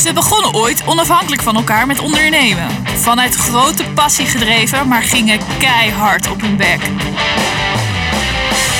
Ze 0.00 0.12
begonnen 0.12 0.54
ooit 0.54 0.82
onafhankelijk 0.86 1.42
van 1.42 1.56
elkaar 1.56 1.86
met 1.86 2.00
ondernemen. 2.00 2.68
Vanuit 2.84 3.34
grote 3.34 3.84
passie 3.94 4.26
gedreven, 4.26 4.88
maar 4.88 5.02
gingen 5.02 5.38
keihard 5.58 6.30
op 6.30 6.40
hun 6.40 6.56
bek. 6.56 6.80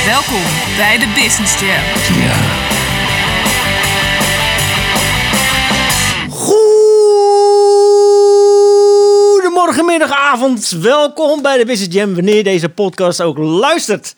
Welkom 0.06 0.42
bij 0.76 0.98
de 0.98 1.06
Business 1.14 1.60
Jam. 1.60 2.20
Ja. 2.22 2.36
Goedemorgen, 8.50 9.84
middag, 9.84 10.10
avond. 10.12 10.70
Welkom 10.80 11.42
bij 11.42 11.58
de 11.58 11.64
Business 11.64 11.94
Jam. 11.94 12.14
Wanneer 12.14 12.44
deze 12.44 12.68
podcast 12.68 13.22
ook 13.22 13.38
luistert. 13.38 14.14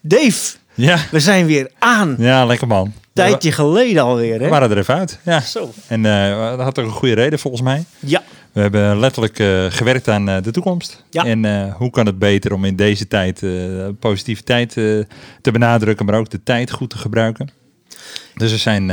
Dave, 0.00 0.56
Ja, 0.74 0.98
we 1.10 1.20
zijn 1.20 1.46
weer 1.46 1.70
aan. 1.78 2.14
ja 2.18 2.44
lekker 2.44 2.66
man. 2.66 2.92
Tijdje 3.16 3.52
geleden 3.52 4.02
alweer, 4.02 4.38
We 4.38 4.44
hè? 4.44 4.50
waren 4.50 4.70
er 4.70 4.78
even 4.78 4.94
uit. 4.94 5.18
Ja. 5.22 5.40
Zo. 5.40 5.70
En 5.86 6.06
eh, 6.06 6.50
dat 6.50 6.60
had 6.60 6.78
ook 6.78 6.84
een 6.86 6.90
goede 6.90 7.14
reden 7.14 7.38
volgens 7.38 7.62
mij. 7.62 7.84
Ja, 7.98 8.22
We 8.52 8.60
hebben 8.60 8.98
letterlijk 8.98 9.38
eh, 9.38 9.64
gewerkt 9.68 10.08
aan 10.08 10.28
eh, 10.28 10.42
de 10.42 10.50
toekomst. 10.50 11.04
Ja. 11.10 11.24
En 11.24 11.44
eh, 11.44 11.74
hoe 11.74 11.90
kan 11.90 12.06
het 12.06 12.18
beter 12.18 12.52
om 12.52 12.64
in 12.64 12.76
deze 12.76 13.08
tijd 13.08 13.42
positiviteit 13.98 14.72
te 15.40 15.50
benadrukken, 15.52 16.06
maar 16.06 16.18
ook 16.18 16.30
de 16.30 16.42
tijd 16.42 16.70
goed 16.70 16.90
te 16.90 16.98
gebruiken. 16.98 17.48
Dus 18.34 18.50
we 18.50 18.56
zijn, 18.56 18.86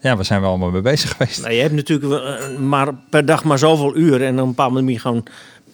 ja, 0.00 0.16
we 0.16 0.22
zijn 0.22 0.40
wel 0.40 0.50
allemaal 0.50 0.70
mee 0.70 0.80
bezig 0.80 1.10
geweest. 1.10 1.40
nou, 1.40 1.54
je 1.54 1.60
hebt 1.60 1.74
natuurlijk 1.74 2.58
maar 2.58 2.94
per 3.10 3.26
dag 3.26 3.44
maar 3.44 3.58
zoveel 3.58 3.96
uur. 3.96 4.22
En 4.24 4.40
op 4.40 4.58
een 4.58 4.84
moet 4.84 4.92
je 4.92 4.98
gewoon 4.98 5.26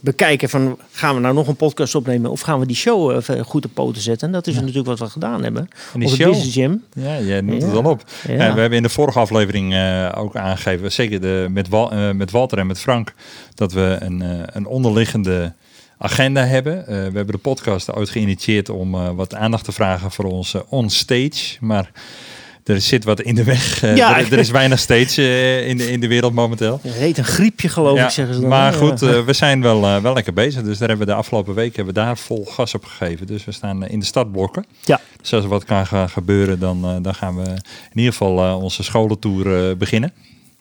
bekijken 0.06 0.48
van... 0.48 0.78
gaan 0.92 1.14
we 1.14 1.20
nou 1.20 1.34
nog 1.34 1.48
een 1.48 1.56
podcast 1.56 1.94
opnemen 1.94 2.30
of 2.30 2.40
gaan 2.40 2.58
we 2.60 2.66
die 2.66 2.76
show 2.76 3.16
even 3.16 3.44
goed 3.44 3.64
op 3.64 3.70
poten 3.74 4.02
zetten? 4.02 4.26
En 4.26 4.32
dat 4.32 4.46
is 4.46 4.54
natuurlijk 4.54 4.86
wat 4.86 4.98
we 4.98 5.06
gedaan 5.06 5.42
hebben. 5.42 5.68
En 5.92 6.00
die 6.00 6.08
op 6.08 6.14
show? 6.14 6.28
Business 6.28 6.54
Jam. 6.54 6.82
Ja, 6.92 7.16
je 7.16 7.42
noemt 7.42 7.62
Ja. 7.62 7.68
het 7.68 7.84
al 7.84 7.90
op. 7.90 8.04
Ja. 8.28 8.54
We 8.54 8.60
hebben 8.60 8.72
in 8.78 8.82
de 8.82 8.88
vorige 8.88 9.18
aflevering 9.18 9.74
eh, 9.74 10.12
ook 10.16 10.36
aangegeven, 10.36 10.92
zeker 10.92 11.20
de, 11.20 11.46
met, 11.50 11.68
Wal, 11.68 11.92
eh, 11.92 12.10
met 12.10 12.30
Walter 12.30 12.58
en 12.58 12.66
met 12.66 12.78
Frank, 12.78 13.12
dat 13.54 13.72
we 13.72 13.96
een, 14.00 14.22
eh, 14.22 14.38
een 14.44 14.66
onderliggende 14.66 15.52
agenda 15.98 16.44
hebben. 16.44 16.84
We 16.86 16.92
hebben 16.92 17.26
de 17.26 17.38
podcast 17.38 17.92
ooit 17.92 18.10
geïnitieerd 18.10 18.68
om 18.68 19.14
wat 19.16 19.34
aandacht 19.34 19.64
te 19.64 19.72
vragen 19.72 20.10
voor 20.10 20.24
onze 20.24 20.64
onstage. 20.68 21.56
Maar 21.60 21.90
er 22.68 22.80
zit 22.80 23.04
wat 23.04 23.20
in 23.20 23.34
de 23.34 23.44
weg. 23.44 23.82
Eh, 23.82 23.96
Ja. 23.96 24.18
er, 24.18 24.32
er 24.32 24.38
is 24.38 24.50
weinig 24.50 24.78
stage 24.78 25.22
eh, 25.22 25.68
in, 25.68 25.76
de, 25.76 25.90
in 25.90 26.00
de 26.00 26.08
wereld 26.08 26.32
momenteel. 26.32 26.80
Het 26.82 26.92
heet 26.94 27.18
een 27.18 27.24
griepje, 27.24 27.68
geloof 27.68 27.98
ik, 28.00 28.10
zeggen 28.10 28.34
ze 28.34 28.40
dan. 28.40 28.48
maar 28.48 28.72
goed, 28.72 29.02
eh, 29.02 29.24
we 29.24 29.32
zijn 29.32 29.62
wel, 29.62 29.80
wel 30.02 30.14
lekker 30.14 30.32
bezig. 30.32 30.62
Dus 30.62 30.78
daar 30.78 30.88
hebben 30.88 31.06
we 31.06 31.12
de 31.12 31.18
afgelopen 31.18 31.54
week 31.54 31.76
hebben 31.76 31.94
we 31.94 32.00
daar 32.00 32.18
vol 32.18 32.44
gas 32.44 32.74
op 32.74 32.84
gegeven. 32.84 33.26
Dus 33.26 33.44
we 33.44 33.52
staan 33.52 33.86
in 33.86 33.98
de 33.98 34.04
startblokken. 34.04 34.64
Ja. 34.84 35.00
Dus 35.20 35.32
als 35.32 35.42
er 35.44 35.50
wat 35.50 35.64
kan 35.64 35.86
gaan 35.86 36.08
gebeuren, 36.08 36.58
dan, 36.58 37.02
dan 37.02 37.14
gaan 37.14 37.36
we 37.36 37.48
in 37.90 37.98
ieder 37.98 38.12
geval 38.12 38.60
onze 38.60 38.82
scholentour 38.82 39.76
beginnen. 39.76 40.12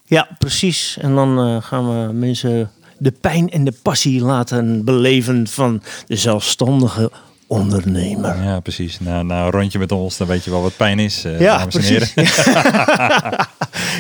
Ja, 0.08 0.28
precies. 0.38 0.98
En 1.02 1.16
dan 1.16 1.62
gaan 1.64 2.08
we 2.08 2.14
mensen 2.14 2.72
de 2.98 3.12
pijn 3.12 3.50
en 3.50 3.64
de 3.64 3.74
passie 3.82 4.22
laten 4.22 4.84
beleven 4.86 5.48
van 5.48 5.82
de 6.08 6.16
zelfstandige 6.16 7.12
ondernemer. 7.48 8.44
Ja, 8.44 8.60
precies. 8.60 9.00
Na, 9.00 9.24
na 9.24 9.44
een 9.46 9.52
rondje 9.52 9.80
met 9.80 9.92
ons, 9.92 10.18
dan 10.18 10.28
weet 10.28 10.44
je 10.44 10.52
wel 10.52 10.62
wat 10.62 10.78
pijn 10.78 11.00
is, 11.00 11.24
eh, 11.26 11.40
Ja, 11.40 11.58
dames 11.58 11.76
en 11.76 11.82
precies. 11.82 12.14
heren. 12.16 12.28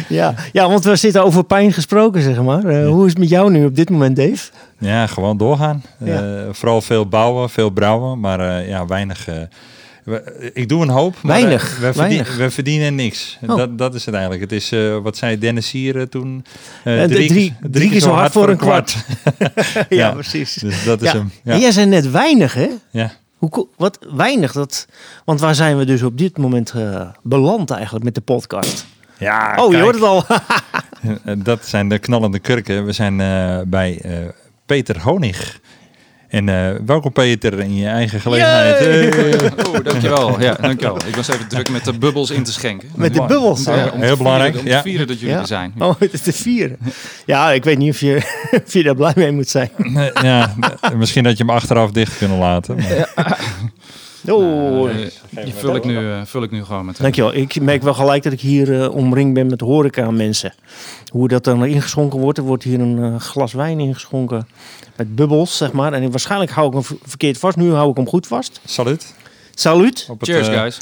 Ja, 0.09 0.33
ja, 0.51 0.67
want 0.69 0.83
we 0.83 0.95
zitten 0.95 1.23
over 1.23 1.43
pijn 1.43 1.73
gesproken, 1.73 2.21
zeg 2.21 2.41
maar. 2.41 2.65
Eh, 2.65 2.87
Hoe 2.87 3.03
is 3.05 3.09
het 3.09 3.19
met 3.19 3.29
jou 3.29 3.51
nu 3.51 3.65
op 3.65 3.75
dit 3.75 3.89
moment, 3.89 4.15
Dave? 4.15 4.49
Ja, 4.79 5.07
gewoon 5.07 5.37
doorgaan. 5.37 5.83
Ja. 6.03 6.21
Eh, 6.21 6.41
vooral 6.51 6.81
veel 6.81 7.07
bouwen, 7.07 7.49
veel 7.49 7.69
brouwen, 7.69 8.19
maar 8.19 8.67
ja, 8.67 8.85
weinig... 8.85 9.25
we- 9.25 10.51
ik 10.53 10.69
doe 10.69 10.81
een 10.81 10.89
hoop, 10.89 11.15
maar 11.21 11.35
Weinig, 11.41 11.63
we, 11.63 11.93
verdien- 11.93 12.01
weinig. 12.01 12.37
we 12.37 12.49
verdienen 12.51 12.95
niks. 12.95 13.37
Oh. 13.47 13.57
Dat, 13.57 13.77
dat 13.77 13.95
is 13.95 14.05
het 14.05 14.13
eigenlijk. 14.13 14.43
Het 14.43 14.51
is, 14.51 14.71
wat 15.03 15.17
zei 15.17 15.37
Dennis 15.39 15.71
hier 15.71 16.09
toen? 16.09 16.45
Drie- 16.83 17.53
drie 17.71 17.89
keer 17.89 17.99
zo 18.01 18.11
hard 18.11 18.31
voor 18.31 18.49
een 18.49 18.57
kwart. 18.57 18.95
ja, 19.73 19.85
Ja. 19.89 20.11
precies. 20.11 20.53
Dus 20.53 20.83
dat 20.83 21.01
is 21.01 21.11
Ja. 21.11 21.17
hem. 21.17 21.31
En 21.43 21.53
Ja. 21.55 21.59
jij 21.59 21.71
zei 21.71 21.85
net 21.85 22.11
weinig, 22.11 22.53
hè? 22.53 22.67
ja. 22.91 23.11
Hoe, 23.51 23.67
wat 23.77 23.99
weinig, 24.15 24.51
dat, 24.51 24.87
want 25.25 25.39
waar 25.39 25.55
zijn 25.55 25.77
we 25.77 25.85
dus 25.85 26.01
op 26.03 26.17
dit 26.17 26.37
moment 26.37 26.71
eh, 26.71 27.09
beland 27.23 27.71
eigenlijk 27.71 28.05
met 28.05 28.15
de 28.15 28.21
podcast? 28.21 28.85
ja 29.17 29.55
oh, 29.63 29.71
je 29.71 29.79
hoort 29.81 29.95
het 29.95 30.03
al. 30.03 30.23
Eh, 31.25 31.33
Dat 31.37 31.65
zijn 31.65 31.89
de 31.89 31.99
knallende 31.99 32.39
kurken. 32.39 32.85
We 32.85 32.91
zijn 32.91 33.21
eh, 33.21 33.59
bij 33.67 34.01
Peter 34.65 35.01
Honig. 35.01 35.59
En 36.27 36.49
eh, 36.49 36.75
welkom 36.85 37.11
Peter 37.11 37.59
in 37.59 37.75
je 37.75 37.87
eigen 37.87 38.19
gelegenheid. 38.21 38.79
Hey. 38.79 39.51
Oh, 39.67 39.83
dankjewel. 39.83 40.39
Ja, 40.41 40.53
dankjewel. 40.61 40.97
Ik 41.07 41.15
was 41.15 41.27
even 41.27 41.47
druk 41.47 41.69
met 41.69 41.85
de 41.85 41.93
bubbels 41.97 42.29
in 42.29 42.43
te 42.43 42.51
schenken. 42.51 42.89
met 42.95 43.13
de 43.13 43.19
bubbels. 43.25 43.63
Ja, 43.63 43.73
te 43.73 43.79
Heel 43.79 43.91
vieren- 43.91 44.17
belangrijk, 44.17 44.57
Om 44.57 44.65
te 44.65 44.79
vieren 44.83 45.07
dat 45.07 45.19
jullie 45.19 45.33
Ja. 45.35 45.41
er 45.41 45.47
zijn. 45.47 45.73
Oh, 45.79 45.93
het 45.99 46.13
is 46.13 46.21
de 46.21 46.33
vier. 46.33 46.75
Ja, 47.25 47.51
ik 47.51 47.63
weet 47.63 47.77
niet 47.77 47.91
of 47.91 47.99
je, 47.99 48.15
of 48.65 48.73
je 48.73 48.83
daar 48.83 48.95
blij 48.95 49.13
mee 49.15 49.31
moet 49.31 49.49
zijn. 49.49 49.69
Nee, 49.77 50.11
ja, 50.21 50.55
misschien 50.97 51.23
dat 51.23 51.37
je 51.37 51.43
hem 51.45 51.53
achteraf 51.55 51.91
dicht 51.91 52.17
kunnen 52.17 52.37
laten. 52.37 52.75
maar- 52.75 53.39
Oh, 54.27 54.89
die 55.29 55.53
vul 55.53 55.75
ik, 55.75 55.83
nu, 55.85 55.97
eh, 55.97 56.21
vul 56.25 56.43
ik 56.43 56.51
nu 56.51 56.63
gewoon 56.63 56.85
met... 56.85 56.97
Dankjewel. 56.97 57.35
Ik 57.35 57.61
merk 57.61 57.81
wel 57.83 57.93
gelijk 57.93 58.23
dat 58.23 58.33
ik 58.33 58.39
hier 58.39 58.91
omringd 58.91 59.33
ben 59.33 59.47
met 59.47 59.61
horeca 59.61 60.11
mensen. 60.11 60.53
Hoe 61.11 61.27
dat 61.27 61.43
dan 61.43 61.65
ingeschonken 61.65 62.19
wordt. 62.19 62.37
Er 62.37 62.43
wordt 62.43 62.63
hier 62.63 62.79
een 62.79 63.19
glas 63.21 63.53
wijn 63.53 63.79
ingeschonken 63.79 64.47
met 64.95 65.15
bubbels, 65.15 65.57
zeg 65.57 65.71
maar. 65.71 65.93
En 65.93 66.11
waarschijnlijk 66.11 66.51
hou 66.51 66.67
ik 66.67 66.73
hem 66.73 66.97
verkeerd 67.03 67.37
vast. 67.37 67.57
Nu 67.57 67.71
hou 67.73 67.89
ik 67.89 67.95
hem 67.95 68.07
goed 68.07 68.27
vast. 68.27 68.59
Salut. 68.65 69.13
Salut. 69.55 70.07
Op 70.09 70.19
het, 70.19 70.29
Cheers, 70.29 70.47
eh, 70.47 70.53
guys. 70.59 70.77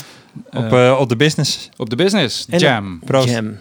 Op, 0.52 0.72
Eh, 0.72 0.88
eh, 0.90 1.00
op 1.00 1.10
de 1.10 1.16
business. 1.16 1.70
op 1.78 1.90
de 1.90 1.96
business. 1.96 2.46
En- 2.50 2.60
Jam. 2.60 3.00
Proost. 3.06 3.30
Jam. 3.30 3.58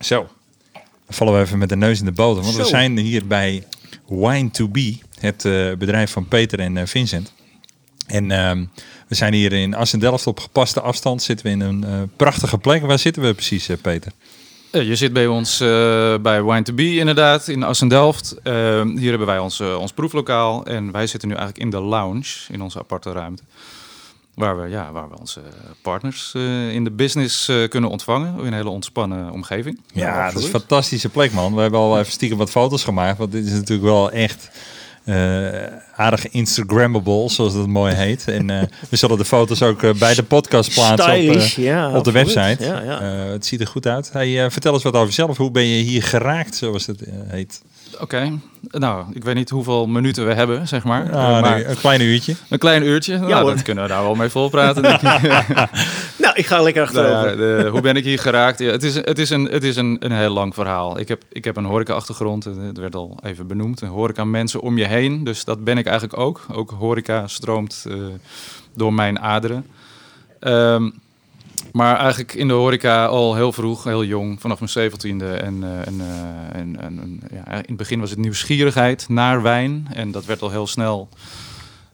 Zo. 0.00 0.28
Dan 0.72 1.16
vallen 1.16 1.34
we 1.34 1.40
even 1.40 1.58
met 1.58 1.68
de 1.68 1.76
neus 1.76 1.98
in 1.98 2.04
de 2.04 2.12
boter. 2.12 2.42
Want 2.42 2.56
we 2.56 2.64
zijn 2.64 2.98
hier 2.98 3.26
bij 3.26 3.64
Wine 4.08 4.50
to 4.50 4.68
Be. 4.68 4.98
Het 5.20 5.44
eh, 5.44 5.72
bedrijf 5.72 6.10
van 6.10 6.28
Peter 6.28 6.58
en 6.60 6.88
Vincent. 6.88 7.32
En 8.06 8.30
ehm, 8.30 8.64
we 9.08 9.14
zijn 9.14 9.32
hier 9.32 9.52
in 9.52 9.74
Assendelft 9.74 10.26
op 10.26 10.40
gepaste 10.40 10.80
afstand. 10.80 11.22
Zitten 11.22 11.46
we 11.46 11.52
in 11.52 11.60
een 11.60 11.84
eh, 11.84 11.92
prachtige 12.16 12.58
plek. 12.58 12.82
Waar 12.82 12.98
zitten 12.98 13.22
we 13.22 13.34
precies, 13.34 13.68
Peter? 13.82 14.12
Eh, 14.70 14.88
je 14.88 14.96
zit 14.96 15.12
bij 15.12 15.26
ons 15.26 15.60
eh, 15.60 15.68
bij 16.20 16.42
Wine 16.42 16.62
to 16.62 16.74
Be 16.74 16.96
inderdaad, 16.96 17.48
in 17.48 17.62
Assendelft. 17.62 18.36
Eh 18.42 18.82
hier 18.82 19.08
hebben 19.08 19.26
wij 19.26 19.38
ons, 19.38 19.60
ons 19.60 19.92
proeflokaal. 19.92 20.66
En 20.66 20.92
wij 20.92 21.06
zitten 21.06 21.28
nu 21.28 21.34
eigenlijk 21.34 21.64
in 21.64 21.70
de 21.70 21.80
lounge, 21.80 22.34
in 22.48 22.62
onze 22.62 22.78
aparte 22.78 23.12
ruimte. 23.12 23.42
Waar 24.34 24.60
we, 24.60 24.68
ja, 24.68 24.92
waar 24.92 25.08
we 25.08 25.18
onze 25.18 25.40
partners 25.82 26.34
in 26.70 26.84
de 26.84 26.90
business 26.90 27.52
kunnen 27.68 27.90
ontvangen. 27.90 28.38
In 28.38 28.46
een 28.46 28.52
hele 28.52 28.68
ontspannen 28.68 29.30
omgeving. 29.30 29.80
Ja, 29.92 30.26
dat 30.26 30.38
is 30.38 30.44
een 30.44 30.50
fantastische 30.50 31.08
plek, 31.08 31.32
man. 31.32 31.54
We 31.54 31.60
hebben 31.60 31.80
al 31.80 31.98
even 31.98 32.12
stiekem 32.12 32.38
wat 32.38 32.50
foto's 32.50 32.84
gemaakt. 32.84 33.18
Want 33.18 33.32
dit 33.32 33.46
is 33.46 33.52
natuurlijk 33.52 33.88
wel 33.88 34.10
echt 34.10 34.50
aardig 35.98 36.28
Instagrammable, 36.28 37.28
zoals 37.30 37.54
dat 37.54 37.66
mooi 37.66 37.94
heet. 37.94 38.24
En 38.28 38.50
eh, 38.50 38.62
we 38.88 38.96
zullen 38.96 39.18
de 39.18 39.24
foto's 39.24 39.62
ook 39.62 39.82
eh, 39.82 39.90
bij 39.94 40.14
de 40.14 40.22
podcast 40.22 40.74
plaatsen 40.74 41.12
op, 41.12 41.34
eh, 41.36 41.46
ja. 41.48 41.86
op 41.86 41.92
de 41.92 42.10
absoluut. 42.10 42.34
website. 42.34 42.64
Ja, 42.64 42.80
ja. 42.82 43.00
Eh, 43.00 43.30
het 43.30 43.46
ziet 43.46 43.60
er 43.60 43.66
goed 43.66 43.86
uit. 43.86 44.12
Hey, 44.12 44.44
eh, 44.44 44.50
vertel 44.50 44.72
eens 44.72 44.82
wat 44.82 44.94
over 44.94 45.06
jezelf. 45.06 45.36
Hoe 45.36 45.50
ben 45.50 45.66
je 45.66 45.82
hier 45.82 46.02
geraakt, 46.02 46.54
zoals 46.54 46.86
het 46.86 47.00
heet? 47.26 47.62
Oké, 48.00 48.38
nou, 48.70 49.04
ik 49.12 49.24
weet 49.24 49.34
niet 49.34 49.50
hoeveel 49.50 49.86
minuten 49.86 50.26
we 50.26 50.34
hebben, 50.34 50.68
zeg 50.68 50.84
maar. 50.84 51.02
Ah, 51.12 51.40
maar 51.40 51.54
nee, 51.54 51.64
een 51.66 51.78
klein 51.78 52.00
uurtje. 52.00 52.34
een 52.48 52.58
klein 52.58 52.82
uurtje, 52.86 53.18
nou, 53.18 53.54
dat 53.54 53.62
kunnen 53.62 53.84
we 53.84 53.90
daar 53.90 54.02
wel 54.02 54.14
mee 54.14 54.28
volpraten. 54.28 54.82
Nou, 56.18 56.34
ik 56.34 56.46
ga 56.46 56.62
lekker 56.62 56.92
Nou 56.92 57.06
achterover. 57.06 57.36
de- 57.36 57.68
hoe 57.70 57.80
ben 57.80 57.96
ik 57.96 58.04
hier 58.04 58.18
geraakt? 58.18 58.58
Ja, 58.58 58.70
het 58.70 58.82
is, 58.82 58.94
het 58.94 59.18
is, 59.18 59.30
een, 59.30 59.44
het 59.44 59.64
is 59.64 59.76
een, 59.76 59.96
een 60.00 60.12
heel 60.12 60.30
lang 60.30 60.54
verhaal. 60.54 60.98
Ik 60.98 61.08
heb, 61.08 61.22
ik 61.32 61.44
heb 61.44 61.56
een 61.56 61.64
horeca-achtergrond, 61.64 62.44
het 62.44 62.78
werd 62.78 62.94
al 62.94 63.18
even 63.24 63.46
benoemd. 63.46 63.80
Een 63.80 63.88
horeca-mensen 63.88 64.60
om 64.60 64.78
je 64.78 64.86
heen, 64.86 65.24
dus 65.24 65.44
dat 65.44 65.64
ben 65.64 65.78
ik 65.78 65.86
eigenlijk 65.88 66.20
ook. 66.20 66.46
Ook 66.52 66.70
horeca 66.70 67.26
stroomt 67.26 67.84
eh, 67.88 67.94
door 68.74 68.94
mijn 68.94 69.20
aderen. 69.20 69.66
Ehm, 70.40 70.90
maar 71.72 71.96
eigenlijk 71.96 72.34
in 72.34 72.48
de 72.48 72.54
horeca 72.54 73.06
al 73.06 73.34
heel 73.34 73.52
vroeg, 73.52 73.84
heel 73.84 74.04
jong, 74.04 74.40
vanaf 74.40 74.58
mijn 74.58 74.70
zeventiende. 74.70 75.32
En, 75.32 75.64
eh, 75.64 75.80
eh, 75.80 76.60
en, 76.60 76.80
en, 76.80 76.98
en, 77.00 77.20
ja, 77.32 77.52
in 77.52 77.62
het 77.66 77.76
begin 77.76 78.00
was 78.00 78.10
het 78.10 78.18
nieuwsgierigheid 78.18 79.08
naar 79.08 79.42
wijn. 79.42 79.88
En 79.92 80.10
dat 80.10 80.24
werd 80.24 80.42
al 80.42 80.50
heel 80.50 80.66
snel 80.66 81.08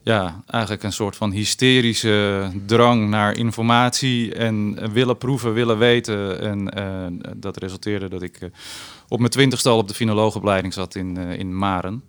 ja, 0.03 0.43
eigenlijk 0.47 0.83
een 0.83 0.93
soort 0.93 1.17
van 1.17 1.31
hysterische 1.31 2.51
drang 2.67 3.09
naar 3.09 3.37
informatie 3.37 4.35
en 4.35 4.79
willen 4.93 5.19
proeven, 5.19 5.53
willen 5.53 5.79
weten. 5.79 6.41
En 6.41 6.71
dat 7.37 7.57
resulteerde 7.57 8.09
dat 8.09 8.23
ik 8.23 8.39
op 9.09 9.19
mijn 9.19 9.31
twintigste 9.31 9.69
al 9.69 9.79
op 9.79 9.89
de 9.89 9.95
finoloogopleiding 9.95 10.73
zat 10.73 10.95
in, 10.95 11.17
in 11.17 11.57
Maren. 11.57 12.03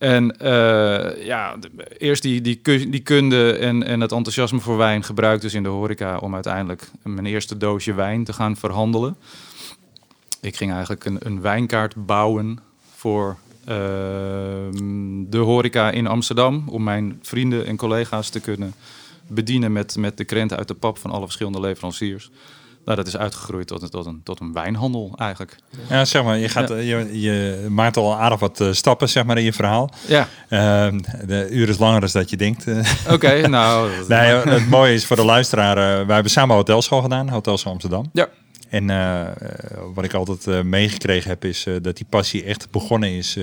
En 0.00 0.38
eh, 0.38 1.24
ja, 1.24 1.56
eerst 1.98 2.22
die, 2.22 2.40
die, 2.40 2.60
die 2.62 3.00
kunde 3.00 3.52
en, 3.52 3.82
en 3.82 4.00
het 4.00 4.12
enthousiasme 4.12 4.60
voor 4.60 4.76
wijn 4.76 5.04
gebruikt 5.04 5.42
dus 5.42 5.54
in 5.54 5.62
de 5.62 5.68
horeca 5.68 6.18
om 6.18 6.34
uiteindelijk 6.34 6.90
mijn 7.02 7.26
eerste 7.26 7.56
doosje 7.56 7.94
wijn 7.94 8.24
te 8.24 8.32
gaan 8.32 8.56
verhandelen. 8.56 9.16
Ik 10.40 10.56
ging 10.56 10.72
eigenlijk 10.72 11.04
een, 11.04 11.18
een 11.20 11.40
wijnkaart 11.40 12.06
bouwen 12.06 12.58
voor 12.94 13.36
ehm, 13.64 15.24
de 15.26 15.38
horeca 15.38 15.90
in 15.90 16.06
Amsterdam. 16.06 16.64
Om 16.68 16.82
mijn 16.82 17.18
vrienden 17.22 17.66
en 17.66 17.76
collega's 17.76 18.28
te 18.28 18.40
kunnen 18.40 18.74
bedienen 19.26 19.72
met, 19.72 19.96
met 19.96 20.16
de 20.16 20.24
krenten 20.24 20.56
uit 20.56 20.68
de 20.68 20.74
pap 20.74 20.98
van 20.98 21.10
alle 21.10 21.24
verschillende 21.24 21.60
leveranciers. 21.60 22.30
Nou, 22.90 23.04
dat 23.04 23.06
is 23.14 23.16
uitgegroeid 23.20 23.66
tot, 23.66 23.82
een- 23.82 23.88
tot, 23.90 24.06
een, 24.06 24.20
tot 24.24 24.40
een 24.40 24.52
wijnhandel 24.52 25.12
eigenlijk. 25.16 25.56
Ja, 25.88 26.04
zeg 26.04 26.24
maar, 26.24 26.38
je, 26.38 26.48
gaat, 26.48 26.68
Ja. 26.68 26.76
je, 26.76 27.20
je 27.20 27.66
maakt 27.68 27.96
al 27.96 28.14
aardig 28.16 28.38
wat 28.40 28.60
eh, 28.60 28.72
stappen 28.72 29.08
zeg 29.08 29.24
maar, 29.24 29.38
in 29.38 29.44
je 29.44 29.52
verhaal. 29.52 29.90
Ja, 30.06 30.28
Ehm, 30.48 30.98
de 31.26 31.48
uur 31.50 31.68
is 31.68 31.78
langer 31.78 32.00
dan 32.00 32.08
dat 32.12 32.30
je 32.30 32.36
denkt. 32.36 32.66
eh. 32.66 32.78
oké. 33.12 33.46
nou, 33.48 33.90
nee, 34.08 34.34
het 34.34 34.68
mooie 34.68 34.94
is 34.94 35.06
voor 35.06 35.16
de 35.16 35.24
luisteraar, 35.24 35.76
eh, 35.76 36.06
wij 36.06 36.14
hebben 36.14 36.32
samen 36.32 36.56
hotelschool 36.56 37.02
gedaan, 37.02 37.28
Hotelschool 37.28 37.72
Amsterdam. 37.72 38.10
Ja. 38.12 38.28
En 38.68 38.86
wat 39.94 40.04
ik 40.04 40.14
altijd 40.14 40.64
meegekregen 40.64 41.30
heb, 41.30 41.44
is 41.44 41.66
dat 41.82 41.96
die 41.96 42.06
passie 42.10 42.44
echt 42.44 42.70
begonnen 42.70 43.10
is 43.10 43.38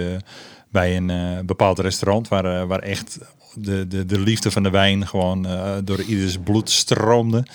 bij 0.71 0.97
een 0.97 1.45
bepaald 1.45 1.79
restaurant, 1.79 2.27
waar, 2.27 2.67
waar 2.67 2.79
echt 2.79 3.17
de, 3.57 3.87
de, 3.87 4.05
de 4.05 4.19
liefde 4.19 4.51
van 4.51 4.63
de 4.63 4.69
wijn 4.69 5.07
gewoon 5.07 5.45
eh, 5.45 5.71
door 5.83 6.01
ieders 6.01 6.37
bloed 6.43 6.69
stroomde. 6.69 7.45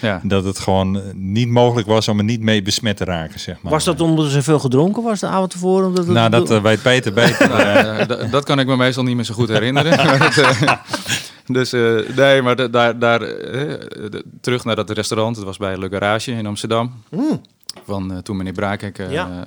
ja. 0.00 0.20
Dat 0.22 0.44
het 0.44 0.58
gewoon 0.58 0.96
eh, 0.96 1.02
niet 1.14 1.48
mogelijk 1.48 1.86
was 1.88 2.08
om 2.08 2.18
er 2.18 2.24
niet 2.24 2.40
mee 2.40 2.62
besmet 2.62 2.96
te 2.96 3.04
raken, 3.04 3.40
zeg 3.40 3.62
maar. 3.62 3.72
Was 3.72 3.84
dat 3.84 4.00
omdat 4.00 4.24
er 4.24 4.30
zoveel 4.30 4.58
gedronken 4.58 5.02
was 5.02 5.20
de 5.20 5.26
avond 5.26 5.50
tevoren? 5.50 5.86
Omdat 5.86 6.04
het- 6.04 6.14
Nou, 6.14 6.30
dat 6.30 6.50
eh, 6.50 6.62
weet 6.62 6.82
Peter 6.82 7.12
beter. 7.12 7.48
Nou, 8.08 8.28
dat 8.30 8.44
kan 8.44 8.58
ik 8.58 8.66
me 8.66 8.76
meestal 8.76 9.04
niet 9.04 9.14
meer 9.16 9.24
zo 9.24 9.34
goed 9.34 9.48
herinneren. 9.48 9.96
Maar 10.06 10.18
dat, 10.18 10.78
dus 11.46 11.72
eh, 11.72 12.16
nee, 12.16 12.42
maar 12.42 12.56
da- 12.56 12.68
daar, 12.68 12.98
daar 12.98 13.20
terug 14.40 14.64
naar 14.64 14.76
dat 14.76 14.90
restaurant. 14.90 15.36
Het 15.36 15.44
was 15.44 15.56
bij 15.56 15.78
Le 15.78 15.88
Garage 15.88 16.32
in 16.32 16.46
Amsterdam. 16.46 16.92
Mm. 17.10 17.40
Van 17.84 18.20
toen 18.22 18.36
meneer 18.36 18.52
Braakek 18.52 18.98
eh, 18.98 19.10
Ja. 19.12 19.46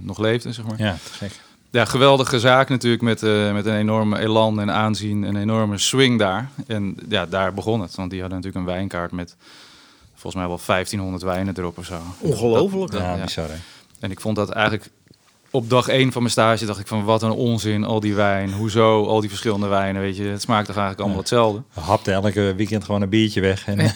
nog 0.00 0.18
leefde, 0.18 0.52
zeg 0.52 0.64
maar. 0.66 0.74
ja, 0.78 0.92
te 1.04 1.12
gek. 1.12 1.40
Ja, 1.72 1.84
geweldige 1.84 2.40
zaak 2.40 2.68
natuurlijk 2.68 3.02
met, 3.02 3.22
eh, 3.22 3.52
met 3.52 3.66
een 3.66 3.76
enorme 3.76 4.18
elan 4.18 4.60
en 4.60 4.70
aanzien, 4.70 5.22
een 5.22 5.36
enorme 5.36 5.78
swing 5.78 6.18
daar. 6.18 6.48
En 6.66 6.96
ja, 7.08 7.26
daar 7.26 7.54
begon 7.54 7.80
het, 7.80 7.94
want 7.94 8.10
die 8.10 8.20
hadden 8.20 8.38
natuurlijk 8.38 8.66
een 8.66 8.72
wijnkaart 8.74 9.12
met 9.12 9.36
volgens 10.12 10.34
mij 10.34 10.46
wel 10.46 10.60
1500 10.66 11.22
wijnen 11.22 11.54
erop 11.58 11.78
of 11.78 11.84
zo. 11.84 11.98
Ongelooflijk. 12.18 12.90
Dat- 12.92 13.00
Ja, 13.00 13.14
ja. 13.16 13.22
bizar 13.24 13.48
hè. 13.48 13.54
En 14.00 14.10
ik 14.10 14.20
vond 14.20 14.36
dat 14.36 14.50
eigenlijk 14.50 14.88
op 15.50 15.70
dag 15.70 15.88
één 15.88 16.12
van 16.12 16.22
mijn 16.22 16.32
stage 16.34 16.66
dacht 16.66 16.80
ik 16.80 16.86
van 16.86 17.04
wat 17.04 17.22
een 17.22 17.30
onzin, 17.30 17.84
al 17.84 18.00
die 18.00 18.14
wijn, 18.14 18.52
hoezo, 18.52 19.06
al 19.06 19.20
die 19.20 19.28
verschillende 19.28 19.66
wijnen, 19.66 20.02
weet 20.02 20.16
je. 20.16 20.22
Het 20.24 20.40
smaakt 20.42 20.66
toch 20.66 20.76
eigenlijk 20.76 21.00
allemaal 21.00 21.18
hetzelfde. 21.20 21.62
We 21.74 21.80
hapten 21.80 22.12
elke 22.12 22.54
weekend 22.56 22.84
gewoon 22.84 23.02
een 23.02 23.08
biertje 23.08 23.40
weg. 23.40 23.66
En, 23.66 23.78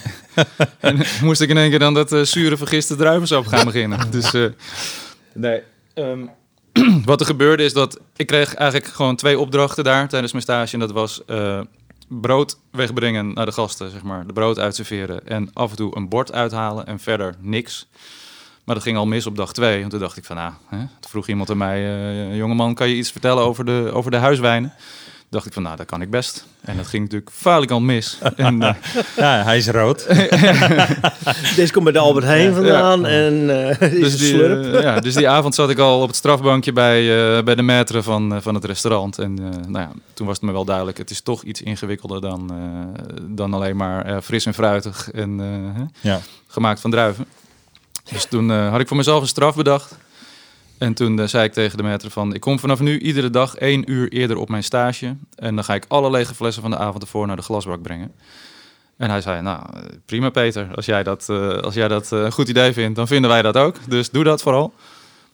En 0.79 1.01
moest 1.21 1.41
ik 1.41 1.49
in 1.49 1.57
één 1.57 1.69
keer 1.69 1.79
dan 1.79 1.93
dat 1.93 2.11
eh, 2.11 2.21
zure 2.21 2.57
vergiste 2.57 2.95
druivensap 2.95 3.45
gaan 3.45 3.65
beginnen. 3.65 4.11
Dus 4.11 4.33
eh, 4.33 4.45
nee. 5.33 5.61
ehm, 5.93 6.19
wat 7.05 7.19
er 7.19 7.25
gebeurde 7.25 7.63
is 7.63 7.73
dat 7.73 7.99
ik 8.15 8.27
kreeg 8.27 8.53
eigenlijk 8.53 8.91
gewoon 8.91 9.15
twee 9.15 9.39
opdrachten 9.39 9.83
daar 9.83 10.07
tijdens 10.07 10.31
mijn 10.31 10.43
stage. 10.43 10.73
En 10.73 10.79
dat 10.79 10.91
was 10.91 11.25
eh, 11.25 11.61
brood 12.07 12.59
wegbrengen 12.71 13.33
naar 13.33 13.45
de 13.45 13.51
gasten, 13.51 13.91
zeg 13.91 14.03
maar. 14.03 14.27
De 14.27 14.33
brood 14.33 14.59
uitserveren 14.59 15.27
en 15.27 15.49
af 15.53 15.69
en 15.69 15.75
toe 15.75 15.95
een 15.95 16.09
bord 16.09 16.31
uithalen 16.31 16.85
en 16.87 16.99
verder 16.99 17.35
niks. 17.39 17.87
Maar 18.63 18.75
dat 18.75 18.83
ging 18.83 18.97
al 18.97 19.05
mis 19.05 19.25
op 19.25 19.35
dag 19.35 19.53
twee. 19.53 19.83
En 19.83 19.89
toen 19.89 19.99
dacht 19.99 20.17
ik 20.17 20.25
van, 20.25 20.35
nou, 20.35 20.53
hè, 20.65 20.77
toen 20.77 21.09
vroeg 21.09 21.27
iemand 21.27 21.49
aan 21.49 21.57
mij... 21.57 21.85
eh 21.85 22.37
jongeman, 22.37 22.73
kan 22.73 22.89
je 22.89 22.95
iets 22.95 23.11
vertellen 23.11 23.43
over 23.43 23.65
de, 23.65 23.89
over 23.93 24.11
de 24.11 24.17
huiswijnen? 24.17 24.73
Dacht 25.29 25.45
ik 25.45 25.53
van, 25.53 25.63
nou, 25.63 25.75
dat 25.75 25.85
kan 25.85 26.01
ik 26.01 26.09
best. 26.09 26.45
En 26.61 26.77
dat 26.77 26.87
ging 26.87 27.03
natuurlijk 27.03 27.31
falikant 27.33 27.85
mis. 27.85 28.17
En, 28.35 28.61
eh, 28.61 28.73
ja, 29.17 29.43
hij 29.43 29.57
is 29.57 29.67
rood. 29.67 30.05
Deze 31.55 31.71
komt 31.71 31.83
bij 31.83 31.93
de 31.93 31.99
Albert 31.99 32.25
Heijn 32.25 32.53
vandaan 32.53 33.01
Ja. 33.01 33.07
en 33.07 33.49
eh 33.79 33.91
is 33.91 33.99
dus, 33.99 34.17
die, 34.17 34.27
slurp. 34.27 34.73
eh, 34.73 34.81
ja, 34.81 34.99
dus 34.99 35.13
die 35.15 35.29
avond 35.29 35.55
zat 35.55 35.69
ik 35.69 35.79
al 35.79 36.01
op 36.01 36.07
het 36.07 36.15
strafbankje 36.15 36.73
bij, 36.73 36.99
eh, 37.37 37.43
bij 37.43 37.55
de 37.55 37.61
maître 37.63 37.97
van, 38.03 38.33
eh, 38.35 38.41
van 38.41 38.53
het 38.55 38.65
restaurant. 38.65 39.17
En 39.19 39.39
eh, 39.39 39.67
nou 39.69 39.79
ja, 39.85 39.91
toen 40.13 40.27
was 40.27 40.35
het 40.35 40.45
me 40.45 40.51
wel 40.51 40.65
duidelijk, 40.65 40.97
het 40.97 41.09
is 41.09 41.21
toch 41.21 41.43
iets 41.43 41.61
ingewikkelder 41.61 42.21
dan, 42.21 42.51
eh, 42.51 43.15
dan 43.27 43.53
alleen 43.53 43.75
maar 43.77 44.05
eh, 44.05 44.17
fris 44.23 44.45
en 44.45 44.53
fruitig 44.53 45.11
en 45.11 45.39
eh, 45.39 45.81
hè, 45.81 46.09
Ja. 46.09 46.19
gemaakt 46.47 46.79
van 46.81 46.91
druiven. 46.91 47.25
Dus 48.11 48.25
toen 48.25 48.51
eh, 48.51 48.69
had 48.69 48.79
ik 48.79 48.87
voor 48.87 48.97
mezelf 48.97 49.21
een 49.21 49.27
straf 49.27 49.55
bedacht. 49.55 49.95
En 50.77 50.93
toen 50.93 51.19
eh, 51.19 51.27
zei 51.27 51.45
ik 51.45 51.53
tegen 51.53 51.77
de 51.77 51.83
maître 51.83 52.11
van, 52.11 52.33
ik 52.33 52.41
kom 52.41 52.59
vanaf 52.59 52.79
nu 52.79 52.99
iedere 52.99 53.29
dag 53.29 53.55
één 53.55 53.91
uur 53.91 54.11
eerder 54.11 54.37
op 54.37 54.49
mijn 54.49 54.63
stage. 54.63 55.15
En 55.35 55.55
dan 55.55 55.63
ga 55.63 55.73
ik 55.73 55.85
alle 55.87 56.09
lege 56.11 56.35
flessen 56.35 56.61
van 56.61 56.71
de 56.71 56.77
avond 56.77 57.03
ervoor 57.03 57.27
naar 57.27 57.35
de 57.35 57.41
glasbak 57.41 57.81
brengen. 57.81 58.11
En 58.97 59.09
hij 59.09 59.21
zei, 59.21 59.41
nou, 59.41 59.61
eh, 59.73 59.81
prima 60.05 60.29
Peter, 60.29 60.75
als 60.75 60.85
jij 60.85 61.03
dat, 61.03 61.29
eh, 61.29 61.57
als 61.57 61.73
jij 61.73 61.87
dat 61.87 62.11
een 62.11 62.31
goed 62.31 62.49
idee 62.49 62.73
vindt, 62.73 62.95
dan 62.95 63.07
vinden 63.07 63.29
wij 63.29 63.41
dat 63.41 63.57
ook. 63.57 63.75
Dus 63.87 64.09
doe 64.09 64.23
dat 64.23 64.41
vooral. 64.41 64.73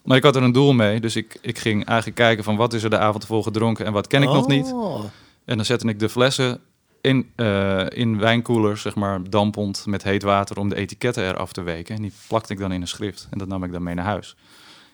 Maar 0.04 0.18
ik 0.18 0.24
had 0.24 0.36
er 0.36 0.44
een 0.44 0.52
doel 0.52 0.74
mee, 0.74 1.00
dus 1.00 1.16
ik, 1.16 1.38
ik 1.42 1.60
ging 1.60 1.86
eigenlijk 1.86 2.18
kijken 2.18 2.44
van 2.44 2.56
wat 2.56 2.74
is 2.74 2.84
er 2.84 2.90
de 2.90 2.98
avond 2.98 3.22
ervoor 3.22 3.44
gedronken 3.44 3.86
en 3.86 3.94
wat 3.94 4.08
ken 4.08 4.24
ik 4.24 4.30
nog 4.30 4.48
niet. 4.48 4.72
Oh. 4.74 5.04
En 5.46 5.56
dan 5.56 5.66
zette 5.66 5.88
ik 5.88 6.00
de 6.00 6.10
flessen 6.10 6.60
in, 7.02 7.32
in 7.88 8.20
wijnkoelers, 8.20 8.82
zeg 8.82 8.96
maar, 8.96 9.30
dampend 9.30 9.86
met 9.86 10.04
heet 10.04 10.24
water 10.24 10.60
om 10.60 10.70
de 10.70 10.76
etiketten 10.76 11.28
eraf 11.28 11.54
te 11.54 11.62
weken. 11.62 11.96
En 11.96 12.02
die 12.02 12.14
plakte 12.28 12.54
ik 12.54 12.60
dan 12.60 12.72
in 12.72 12.82
een 12.82 12.88
schrift 12.88 13.28
en 13.30 13.38
dat 13.38 13.48
nam 13.48 13.64
ik 13.64 13.72
dan 13.72 13.84
mee 13.84 13.96
naar 13.96 14.06
huis. 14.06 14.36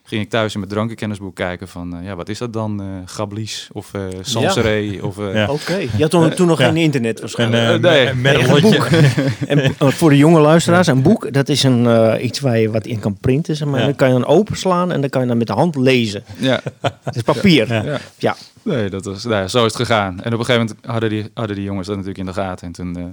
Ging 0.09 0.21
ik 0.21 0.29
thuis 0.29 0.53
in 0.53 0.59
mijn 0.59 0.71
drankenkennisboek 0.71 1.35
kijken 1.35 1.67
van, 1.67 1.97
eh, 1.97 2.05
ja, 2.05 2.15
wat 2.15 2.29
is 2.29 2.37
dat 2.37 2.53
dan? 2.53 2.81
eh 2.81 2.87
Gablies 3.05 3.69
of 3.71 3.93
eh 3.93 4.01
Sanceré 4.21 4.97
of... 5.01 5.17
eh, 5.19 5.33
Ja. 5.33 5.47
Oké, 5.51 5.75
je 5.75 5.89
had 6.01 6.09
toen, 6.09 6.29
toen 6.29 6.47
nog 6.47 6.59
Ja. 6.59 6.65
geen 6.67 6.77
internet 6.77 7.19
waarschijnlijk. 7.19 7.81
nee. 7.81 8.03
met 8.03 8.13
een 8.13 8.21
Nee, 8.21 8.37
een 8.43 8.49
lotje. 8.61 9.09
En 9.47 9.73
voor 9.93 10.09
de 10.09 10.17
jonge 10.17 10.39
luisteraars, 10.39 10.87
een 10.87 11.01
boek, 11.01 11.33
dat 11.33 11.49
is 11.49 11.63
een, 11.63 11.87
eh, 11.87 12.23
iets 12.23 12.39
waar 12.39 12.59
je 12.59 12.71
wat 12.71 12.85
in 12.85 12.99
kan 12.99 13.17
printen. 13.19 13.55
Zeg 13.55 13.67
maar. 13.67 13.79
Ja. 13.79 13.85
Dan 13.85 13.95
kan 13.95 14.07
je 14.07 14.13
dan 14.13 14.25
openslaan 14.25 14.91
en 14.91 15.01
dan 15.01 15.09
kan 15.09 15.21
je 15.21 15.27
dan 15.27 15.37
met 15.37 15.47
de 15.47 15.53
hand 15.53 15.75
lezen. 15.75 16.23
ja, 16.37 16.61
Het 17.03 17.15
is 17.15 17.21
papier. 17.21 17.73
Ja. 17.73 17.83
Ja. 17.83 17.99
ja. 18.17 18.35
Nee, 18.63 18.89
dat 18.89 19.05
was, 19.05 19.23
nou 19.23 19.35
ja, 19.35 19.47
zo 19.47 19.57
is 19.65 19.73
het 19.73 19.75
gegaan. 19.87 20.21
En 20.21 20.33
op 20.33 20.39
een 20.39 20.45
gegeven 20.45 20.61
moment 20.67 20.85
hadden 20.85 21.09
die, 21.09 21.29
hadden 21.33 21.55
die 21.55 21.65
jongens 21.65 21.87
dat 21.87 21.95
natuurlijk 21.95 22.27
in 22.27 22.33
de 22.33 22.39
gaten. 22.41 22.67
En 22.67 22.73
toen 22.73 22.97
eh, 22.97 23.03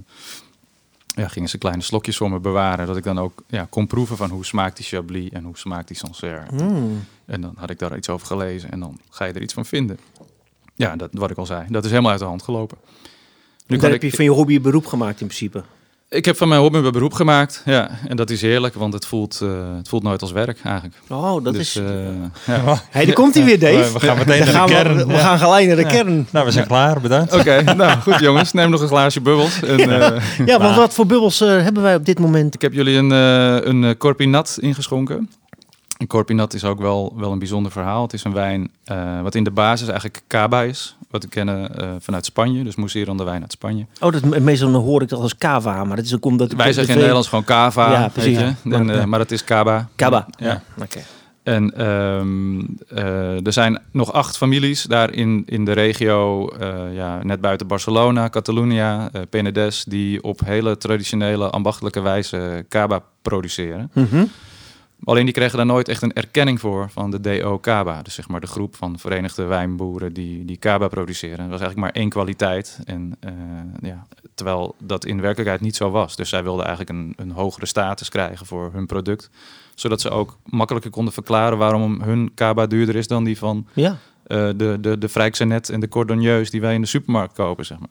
ja, 1.17 1.29
gingen 1.29 1.49
ze 1.49 1.59
kleine 1.59 1.83
slokjes 1.83 2.17
voor 2.17 2.31
me 2.31 2.39
bewaren. 2.39 2.87
Dat 2.87 2.97
ik 2.97 3.05
dan 3.05 3.19
ook 3.19 3.43
ja, 3.47 3.67
kon 3.71 3.87
proeven 3.87 4.17
van 4.17 4.31
hoe 4.31 4.45
smaakt 4.45 4.77
die 4.77 4.87
Chablis 4.87 5.29
en 5.29 5.45
hoe 5.45 5.59
smaakt 5.59 5.89
die 5.89 5.97
Sancerre. 5.97 6.45
Mm. 6.53 7.05
En 7.25 7.41
dan 7.41 7.55
had 7.57 7.71
ik 7.71 7.79
daar 7.79 7.97
iets 7.97 8.09
over 8.09 8.27
gelezen 8.27 8.71
en 8.71 8.81
dan 8.81 8.99
ga 9.11 9.25
je 9.25 9.33
er 9.33 9.43
iets 9.43 9.55
van 9.55 9.67
vinden. 9.67 9.99
Ja, 10.75 10.97
dat, 10.97 11.11
wat 11.13 11.31
ik 11.31 11.37
al 11.37 11.47
zei, 11.47 11.67
dat 11.69 11.85
is 11.85 11.91
helemaal 11.91 12.11
uit 12.11 12.21
de 12.21 12.27
hand 12.27 12.43
gelopen. 12.43 12.79
Nu 12.83 12.93
Dan 13.67 13.79
kan 13.79 13.91
heb 13.91 14.03
ik, 14.03 14.11
je 14.11 14.17
van 14.17 14.25
je 14.25 14.31
hobby 14.31 14.55
een 14.55 14.63
beroep 14.63 14.87
gemaakt 14.87 15.21
in 15.21 15.27
principe. 15.27 15.65
Ik 16.09 16.25
heb 16.25 16.37
van 16.37 16.49
mijn 16.49 16.61
hobby 16.61 16.79
mijn 16.79 16.93
beroep 16.93 17.13
gemaakt. 17.13 17.63
Ja, 17.65 17.91
en 18.09 18.17
dat 18.17 18.31
is 18.31 18.41
heerlijk, 18.43 18.75
want 18.75 18.93
het 18.93 19.07
voelt, 19.07 19.41
eh, 19.43 19.49
het 19.77 19.89
voelt 19.89 20.03
nooit 20.03 20.23
als 20.23 20.33
werk 20.33 20.59
eigenlijk. 20.65 20.95
Oh, 21.09 21.45
dat 21.45 21.55
dus, 21.55 21.77
is... 21.77 21.83
eh, 21.83 21.85
ja. 22.65 22.83
Hey, 22.91 23.05
daar 23.05 23.15
komt 23.15 23.35
hij 23.35 23.45
weer, 23.45 23.59
Dave. 23.59 23.93
We 23.93 24.01
gaan 24.01 24.17
meteen 24.17 24.45
naar 24.53 24.67
de 24.67 24.73
kern. 24.73 25.07
we 25.07 25.19
gaan 25.19 25.39
gelijk 25.39 25.67
naar 25.67 25.77
de 25.77 25.87
kern. 25.87 26.27
Nou, 26.31 26.45
we 26.47 26.51
zijn 26.53 26.67
klaar. 26.67 27.01
Bedankt. 27.01 27.33
Oké, 27.35 27.63
nou 27.75 28.01
goed 28.01 28.19
jongens, 28.19 28.53
neem 28.53 28.71
nog 28.71 28.81
een 28.81 28.89
glaasje 28.89 29.21
bubbels. 29.21 29.63
En, 29.63 29.79
eh, 29.79 30.23
Ja, 30.47 30.59
want 30.59 30.77
wat 30.77 30.95
voor 30.95 31.07
bubbels 31.07 31.41
eh, 31.41 31.49
hebben 31.49 31.83
wij 31.83 31.95
op 31.95 32.05
dit 32.05 32.19
moment? 32.19 32.55
Ik 32.55 32.61
heb 32.63 32.73
jullie 32.73 32.97
een, 32.97 33.13
eh 33.13 33.67
een 33.69 33.85
eh, 33.85 33.91
Corpinat 33.99 34.59
ingeschonken. 34.61 35.31
Een 35.97 36.07
Corpinat 36.07 36.55
is 36.55 36.65
ook 36.65 36.81
wel, 36.81 37.15
wel 37.17 37.33
een 37.33 37.39
bijzonder 37.39 37.73
verhaal. 37.73 38.03
Het 38.03 38.13
is 38.13 38.25
een 38.25 38.33
wijn 38.33 38.71
eh, 38.85 39.21
wat 39.23 39.35
in 39.35 39.45
de 39.45 39.51
basis 39.51 39.89
eigenlijk 39.89 40.23
cava 40.29 40.63
is. 40.63 40.97
Wat 41.11 41.23
we 41.23 41.29
kennen 41.29 41.79
eh, 41.79 41.89
vanuit 41.99 42.25
Spanje. 42.25 42.65
Dus 42.65 42.75
Mousseron 42.77 43.17
de 43.17 43.25
wijn 43.25 43.41
uit 43.43 43.53
Spanje. 43.53 43.87
Oh, 44.01 44.13
dat, 44.13 44.25
meestal 44.41 44.73
hoor 44.73 45.03
ik 45.03 45.09
dat 45.09 45.21
als 45.21 45.37
cava, 45.37 45.85
maar 45.85 45.97
dat 45.97 46.05
is 46.05 46.15
ook 46.15 46.25
omdat... 46.25 46.53
Wij 46.53 46.67
zeggen 46.67 46.83
in 46.83 46.89
tv 46.89 46.97
Nederlands 46.97 47.29
gewoon 47.29 47.45
cava. 47.45 47.93
Ja, 47.93 48.01
weet 48.01 48.13
precies, 48.13 48.39
je. 48.39 48.55
ja. 48.63 48.77
En, 48.77 48.91
eh, 48.91 48.97
Ja. 48.97 49.07
maar 49.07 49.19
het 49.21 49.33
is 49.33 49.45
cava. 49.45 49.89
Cava. 49.97 50.27
Ja. 50.39 50.63
Oké. 50.83 51.01
En 51.43 51.77
ehm, 51.77 52.61
eh, 52.89 53.47
er 53.47 53.53
zijn 53.53 53.83
nog 53.91 54.13
acht 54.13 54.37
families 54.37 54.83
daar 54.83 55.13
in, 55.13 55.43
in 55.47 55.65
de 55.65 55.73
regio, 55.73 56.49
eh, 56.49 56.95
ja, 56.95 57.21
net 57.23 57.41
buiten 57.41 57.67
Barcelona, 57.67 58.29
Catalunya, 58.29 59.09
eh 59.13 59.21
Penedès, 59.31 59.85
die 59.89 60.23
op 60.23 60.41
hele 60.45 60.77
traditionele 60.77 61.51
ambachtelijke 61.51 62.01
wijze 62.01 62.65
cava 62.69 63.03
produceren. 63.23 63.91
Mhm. 63.95 64.25
Alleen 65.07 65.25
die 65.25 65.35
kregen 65.35 65.57
daar 65.57 65.67
nooit 65.67 65.89
echt 65.89 66.03
een 66.03 66.13
erkenning 66.13 66.61
voor 66.61 66.91
van 66.91 67.11
de 67.11 67.21
DO 67.21 67.59
Caba. 67.61 68.03
Dus 68.03 68.15
zeg 68.15 68.29
maar 68.29 68.41
de 68.41 68.47
groep 68.47 68.77
van 68.77 68.99
Verenigde 68.99 69.45
Wijnboeren 69.45 70.13
die, 70.13 70.45
die 70.45 70.57
Caba 70.57 70.89
produceren. 70.89 71.39
Dat 71.39 71.49
was 71.49 71.61
eigenlijk 71.61 71.81
maar 71.93 72.03
één 72.03 72.09
kwaliteit. 72.11 72.79
En, 72.85 73.17
eh, 73.21 73.33
ja, 73.81 74.07
terwijl 74.35 74.75
dat 74.79 75.05
in 75.05 75.21
werkelijkheid 75.21 75.61
niet 75.61 75.77
zo 75.77 75.91
was. 75.91 76.17
Dus 76.17 76.29
zij 76.29 76.43
wilden 76.43 76.67
eigenlijk 76.67 76.99
een, 76.99 77.13
een 77.17 77.31
hogere 77.31 77.67
status 77.67 78.09
krijgen 78.09 78.47
voor 78.47 78.71
hun 78.73 78.87
product. 78.87 79.31
Zodat 79.75 80.01
ze 80.01 80.11
ook 80.11 80.39
makkelijker 80.45 80.91
konden 80.91 81.13
verklaren 81.13 81.59
waarom 81.59 82.01
hun 82.03 82.31
Caba 82.35 82.67
duurder 82.67 82.97
is 82.97 83.07
dan 83.07 83.25
die 83.25 83.39
van 83.39 83.67
Ja. 83.73 83.97
eh, 84.27 84.49
de, 84.57 84.79
de, 84.81 84.99
de 84.99 85.09
Frijksenet 85.09 85.69
en 85.69 85.81
de 85.81 85.89
Cordonnieus 85.89 86.51
die 86.51 86.61
wij 86.61 86.75
in 86.75 86.81
de 86.81 86.87
supermarkt 86.87 87.35
kopen, 87.35 87.65
zeg 87.65 87.79
maar. 87.79 87.89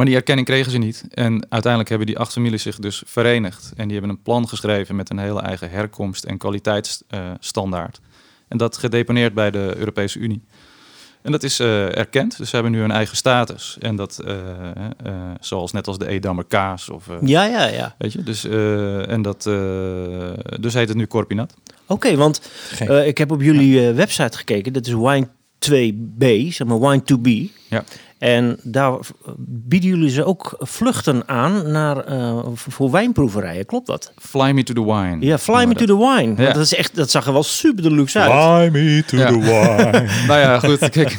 Maar 0.00 0.08
die 0.08 0.18
erkenning 0.18 0.46
kregen 0.46 0.70
ze 0.72 0.78
niet. 0.78 1.04
En 1.10 1.46
uiteindelijk 1.48 1.88
hebben 1.88 2.06
die 2.06 2.18
acht 2.18 2.32
families 2.32 2.62
zich 2.62 2.76
dus 2.78 3.02
verenigd. 3.06 3.72
En 3.76 3.84
die 3.88 3.92
hebben 3.98 4.10
een 4.16 4.22
plan 4.22 4.48
geschreven 4.48 4.96
met 4.96 5.10
een 5.10 5.18
hele 5.18 5.40
eigen 5.40 5.70
herkomst- 5.70 6.24
en 6.24 6.38
kwaliteitsstandaard. 6.38 8.00
en 8.48 8.58
dat 8.58 8.76
gedeponeerd 8.76 9.34
bij 9.34 9.50
de 9.50 9.74
Europese 9.76 10.18
Unie. 10.18 10.42
En 11.22 11.32
dat 11.32 11.42
is 11.42 11.60
eh, 11.60 11.96
erkend. 11.96 12.36
Dus 12.36 12.48
ze 12.48 12.54
hebben 12.54 12.72
nu 12.72 12.82
een 12.82 12.90
eigen 12.90 13.16
status. 13.16 13.76
En 13.80 13.96
dat, 13.96 14.18
eh, 14.18 14.36
eh, 14.36 15.14
zoals 15.40 15.72
net 15.72 15.86
als 15.86 15.98
de 15.98 16.06
Edammer 16.08 16.44
kaas 16.44 16.88
of... 16.88 17.08
eh, 17.08 17.16
Ja, 17.22 17.44
ja, 17.44 17.66
ja. 17.66 17.94
Weet 17.98 18.12
je, 18.12 18.22
dus, 18.22 18.44
eh, 18.44 19.10
en 19.10 19.22
dat, 19.22 19.46
eh, 19.46 20.30
dus 20.60 20.74
heet 20.74 20.88
het 20.88 20.96
nu 20.96 21.06
Corpinat. 21.06 21.54
Oké, 21.86 22.16
want 22.16 22.50
eh, 22.78 23.06
ik 23.06 23.18
heb 23.18 23.30
op 23.30 23.42
jullie 23.42 23.88
eh, 23.88 23.94
website 23.94 24.36
gekeken. 24.38 24.72
Dat 24.72 24.86
is 24.86 24.94
2B, 25.68 26.24
zeg 26.52 26.66
maar 26.66 26.80
Wine 26.80 27.02
to 27.02 27.18
Be. 27.18 27.48
Ja. 27.68 27.84
En 28.20 28.58
daar 28.62 28.98
bieden 29.46 29.88
jullie 29.90 30.10
ze 30.10 30.24
ook 30.24 30.54
vluchten 30.58 31.22
aan 31.28 31.70
naar, 31.70 31.96
eh, 32.04 32.38
voor 32.54 32.90
wijnproeverijen. 32.90 33.66
Klopt 33.66 33.86
dat? 33.86 34.12
Fly 34.18 34.50
me 34.50 34.62
to 34.62 34.74
the 34.74 34.84
wine. 34.84 35.16
Ja, 35.20 35.38
Fly 35.38 35.64
Me 35.64 35.74
to 35.74 35.84
the 35.84 35.96
Wine. 35.98 36.42
Ja. 36.42 36.52
Dat, 36.52 36.62
is 36.62 36.74
echt, 36.74 36.96
dat 36.96 37.10
zag 37.10 37.26
er 37.26 37.32
wel 37.32 37.42
super 37.42 37.82
deluxe 37.82 38.18
uit. 38.18 38.30
Fly 38.72 38.80
me 38.80 39.02
to 39.06 39.16
Ja. 39.16 39.26
the 39.26 39.38
wine. 39.38 40.08
nou 40.28 40.40
ja, 40.40 40.58
goed. 40.58 40.78
Kijk, 40.88 41.16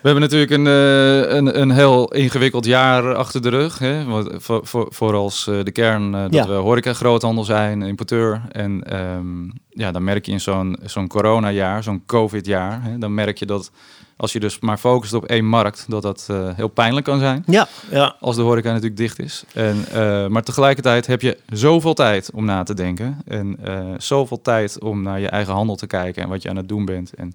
we 0.00 0.08
hebben 0.08 0.20
natuurlijk 0.22 0.50
een, 0.50 0.66
eh, 0.66 1.36
een, 1.36 1.60
een 1.60 1.70
heel 1.70 2.12
ingewikkeld 2.12 2.64
jaar 2.64 3.14
achter 3.14 3.42
de 3.42 3.48
rug. 3.48 3.78
Hè? 3.78 4.04
Voor, 4.38 4.60
voor, 4.66 4.86
voor 4.90 5.14
als 5.14 5.46
eh, 5.46 5.54
de 5.64 5.72
kern 5.72 6.12
dat 6.12 6.32
Ja. 6.34 6.46
we 6.46 6.52
horeca 6.52 6.92
groothandel 6.92 7.44
zijn, 7.44 7.82
importeur. 7.82 8.42
En 8.52 8.82
ehm, 8.82 9.48
ja, 9.68 9.92
dan 9.92 10.04
merk 10.04 10.26
je 10.26 10.32
in 10.32 10.40
zo'n 10.40 10.76
zo'n 10.84 11.06
coronajaar, 11.08 11.82
zo'n 11.82 12.02
covid-jaar, 12.06 12.82
hè, 12.82 12.98
dan 12.98 13.14
merk 13.14 13.38
je 13.38 13.46
dat 13.46 13.70
als 14.18 14.32
je 14.32 14.40
dus 14.40 14.58
maar 14.58 14.78
focust 14.78 15.12
op 15.12 15.24
één 15.24 15.44
markt, 15.44 15.84
dat 15.88 16.02
dat 16.02 16.26
eh, 16.30 16.48
heel 16.54 16.68
pijnlijk 16.68 17.06
kan 17.06 17.18
zijn. 17.18 17.42
Ja, 17.46 17.68
ja. 17.90 18.16
Als 18.20 18.36
de 18.36 18.42
horeca 18.42 18.68
natuurlijk 18.68 18.96
dicht 18.96 19.18
is. 19.18 19.44
En, 19.54 19.84
eh, 19.92 20.26
maar 20.26 20.42
tegelijkertijd 20.42 21.06
heb 21.06 21.20
je 21.20 21.38
zoveel 21.48 21.94
tijd 21.94 22.30
om 22.30 22.44
na 22.44 22.62
te 22.62 22.74
denken. 22.74 23.18
En 23.26 23.56
eh, 23.64 23.94
zoveel 23.98 24.40
tijd 24.40 24.80
om 24.80 25.02
naar 25.02 25.20
je 25.20 25.28
eigen 25.28 25.54
handel 25.54 25.76
te 25.76 25.86
kijken 25.86 26.22
en 26.22 26.28
wat 26.28 26.42
je 26.42 26.48
aan 26.48 26.56
het 26.56 26.68
doen 26.68 26.84
bent. 26.84 27.14
En 27.14 27.34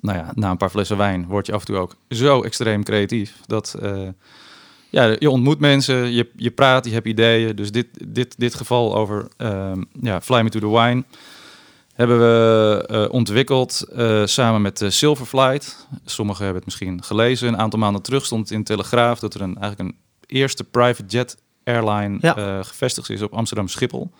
nou 0.00 0.18
ja, 0.18 0.32
na 0.34 0.50
een 0.50 0.56
paar 0.56 0.70
flessen 0.70 0.96
wijn 0.96 1.26
word 1.26 1.46
je 1.46 1.52
af 1.52 1.60
en 1.60 1.66
toe 1.66 1.76
ook 1.76 1.96
zo 2.08 2.42
extreem 2.42 2.84
creatief. 2.84 3.36
Dat 3.46 3.78
ja, 4.90 5.16
je 5.18 5.30
ontmoet 5.30 5.58
mensen, 5.58 6.12
je, 6.12 6.30
je 6.36 6.50
praat, 6.50 6.84
je 6.84 6.92
hebt 6.92 7.06
ideeën. 7.06 7.56
Dus 7.56 7.72
dit, 7.72 7.86
dit, 8.06 8.34
dit 8.38 8.54
geval 8.54 8.96
over 8.96 9.28
ja, 10.00 10.20
Fly 10.20 10.40
Me 10.40 10.48
to 10.48 10.60
the 10.60 10.70
Wine 10.70 11.04
hebben 11.96 12.18
we 12.18 12.84
eh, 12.88 13.12
ontwikkeld 13.12 13.82
eh, 13.82 14.26
samen 14.26 14.62
met 14.62 14.80
uh, 14.80 14.90
Silverflight. 14.90 15.86
Sommigen 16.04 16.44
hebben 16.44 16.62
het 16.62 16.72
misschien 16.72 17.02
gelezen. 17.02 17.48
Een 17.48 17.58
aantal 17.58 17.78
maanden 17.78 18.02
terug 18.02 18.24
stond 18.24 18.50
in 18.50 18.64
Telegraaf 18.64 19.18
dat 19.18 19.34
er 19.34 19.40
een, 19.40 19.58
eigenlijk 19.58 19.90
een 19.90 19.98
eerste 20.26 20.64
private 20.64 21.04
jet 21.06 21.36
airline 21.64 22.18
Ja. 22.20 22.62
gevestigd 22.62 23.10
is 23.10 23.22
op 23.22 23.32
Amsterdam 23.32 23.68
Schiphol. 23.68 24.10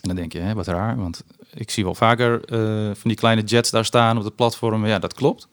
En 0.00 0.08
dan 0.08 0.16
denk 0.16 0.32
je, 0.32 0.38
hè, 0.38 0.54
wat 0.54 0.66
raar, 0.66 0.96
want 0.96 1.24
ik 1.54 1.70
zie 1.70 1.84
wel 1.84 1.94
vaker 1.94 2.40
van 2.94 3.10
die 3.10 3.14
kleine 3.14 3.42
jets 3.42 3.70
daar 3.70 3.84
staan 3.84 4.18
op 4.18 4.24
het 4.24 4.34
platform. 4.34 4.86
Ja, 4.86 4.98
dat 4.98 5.14
klopt. 5.14 5.48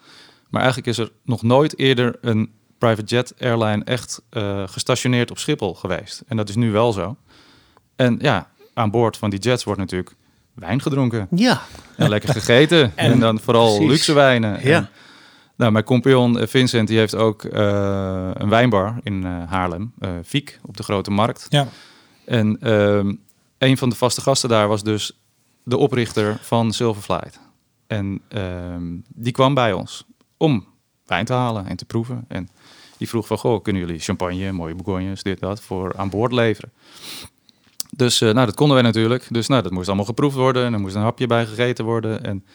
Maar 0.49 0.61
eigenlijk 0.61 0.89
is 0.89 0.97
er 0.97 1.11
nog 1.23 1.41
nooit 1.41 1.77
eerder 1.79 2.17
een 2.21 2.51
private 2.77 3.15
jet 3.15 3.33
airline 3.39 3.83
echt 3.83 4.21
gestationeerd 4.65 5.31
op 5.31 5.37
Schiphol 5.37 5.73
geweest. 5.73 6.23
En 6.27 6.37
dat 6.37 6.49
is 6.49 6.55
nu 6.55 6.71
wel 6.71 6.93
zo. 6.93 7.15
En 7.95 8.17
ja, 8.21 8.49
aan 8.73 8.91
boord 8.91 9.17
van 9.17 9.29
die 9.29 9.39
jets 9.39 9.63
wordt 9.63 9.79
natuurlijk 9.79 10.15
wijn 10.55 10.81
gedronken. 10.81 11.27
Ja, 11.35 11.61
En 11.95 12.09
lekker 12.09 12.29
gegeten. 12.29 12.91
en, 12.97 13.19
dan 13.19 13.39
vooral 13.39 13.75
precies. 13.75 13.89
luxe 13.91 14.13
wijnen. 14.13 14.59
Ja. 14.67 14.77
En, 14.77 14.89
nou, 15.55 15.71
mijn 15.71 15.83
compagnon 15.83 16.39
eh, 16.39 16.47
Vincent 16.47 16.87
die 16.87 16.97
heeft 16.97 17.15
ook 17.15 17.43
eh, 17.43 18.29
een 18.33 18.49
wijnbar 18.49 18.99
in 19.03 19.25
eh, 19.25 19.51
Haarlem. 19.51 19.93
eh 19.99 20.09
Fiek, 20.25 20.59
op 20.65 20.77
de 20.77 20.83
Grote 20.83 21.11
Markt. 21.11 21.45
Ja. 21.49 21.67
En 22.25 22.57
ehm, 22.61 23.13
een 23.57 23.77
van 23.77 23.89
de 23.89 23.95
vaste 23.95 24.21
gasten 24.21 24.49
daar 24.49 24.67
was 24.67 24.83
dus 24.83 25.19
de 25.63 25.77
oprichter 25.77 26.37
van 26.41 26.73
Silverflight. 26.73 27.39
En 27.87 28.21
ehm, 28.27 28.83
die 29.07 29.31
kwam 29.31 29.53
bij 29.53 29.73
ons 29.73 30.05
om 30.37 30.67
wijn 31.05 31.25
te 31.25 31.33
halen 31.33 31.67
en 31.67 31.75
te 31.75 31.85
proeven. 31.85 32.25
En 32.27 32.49
die 32.97 33.09
vroeg 33.09 33.27
van, 33.27 33.37
goh, 33.37 33.63
kunnen 33.63 33.81
jullie 33.81 33.99
champagne, 33.99 34.51
mooie 34.51 34.75
bourgognes, 34.75 35.23
dit, 35.23 35.39
dat, 35.39 35.61
voor 35.61 35.93
aan 35.97 36.09
boord 36.09 36.31
leveren? 36.31 36.71
Dus 37.89 38.21
eh, 38.21 38.33
nou, 38.33 38.45
dat 38.45 38.55
konden 38.55 38.75
wij 38.75 38.85
natuurlijk. 38.85 39.27
Dus 39.29 39.47
nou, 39.47 39.61
dat 39.61 39.71
moest 39.71 39.87
allemaal 39.87 40.05
geproefd 40.05 40.35
worden 40.35 40.65
en 40.65 40.73
er 40.73 40.79
moest 40.79 40.95
een 40.95 41.01
hapje 41.01 41.27
bij 41.27 41.45
gegeten 41.45 41.85
worden. 41.85 42.23
En, 42.23 42.45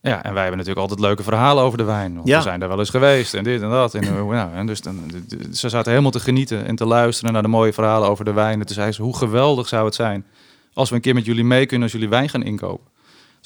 ja, 0.00 0.22
en 0.22 0.32
wij 0.32 0.42
hebben 0.42 0.58
natuurlijk 0.58 0.88
altijd 0.88 1.00
leuke 1.00 1.22
verhalen 1.22 1.64
over 1.64 1.78
de 1.78 1.84
wijn. 1.84 2.20
Ja. 2.24 2.36
We 2.36 2.42
zijn 2.42 2.60
daar 2.60 2.68
wel 2.68 2.78
eens 2.78 2.90
geweest 2.90 3.34
en 3.34 3.44
dit 3.44 3.62
en 3.62 3.70
dat. 3.70 3.94
En, 3.94 4.02
eh, 4.02 4.28
nou, 4.28 4.54
en 4.54 4.66
dus 4.66 4.80
dan, 4.80 5.10
ze 5.52 5.68
zaten 5.68 5.90
helemaal 5.90 6.10
te 6.10 6.20
genieten 6.20 6.66
en 6.66 6.76
te 6.76 6.86
luisteren 6.86 7.32
naar 7.32 7.42
de 7.42 7.48
mooie 7.48 7.72
verhalen 7.72 8.08
over 8.08 8.24
de 8.24 8.32
wijn. 8.32 8.60
En 8.60 8.66
toen 8.66 8.74
zei 8.74 8.92
ze, 8.92 9.02
hoe 9.02 9.16
geweldig 9.16 9.68
zou 9.68 9.84
het 9.84 9.94
zijn 9.94 10.24
als 10.72 10.88
we 10.88 10.94
een 10.94 11.00
keer 11.00 11.14
met 11.14 11.24
jullie 11.24 11.44
mee 11.44 11.66
kunnen 11.66 11.82
als 11.82 11.92
jullie 11.92 12.08
wijn 12.08 12.28
gaan 12.28 12.42
inkopen. 12.42 12.86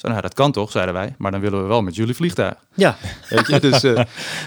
Zo, 0.01 0.07
nou, 0.07 0.21
dat 0.21 0.33
kan 0.33 0.51
toch, 0.51 0.71
zeiden 0.71 0.93
wij. 0.93 1.15
Maar 1.17 1.31
dan 1.31 1.39
willen 1.41 1.61
we 1.61 1.67
wel 1.67 1.81
met 1.81 1.95
jullie 1.95 2.15
vliegtuig. 2.15 2.53
ja. 2.73 2.95
Weet 3.29 3.47
je? 3.47 3.59
Dus 3.59 3.83
eh, 3.83 4.01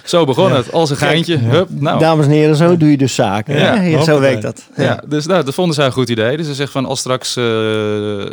zo 0.04 0.24
begon 0.24 0.52
het. 0.52 0.72
Als 0.72 0.90
een 0.90 0.96
geintje. 0.96 1.36
Hup, 1.38 1.68
nou. 1.70 1.98
dames 1.98 2.24
en 2.26 2.30
heren, 2.30 2.56
zo 2.56 2.76
doe 2.76 2.90
je 2.90 2.96
dus 2.96 3.14
zaken. 3.14 3.58
Ja, 3.58 3.80
Ja, 3.80 4.02
zo 4.02 4.20
werkt 4.20 4.42
dat. 4.42 4.68
Ja, 4.76 5.02
dus 5.06 5.26
nou, 5.26 5.44
dat 5.44 5.54
vonden 5.54 5.74
zij 5.74 5.86
een 5.86 5.92
goed 5.92 6.08
idee. 6.08 6.36
Dus 6.36 6.46
ze 6.46 6.54
zegt 6.54 6.72
van 6.72 6.86
als 6.86 6.98
straks 6.98 7.36
eh, 7.36 7.44
eh, 7.44 8.28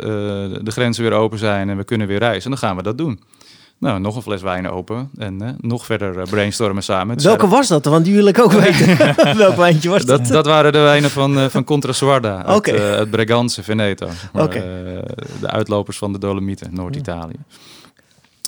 de 0.62 0.70
grenzen 0.70 1.02
weer 1.02 1.12
open 1.12 1.38
zijn 1.38 1.68
en 1.70 1.76
we 1.76 1.84
kunnen 1.84 2.06
weer 2.06 2.18
reizen, 2.18 2.50
dan 2.50 2.58
gaan 2.58 2.76
we 2.76 2.82
dat 2.82 2.98
doen. 2.98 3.20
Nou, 3.82 4.00
nog 4.00 4.16
een 4.16 4.22
fles 4.22 4.42
wijn 4.42 4.68
open 4.68 5.10
en 5.16 5.42
eh, 5.42 5.48
nog 5.58 5.86
verder 5.86 6.18
eh, 6.18 6.24
brainstormen 6.30 6.82
samen. 6.82 7.22
Welke 7.22 7.48
was 7.48 7.68
dat? 7.68 7.84
Want 7.84 8.04
die 8.04 8.14
wil 8.14 8.26
ik 8.26 8.38
ook 8.38 8.52
weten. 8.62 8.96
Welk 9.36 9.56
wijntje 9.56 9.88
was 9.88 10.04
dat? 10.04 10.18
dat, 10.18 10.28
dat 10.28 10.46
waren 10.46 10.72
de 10.72 10.78
wijnen 10.78 11.10
van, 11.10 11.38
eh 11.38 11.48
van 11.48 11.64
Contra 11.64 11.92
Suarda 11.92 12.44
uit, 12.44 12.70
uit 12.70 13.10
Bregantse, 13.10 13.62
Veneto. 13.62 14.08
maar, 14.32 14.50
de 14.50 15.46
uitlopers 15.46 15.98
van 15.98 16.12
de 16.12 16.18
Dolomieten, 16.18 16.74
Noord-Italië. 16.74 17.38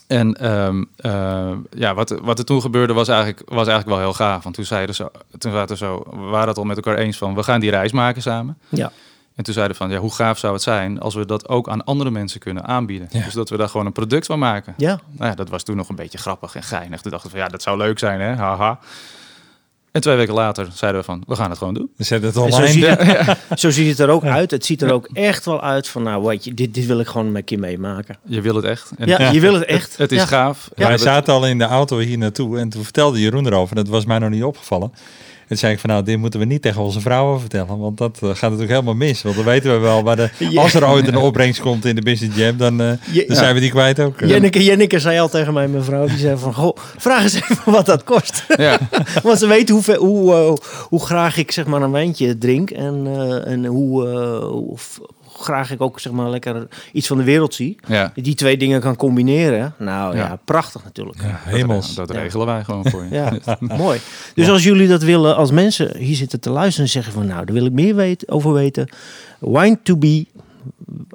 En 0.07 0.35
ehm, 0.35 0.85
eh, 0.97 1.53
ja, 1.71 1.95
wat, 1.95 2.15
wat 2.23 2.39
er 2.39 2.45
toen 2.45 2.61
gebeurde 2.61 2.93
was 2.93 3.09
eigenlijk, 3.09 3.43
was 3.45 3.67
eigenlijk 3.67 3.89
wel 3.89 3.99
heel 3.99 4.13
gaaf. 4.13 4.43
Want 4.43 4.55
toen 4.55 4.65
zeiden 4.65 4.95
ze, 4.95 5.11
toen 5.39 5.53
zaten 5.53 5.77
zo, 5.77 6.03
we 6.11 6.17
waren 6.17 6.49
het 6.49 6.59
al 6.59 6.65
met 6.65 6.77
elkaar 6.77 6.99
eens 6.99 7.19
van, 7.19 7.35
we 7.35 7.43
gaan 7.43 7.61
die 7.61 7.71
reis 7.71 7.93
maken 7.93 8.23
samen. 8.23 8.59
Ja. 8.69 8.93
En 9.35 9.45
toen 9.45 9.55
zeiden 9.55 9.77
we 9.77 9.83
van, 9.83 9.93
ja, 9.93 9.99
hoe 9.99 10.13
gaaf 10.15 10.39
zou 10.39 10.53
het 10.53 10.63
zijn 10.63 11.01
als 11.01 11.15
we 11.15 11.27
dat 11.27 11.49
ook 11.49 11.69
aan 11.69 11.85
andere 11.85 12.11
mensen 12.11 12.41
kunnen 12.41 12.65
aanbieden. 12.65 13.09
Ja. 13.11 13.25
Dus 13.25 13.33
dat 13.35 13.49
we 13.51 13.57
daar 13.57 13.69
gewoon 13.69 13.87
een 13.87 13.93
product 13.93 14.27
van 14.27 14.39
maken. 14.39 14.75
Ja, 14.77 15.01
Nou 15.11 15.31
ja, 15.31 15.35
dat 15.37 15.49
was 15.49 15.63
toen 15.63 15.77
nog 15.77 15.89
een 15.89 15.97
beetje 15.97 16.19
grappig 16.19 16.55
en 16.55 16.63
geinig. 16.63 17.01
Toen 17.01 17.11
dachten 17.11 17.31
we 17.31 17.37
van, 17.37 17.45
ja, 17.47 17.51
dat 17.53 17.63
zou 17.63 17.77
leuk 17.79 17.99
zijn, 17.99 18.21
hè, 18.21 18.35
haha. 18.35 18.79
En 19.93 20.01
twee 20.01 20.17
weken 20.17 20.35
later 20.35 20.69
zeiden 20.75 21.01
we 21.01 21.07
van, 21.07 21.23
we 21.27 21.35
gaan 21.37 21.49
het 21.51 21.59
gewoon 21.59 21.75
doen. 21.75 21.91
We 21.97 22.05
zetten 22.05 22.29
het 22.29 22.37
En 22.37 22.53
zo 22.53 22.57
online. 22.63 22.73
ziet, 22.73 22.87
het, 23.49 23.61
zo 23.61 23.71
ziet 23.71 23.89
het 23.91 23.99
er 23.99 24.09
ook 24.09 24.25
uit. 24.25 24.51
Het 24.51 24.65
ziet 24.65 24.83
er 24.83 24.93
ook 24.93 25.09
echt 25.13 25.45
wel 25.45 25.63
uit 25.63 25.89
van, 25.89 26.03
nou, 26.03 26.25
weet 26.25 26.45
je, 26.45 26.55
dit, 26.55 26.75
dit 26.75 26.87
wil 26.87 27.01
ik 27.01 27.07
gewoon 27.07 27.35
een 27.35 27.45
keer 27.45 27.59
meemaken. 27.59 28.17
Je 28.25 28.41
wil 28.41 28.55
het 28.55 28.65
echt. 28.65 28.91
En 28.99 29.09
Ja, 29.09 29.31
je 29.31 29.41
wil 29.41 29.55
het 29.55 29.65
echt. 29.65 29.97
Het 29.97 30.13
is 30.13 30.19
ja. 30.21 30.27
gaaf. 30.27 30.69
We 30.75 30.83
Wij 30.83 30.93
het- 30.93 31.01
zaten 31.01 31.35
al 31.35 31.47
in 31.47 31.59
de 31.59 31.65
auto 31.65 31.99
hier 31.99 32.19
naartoe 32.19 32.59
en 32.59 32.69
toen 32.69 32.83
vertelde 32.85 33.21
Jeroen 33.21 33.47
erover. 33.47 33.77
Dat 33.77 33.89
was 33.89 34.05
mij 34.05 34.19
nog 34.19 34.31
niet 34.31 34.43
opgevallen. 34.45 34.93
En 35.45 35.51
toen 35.51 35.57
zei 35.59 35.73
ik 35.73 35.79
van 35.79 35.91
nou, 35.91 36.03
dit 36.05 36.19
moeten 36.19 36.41
we 36.41 36.47
niet 36.47 36.63
tegen 36.63 36.83
onze 36.83 37.01
vrouwen 37.01 37.41
vertellen. 37.41 37.79
Want 37.79 37.99
dat 37.99 38.19
eh, 38.23 38.29
gaat 38.29 38.41
natuurlijk 38.43 38.71
helemaal 38.71 38.95
mis. 38.95 39.23
Want 39.23 39.37
dan 39.37 39.45
weten 39.45 39.73
we 39.73 39.79
wel, 39.79 40.03
waar 40.03 40.17
de, 40.17 40.31
Ja. 40.51 40.63
als 40.63 40.75
er 40.75 40.89
ooit 40.89 41.09
een 41.09 41.17
opbrengst 41.17 41.61
komt 41.61 41.85
in 41.85 41.95
de 41.95 42.03
Business 42.03 42.37
Jam, 42.39 42.57
dan, 42.57 42.81
eh, 42.81 42.89
dan 43.27 43.37
zijn 43.37 43.55
we 43.55 43.61
die 43.61 43.71
kwijt 43.71 44.01
ook. 44.01 44.21
Jenneke, 44.21 44.65
Jenneke 44.65 44.99
zei 44.99 45.19
al 45.19 45.29
tegen 45.29 45.53
mij, 45.53 45.69
mijn 45.69 45.85
vrouw, 45.85 46.07
die 46.07 46.19
zei 46.19 46.37
van, 46.39 46.55
goh, 46.55 46.77
vraag 46.97 47.23
eens 47.23 47.35
even 47.35 47.73
wat 47.73 47.87
dat 47.87 48.05
kost. 48.05 48.45
Ja, 48.57 48.79
Want 49.23 49.39
ze 49.39 49.47
weten 49.47 49.75
hoe, 49.75 49.97
hoe, 49.97 50.33
eh, 50.35 50.53
hoe 50.89 51.05
graag 51.05 51.37
ik 51.37 51.51
zeg 51.51 51.67
maar 51.67 51.83
een 51.83 51.91
wijntje 51.91 52.39
drink 52.39 52.71
en, 52.71 53.03
eh, 53.07 53.53
en 53.53 53.65
hoe, 53.65 54.09
eh, 54.09 54.39
hoe 54.49 54.79
f- 54.79 54.99
hoe 55.01 55.24
graag 55.39 55.71
ik 55.71 55.81
ook 55.83 56.01
zeg 56.01 56.13
maar 56.13 56.31
lekker 56.31 56.67
iets 56.93 57.07
van 57.07 57.17
de 57.17 57.25
wereld 57.25 57.55
zie. 57.55 57.77
ja. 57.89 58.13
Die 58.15 58.35
twee 58.35 58.57
dingen 58.57 58.81
kan 58.81 58.97
combineren. 58.97 59.75
Nou 59.79 60.17
ja, 60.17 60.27
Ja. 60.27 60.39
prachtig 60.45 60.85
natuurlijk. 60.85 61.23
Ja, 61.23 61.41
hemels. 61.45 61.95
Dat 61.95 62.11
regelen 62.11 62.47
wij 62.47 62.65
gewoon 62.65 62.87
voor 62.91 63.05
je. 63.05 63.11
Ja, 63.15 63.33
mooi. 63.77 64.01
Dus 64.35 64.49
als 64.49 64.65
jullie 64.65 64.89
dat 64.89 65.03
willen, 65.03 65.37
als 65.37 65.51
mensen 65.51 65.97
hier 65.97 66.17
zitten 66.17 66.41
te 66.41 66.51
luisteren 66.51 66.85
en 66.87 66.91
zeggen 66.93 67.13
van 67.13 67.27
nou, 67.27 67.45
daar 67.45 67.55
wil 67.55 67.67
ik 67.67 67.73
meer 67.73 67.95
weten, 67.95 68.29
over 68.29 68.53
weten. 68.53 68.89
Wine 69.39 69.79
to 69.83 69.97
be. 69.97 70.27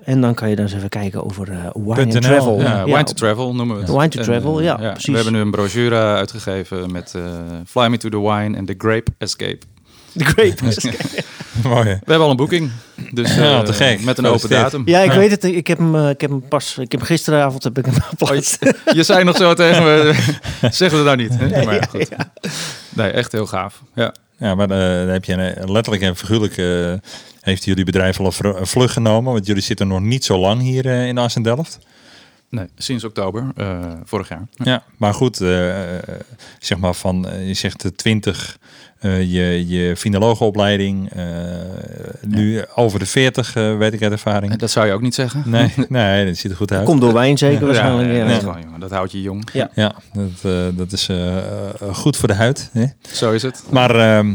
En 0.04 0.22
dan 0.22 0.34
kan 0.34 0.50
je 0.50 0.56
dan 0.56 0.66
eens 0.66 0.74
even 0.74 0.90
kijken 0.90 1.24
over 1.26 1.52
eh 1.52 1.58
wine 1.74 2.02
and 2.02 2.14
.nl, 2.14 2.20
travel. 2.20 2.62
Ja, 2.62 2.86
Wine 2.86 3.04
to 3.04 3.14
Travel 3.14 3.56
noemen 3.56 3.76
we 3.76 3.82
het. 3.82 3.92
Wine 3.92 4.08
to 4.08 4.20
En, 4.20 4.26
travel, 4.26 4.62
ja, 4.62 4.76
precies. 4.76 5.06
We 5.06 5.16
hebben 5.16 5.34
nu 5.34 5.40
een 5.40 5.52
brochure 5.52 5.96
uitgegeven 5.96 6.92
met 6.92 7.14
eh, 7.16 7.22
Fly 7.68 7.88
Me 7.88 7.98
to 7.98 8.10
the 8.10 8.22
Wine 8.22 8.58
en 8.58 8.66
The 8.66 8.76
Grape 8.78 9.12
Escape. 9.18 9.60
De 10.14 10.24
grape. 10.24 10.56
Mooi. 11.64 11.84
We 11.84 11.90
hebben 11.90 12.20
al 12.20 12.30
een 12.30 12.36
boeking. 12.36 12.72
Dus 13.12 13.36
Ja, 13.36 13.60
eh, 13.60 13.60
te 13.60 13.74
gek. 13.74 14.04
met 14.04 14.18
een 14.18 14.26
open 14.26 14.50
datum. 14.50 14.82
Ja, 14.86 15.00
ik 15.00 15.12
weet 15.12 15.32
het. 15.32 15.44
Ik 15.44 15.68
heb 15.68 15.78
hem, 15.78 15.96
eh, 15.96 16.10
ik 16.10 16.22
heb 16.22 16.30
hem 16.30 16.48
pas. 16.48 16.78
Ik 16.78 16.92
heb 16.92 17.00
hem 17.00 17.10
gisteravond 17.10 17.64
heb 17.64 17.78
ik 17.78 17.86
hem 17.86 17.94
geplaatst. 18.02 18.66
Oh, 18.66 18.72
je 18.98 19.04
zei 19.04 19.24
nog 19.24 19.38
zo 19.38 19.54
tegen 19.54 19.84
me, 19.84 20.14
zeg 20.72 20.92
het 20.92 21.04
nou 21.04 21.18
niet. 21.18 21.32
Hè? 21.38 21.66
Maar 21.66 21.76
ja, 21.76 21.82
goed. 21.90 22.08
ja. 22.10 22.32
Nee, 22.90 23.12
echt 23.12 23.32
heel 23.32 23.46
gaaf. 23.48 23.82
Ja. 23.96 24.14
Ja, 24.40 24.56
maar 24.56 24.70
eh, 24.70 25.00
dan 25.00 25.08
heb 25.08 25.26
je 25.26 25.34
een, 25.34 25.72
letterlijk 25.72 26.04
en 26.04 26.16
figuurlijk 26.16 26.58
eh, 26.58 26.94
heeft 27.42 27.66
jullie 27.66 27.86
bedrijf 27.86 28.20
al 28.20 28.34
een 28.40 28.68
vlucht 28.68 28.94
genomen. 28.94 29.34
Want 29.34 29.46
jullie 29.46 29.62
zitten 29.62 29.88
nog 29.88 30.00
niet 30.00 30.26
zo 30.26 30.40
lang 30.40 30.62
hier 30.62 30.86
in 30.86 31.18
Assen-Delft. 31.18 31.80
Nee, 32.50 32.66
sinds 32.78 33.04
oktober 33.04 33.46
eh, 33.56 33.80
vorig 34.04 34.30
jaar. 34.30 34.48
Ja, 34.56 34.84
maar 34.98 35.14
goed, 35.14 35.42
eh, 35.42 35.76
zeg 36.60 36.78
maar 36.78 36.94
van, 36.94 37.28
eh, 37.28 37.48
je 37.48 37.54
zegt 37.54 37.82
de 37.82 37.96
20, 37.96 38.58
eh, 39.00 39.22
je, 39.22 39.68
je 39.68 39.96
finologenopleiding, 39.98 41.12
eh, 41.12 41.26
nu 42.22 42.64
over 42.76 43.00
de 43.00 43.06
40, 43.06 43.56
eh, 43.56 43.78
weet 43.78 43.94
ik 43.94 44.02
uit 44.04 44.12
ervaring. 44.12 44.56
Dat 44.56 44.72
zou 44.72 44.88
je 44.88 44.94
ook 44.94 45.02
niet 45.02 45.16
zeggen. 45.16 45.44
Nee, 45.46 45.74
nee, 45.90 46.26
dat 46.26 46.38
ziet 46.38 46.52
er 46.52 46.58
goed 46.58 46.72
uit. 46.72 46.86
Komt 46.86 47.02
door 47.02 47.14
wijn 47.14 47.38
zeker 47.38 47.66
waarschijnlijk. 47.66 48.08
Ja, 48.08 48.14
Ja, 48.14 48.20
dat, 48.20 48.28
is 48.30 48.34
Nee. 48.34 48.40
gewoon, 48.52 48.62
jongen, 48.64 48.80
dat 48.80 48.92
houdt 48.92 49.12
je 49.12 49.22
jong. 49.22 49.50
Ja, 49.54 49.72
dat, 50.14 50.30
eh, 50.42 50.68
dat 50.74 50.92
is 50.92 51.10
goed 51.92 52.18
voor 52.18 52.28
de 52.28 52.34
huid. 52.34 52.70
Hè? 52.74 52.86
Zo 53.14 53.32
is 53.32 53.42
het. 53.42 53.64
Maar 53.72 53.96
ehm, 53.96 54.34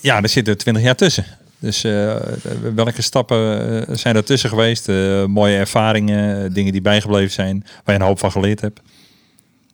ja, 0.00 0.22
er 0.22 0.28
zitten 0.28 0.58
20 0.58 0.82
jaar 0.82 0.94
tussen. 0.96 1.24
Dus 1.58 1.84
eh, 1.84 2.16
welke 2.74 3.02
stappen 3.02 3.86
eh, 3.88 3.96
zijn 3.96 4.16
er 4.16 4.24
tussen 4.24 4.50
geweest? 4.50 4.88
Eh, 4.88 5.24
mooie 5.24 5.56
ervaringen, 5.56 6.52
dingen 6.52 6.72
die 6.72 6.80
bijgebleven 6.80 7.32
zijn, 7.32 7.64
waar 7.84 7.94
je 7.94 8.00
een 8.00 8.06
hoop 8.06 8.18
van 8.18 8.32
geleerd 8.32 8.60
hebt. 8.60 8.80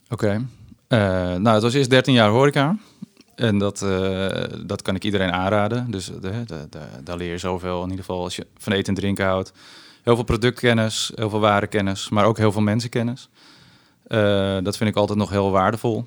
Oké. 0.09 0.45
Nou, 0.89 1.49
het 1.49 1.63
was 1.63 1.75
eerst 1.75 1.91
13 1.91 2.15
jaar 2.15 2.29
horeca. 2.29 2.77
En 3.35 3.59
dat, 3.59 3.87
dat 4.67 4.83
kan 4.83 4.95
ik 4.95 5.05
iedereen 5.05 5.33
aanraden. 5.33 5.91
Dus 5.91 6.11
daar 7.03 7.17
leer 7.17 7.31
je 7.31 7.39
zoveel. 7.39 7.83
In 7.83 7.91
ieder 7.91 8.05
geval 8.05 8.23
als 8.23 8.37
je 8.37 8.47
van 8.59 8.73
eten 8.73 8.95
en 8.95 9.01
drinken 9.01 9.27
houdt. 9.27 9.53
Heel 10.03 10.15
veel 10.15 10.25
productkennis, 10.25 11.13
heel 11.15 11.31
veel 11.31 11.41
warenkennis, 11.41 12.09
maar 12.09 12.25
ook 12.25 12.39
heel 12.39 12.53
veel 12.53 12.63
mensenkennis. 12.63 13.29
Dat 14.63 14.77
vind 14.77 14.91
ik 14.91 14.97
altijd 14.97 15.19
nog 15.19 15.31
heel 15.31 15.51
waardevol. 15.51 16.07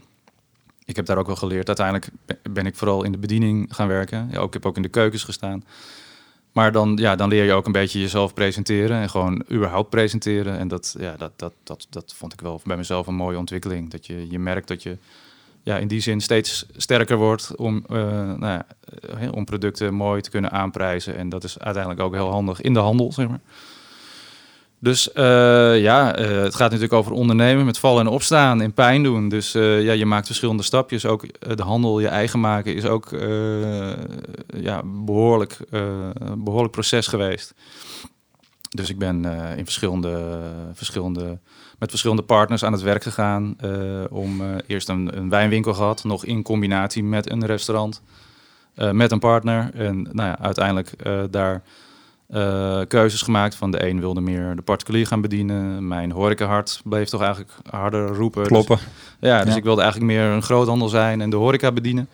Ik 0.87 0.95
heb 0.95 1.05
daar 1.05 1.17
ook 1.17 1.27
wel 1.27 1.35
geleerd. 1.35 1.67
Uiteindelijk 1.67 2.09
be- 2.25 2.49
ben 2.51 2.65
ik 2.65 2.75
vooral 2.75 3.03
in 3.03 3.11
de 3.11 3.17
bediening 3.17 3.75
gaan 3.75 3.87
werken. 3.87 4.27
Ja, 4.31 4.39
ook, 4.39 4.47
ik 4.47 4.53
heb 4.53 4.65
ook 4.65 4.75
in 4.75 4.81
de 4.81 4.89
keukens 4.89 5.23
gestaan. 5.23 5.63
Maar 6.51 6.71
dan, 6.71 6.97
ja, 7.01 7.15
dan 7.15 7.29
leer 7.29 7.43
je 7.43 7.53
ook 7.53 7.65
een 7.65 7.71
beetje 7.71 7.99
jezelf 7.99 8.33
presenteren 8.33 8.97
en 8.97 9.09
gewoon 9.09 9.43
überhaupt 9.51 9.89
presenteren. 9.89 10.57
En 10.57 10.67
dat, 10.67 10.95
ja, 10.99 11.15
dat, 11.17 11.31
dat, 11.35 11.53
dat, 11.63 11.87
dat 11.89 12.13
vond 12.17 12.33
ik 12.33 12.41
wel 12.41 12.61
bij 12.63 12.77
mezelf 12.77 13.07
een 13.07 13.15
mooie 13.15 13.37
ontwikkeling. 13.37 13.89
Dat 13.89 14.05
je, 14.05 14.29
je 14.29 14.39
merkt 14.39 14.67
dat 14.67 14.83
je 14.83 14.97
ja, 15.63 15.77
in 15.77 15.87
die 15.87 15.99
zin 15.99 16.21
steeds 16.21 16.65
sterker 16.77 17.17
wordt 17.17 17.55
om, 17.55 17.83
eh, 17.89 17.95
nou 18.33 18.45
ja, 18.45 18.65
eh, 19.19 19.31
om 19.31 19.45
producten 19.45 19.93
mooi 19.93 20.21
te 20.21 20.29
kunnen 20.29 20.51
aanprijzen. 20.51 21.17
En 21.17 21.29
dat 21.29 21.43
is 21.43 21.59
uiteindelijk 21.59 22.03
ook 22.03 22.13
heel 22.13 22.31
handig 22.31 22.61
in 22.61 22.73
de 22.73 22.79
handel, 22.79 23.11
zeg 23.13 23.27
maar. 23.27 23.41
Dus 24.79 25.11
eh, 25.11 25.81
ja, 25.81 26.15
eh, 26.15 26.27
het 26.27 26.55
gaat 26.55 26.71
natuurlijk 26.71 26.93
over 26.93 27.11
ondernemen 27.11 27.65
met 27.65 27.79
vallen 27.79 28.05
en 28.05 28.11
opstaan 28.11 28.61
en 28.61 28.73
pijn 28.73 29.03
doen. 29.03 29.29
Dus 29.29 29.55
eh, 29.55 29.83
ja, 29.83 29.91
je 29.91 30.05
maakt 30.05 30.25
verschillende 30.25 30.63
stapjes. 30.63 31.05
Ook 31.05 31.25
de 31.55 31.63
handel 31.63 31.99
je 31.99 32.07
eigen 32.07 32.39
maken 32.39 32.75
is 32.75 32.85
ook 32.85 33.09
ja, 34.47 34.81
behoorlijk, 34.85 35.57
eh, 35.71 36.09
een 36.13 36.43
behoorlijk 36.43 36.71
proces 36.71 37.07
geweest. 37.07 37.53
Dus 38.69 38.89
ik 38.89 38.97
ben 38.97 39.25
in 39.57 39.63
verschillende, 39.63 40.39
verschillende, 40.73 41.39
met 41.79 41.89
verschillende 41.89 42.23
partners 42.23 42.63
aan 42.63 42.71
het 42.71 42.81
werk 42.81 43.03
gegaan. 43.03 43.57
om 44.09 44.41
eerst 44.67 44.89
een, 44.89 45.17
een 45.17 45.29
wijnwinkel 45.29 45.73
gehad, 45.73 46.03
nog 46.03 46.25
in 46.25 46.43
combinatie 46.43 47.03
met 47.03 47.31
een 47.31 47.45
restaurant. 47.45 48.01
met 48.91 49.11
een 49.11 49.19
partner. 49.19 49.69
En 49.73 50.01
nou 50.01 50.29
ja, 50.29 50.39
uiteindelijk 50.39 50.91
daar 51.31 51.63
eh, 52.27 52.81
keuzes 52.87 53.21
gemaakt. 53.21 53.55
Van 53.55 53.71
de 53.71 53.87
een 53.87 53.99
wilde 53.99 54.21
meer 54.21 54.55
de 54.55 54.61
particulier 54.61 55.07
gaan 55.07 55.21
bedienen. 55.21 55.87
Mijn 55.87 56.11
horecahart 56.11 56.81
bleef 56.83 57.09
toch 57.09 57.21
eigenlijk 57.21 57.51
harder 57.69 58.07
roepen. 58.07 58.39
Dus- 58.41 58.51
Kloppen. 58.51 58.79
ja, 59.19 59.43
dus 59.43 59.51
Ja. 59.51 59.57
ik 59.57 59.63
wilde 59.63 59.81
eigenlijk 59.81 60.11
meer 60.11 60.23
een 60.23 60.41
groothandel 60.43 60.87
zijn 60.89 61.21
en 61.21 61.29
de 61.29 61.35
horeca 61.35 61.71
bedienen. 61.71 62.09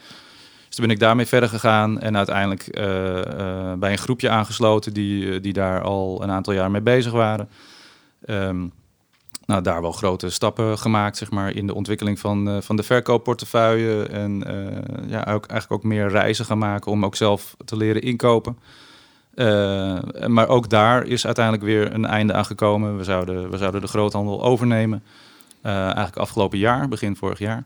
Dus 0.67 0.75
toen 0.75 0.86
ben 0.86 0.96
ik 0.96 1.00
daarmee 1.00 1.25
verder 1.25 1.50
gegaan 1.50 2.00
en 2.00 2.17
uiteindelijk 2.17 2.67
eh, 2.67 3.20
eh, 3.20 3.77
bij 3.77 3.91
een 3.91 3.98
groepje 3.98 4.29
aangesloten 4.29 4.93
die, 4.93 5.39
die 5.39 5.53
daar 5.53 5.82
al 5.82 6.24
een 6.24 6.32
aantal 6.32 6.53
jaar 6.53 6.72
mee 6.72 6.82
bezig 6.82 7.12
waren. 7.12 7.50
Ehm, 8.25 8.65
nou, 9.46 9.62
daar 9.62 9.82
wel 9.82 9.91
grote 9.91 10.29
stappen 10.29 10.77
gemaakt, 10.77 11.17
zeg 11.17 11.32
maar, 11.32 11.55
in 11.55 11.67
de 11.67 11.75
ontwikkeling 11.75 12.20
van, 12.20 12.50
eh, 12.50 12.58
van 12.62 12.75
de 12.75 12.84
verkoopportefeuille. 12.84 14.03
En 14.03 14.43
eh, 14.48 15.10
ja, 15.10 15.20
ook, 15.20 15.46
eigenlijk 15.46 15.72
ook 15.72 15.84
meer 15.84 16.10
reizen 16.10 16.46
gaan 16.46 16.58
maken 16.58 16.91
om 16.91 17.05
ook 17.05 17.15
zelf 17.15 17.55
te 17.65 17.77
leren 17.77 18.01
inkopen. 18.01 18.58
Eh, 19.35 19.97
maar 20.27 20.47
ook 20.47 20.69
daar 20.69 21.05
is 21.05 21.25
uiteindelijk 21.25 21.65
weer 21.65 21.93
een 21.93 22.05
einde 22.05 22.33
aan 22.33 22.45
gekomen. 22.45 22.97
We 22.97 23.03
zouden, 23.03 23.49
we 23.49 23.57
zouden 23.57 23.81
de 23.81 23.87
groothandel 23.87 24.43
overnemen. 24.43 25.03
Eh, 25.61 25.71
eigenlijk 25.81 26.17
afgelopen 26.17 26.57
jaar, 26.57 26.87
begin 26.87 27.15
vorig 27.15 27.39
jaar. 27.39 27.63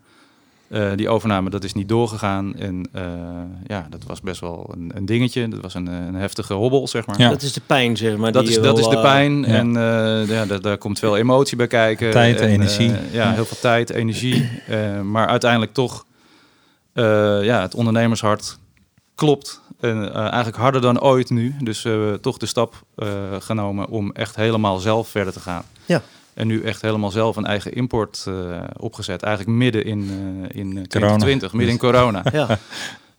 Eh, 0.68 0.92
die 0.96 1.10
overname, 1.10 1.50
dat 1.50 1.64
is 1.64 1.74
niet 1.74 1.90
doorgegaan. 1.90 2.56
En 2.56 2.90
eh, 2.92 3.04
ja, 3.68 3.88
dat 3.90 4.04
was 4.08 4.22
best 4.22 4.40
wel 4.42 4.74
een, 4.74 4.92
een 4.96 5.06
dingetje. 5.06 5.48
Dat 5.48 5.62
was 5.62 5.74
een, 5.74 5.88
een 5.88 6.16
heftige 6.16 6.54
hobbel, 6.54 6.88
zeg 6.88 7.06
maar. 7.06 7.20
Ja. 7.20 7.30
Dat 7.30 7.42
is 7.42 7.54
de 7.54 7.62
pijn, 7.66 7.98
zeg 7.98 8.18
maar. 8.18 8.32
Dat 8.32 8.48
is, 8.48 8.56
dat 8.56 8.64
wil, 8.80 8.90
is 8.90 8.96
de 8.96 9.02
pijn. 9.02 9.40
ja. 9.40 9.46
En 9.46 9.68
eh, 9.68 10.28
ja, 10.30 10.46
daar, 10.46 10.62
daar 10.62 10.78
komt 10.78 11.00
veel 11.00 11.18
emotie 11.18 11.58
bij 11.58 11.68
kijken. 11.68 12.12
Tijd, 12.12 12.40
en, 12.40 12.48
energie. 12.48 12.92
eh, 12.92 13.14
ja, 13.14 13.32
heel 13.34 13.46
veel 13.46 13.60
tijd, 13.60 13.90
energie. 13.90 14.50
Eh, 14.68 15.02
maar 15.02 15.28
uiteindelijk 15.28 15.74
toch, 15.74 16.06
eh, 16.94 17.04
ja, 17.44 17.62
het 17.62 17.76
ondernemershart 17.76 18.58
klopt. 19.16 19.62
En, 19.80 20.14
eh, 20.14 20.22
eigenlijk 20.22 20.58
harder 20.58 20.82
dan 20.82 21.02
ooit 21.02 21.30
nu. 21.30 21.56
Dus 21.60 21.82
we 21.82 21.90
hebben 21.90 22.22
toch 22.22 22.38
de 22.38 22.46
stap 22.46 22.84
eh, 22.96 23.08
genomen 23.40 23.88
om 23.88 24.12
echt 24.12 24.36
helemaal 24.36 24.78
zelf 24.78 25.08
verder 25.08 25.34
te 25.34 25.40
gaan. 25.40 25.64
Ja. 25.86 26.02
En 26.34 26.48
nu 26.48 26.64
echt 26.64 26.82
helemaal 26.82 27.12
zelf 27.12 27.36
een 27.36 27.46
eigen 27.46 27.74
import 27.74 28.26
eh, 28.28 28.34
opgezet. 28.78 29.24
Eigenlijk 29.24 29.58
midden 29.58 29.86
in, 29.86 30.10
eh 30.50 30.60
in 30.60 30.78
eh, 30.78 30.84
2020, 30.84 31.54
midden 31.54 31.74
in 31.74 31.80
corona. 31.80 32.24
Ja, 32.32 32.60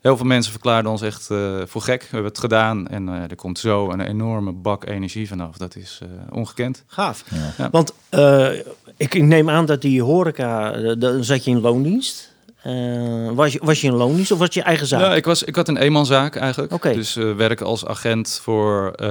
Heel 0.00 0.16
veel 0.16 0.26
mensen 0.26 0.52
verklaarden 0.52 0.90
ons 0.90 1.02
echt 1.02 1.30
eh, 1.30 1.60
voor 1.64 1.82
gek. 1.82 2.00
We 2.00 2.08
hebben 2.10 2.30
het 2.30 2.38
gedaan 2.38 2.88
en 2.88 3.08
eh, 3.08 3.30
er 3.30 3.36
komt 3.36 3.58
zo 3.58 3.90
een 3.90 4.00
enorme 4.00 4.52
bak 4.52 4.86
energie 4.86 5.28
vanaf. 5.28 5.56
Dat 5.56 5.76
is 5.76 6.00
eh, 6.02 6.36
ongekend. 6.36 6.84
gaaf. 6.86 7.24
Ja. 7.30 7.52
Ja. 7.58 7.70
Want 7.70 7.92
eh, 8.08 8.48
ik, 8.96 9.22
neem 9.22 9.50
aan 9.50 9.66
dat 9.66 9.82
die 9.82 10.02
horeca, 10.02 10.72
dan 10.94 11.24
zat 11.24 11.44
je 11.44 11.50
in 11.50 11.60
loondienst. 11.60 12.27
Eh, 12.68 13.30
was, 13.34 13.52
je, 13.52 13.60
was 13.62 13.80
je 13.80 13.86
in 13.86 13.92
loondienst 13.94 14.32
of 14.32 14.38
was 14.38 14.54
je 14.54 14.62
eigen 14.62 14.86
zaak? 14.86 15.00
Ja, 15.00 15.14
ik, 15.14 15.24
was, 15.24 15.42
ik 15.42 15.56
had 15.56 15.68
een 15.68 15.76
eenmanszaak 15.76 16.36
eigenlijk. 16.36 16.82
Dus 16.82 17.16
eh, 17.16 17.34
werken 17.34 17.66
als 17.66 17.86
agent 17.86 18.40
voor, 18.42 18.92
eh, 18.92 19.08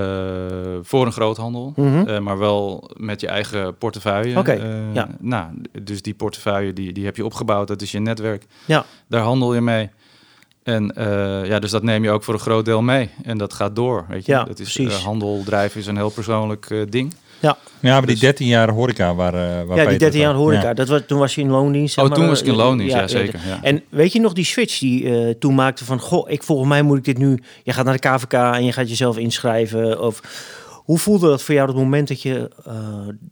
voor 0.82 1.06
een 1.06 1.12
groothandel. 1.12 1.74
Eh, 1.76 2.20
maar 2.20 2.38
wel 2.38 2.90
met 2.98 3.22
je 3.22 3.28
eigen 3.28 3.78
portefeuille. 3.78 4.38
Oké, 4.38 4.52
Eh, 4.52 4.94
ja. 4.94 5.08
Nou, 5.20 5.46
dus 5.82 6.02
die 6.02 6.14
portefeuille 6.14 6.74
die, 6.74 6.94
die 6.94 7.06
heb 7.06 7.16
je 7.16 7.26
opgebouwd. 7.26 7.68
Dat 7.68 7.82
is 7.82 7.92
je 7.92 8.00
netwerk. 8.00 8.46
Ja. 8.66 8.86
Daar 9.08 9.22
handel 9.22 9.54
je 9.54 9.62
mee. 9.62 9.90
En 10.64 10.92
ja, 11.46 11.60
dus 11.60 11.72
dat 11.72 11.84
neem 11.84 12.04
je 12.04 12.12
ook 12.12 12.24
voor 12.24 12.34
een 12.34 12.40
groot 12.40 12.66
deel 12.66 12.82
mee. 12.82 13.10
En 13.24 13.38
dat 13.38 13.54
gaat 13.54 13.76
door. 13.76 14.06
Weet 14.10 14.26
je? 14.26 14.32
Ja, 14.32 14.44
dat 14.44 14.60
is, 14.60 14.78
handel 15.04 15.42
drijven 15.46 15.80
is 15.80 15.88
een 15.88 15.96
heel 15.96 16.10
persoonlijk 16.10 16.86
ding. 16.90 17.14
Ja, 17.80 17.94
maar 17.94 18.02
die 18.02 18.12
Dus- 18.12 18.20
13 18.20 18.48
jaar 18.48 18.70
horeca 18.70 19.16
waar, 19.16 19.34
eh, 19.34 19.64
waar 19.68 19.78
ja, 19.78 19.90
die 19.90 19.98
13 19.98 20.20
jaar 20.20 20.34
horeca. 20.34 20.68
Ja. 20.68 20.74
Dat 20.74 20.88
was, 20.88 21.02
toen 21.08 21.20
was 21.20 21.36
je 21.36 21.42
in 21.42 21.50
loondienst. 21.50 21.94
zeg 21.94 22.04
Oh, 22.04 22.10
maar, 22.10 22.20
toen 22.20 22.28
eh, 22.28 22.34
was 22.34 22.42
ik 22.42 22.48
in 22.48 22.56
loondienst, 22.56 22.96
ja, 22.96 23.08
zeker. 23.08 23.40
Ja. 23.48 23.60
En 23.64 23.84
weet 23.90 24.14
je 24.14 24.20
nog 24.20 24.34
die 24.34 24.46
switch 24.46 24.80
die 24.80 25.10
eh, 25.10 25.36
toen 25.40 25.56
maakte 25.56 25.86
van... 25.86 26.00
Goh, 26.00 26.30
ik, 26.30 26.44
volgens 26.44 26.70
mij 26.70 26.82
moet 26.82 26.98
ik 26.98 27.04
dit 27.04 27.18
nu... 27.18 27.44
Je 27.64 27.74
gaat 27.74 27.86
naar 27.86 27.98
de 28.00 28.10
KVK 28.10 28.34
en 28.34 28.66
je 28.66 28.72
gaat 28.72 28.90
jezelf 28.90 29.18
inschrijven. 29.18 30.02
Of, 30.02 30.22
hoe 30.74 30.98
voelde 30.98 31.28
dat 31.28 31.44
voor 31.44 31.56
jou 31.56 31.68
op 31.70 31.76
het 31.76 31.84
moment 31.84 32.08
dat 32.08 32.22
je 32.22 32.50
eh, 32.66 32.74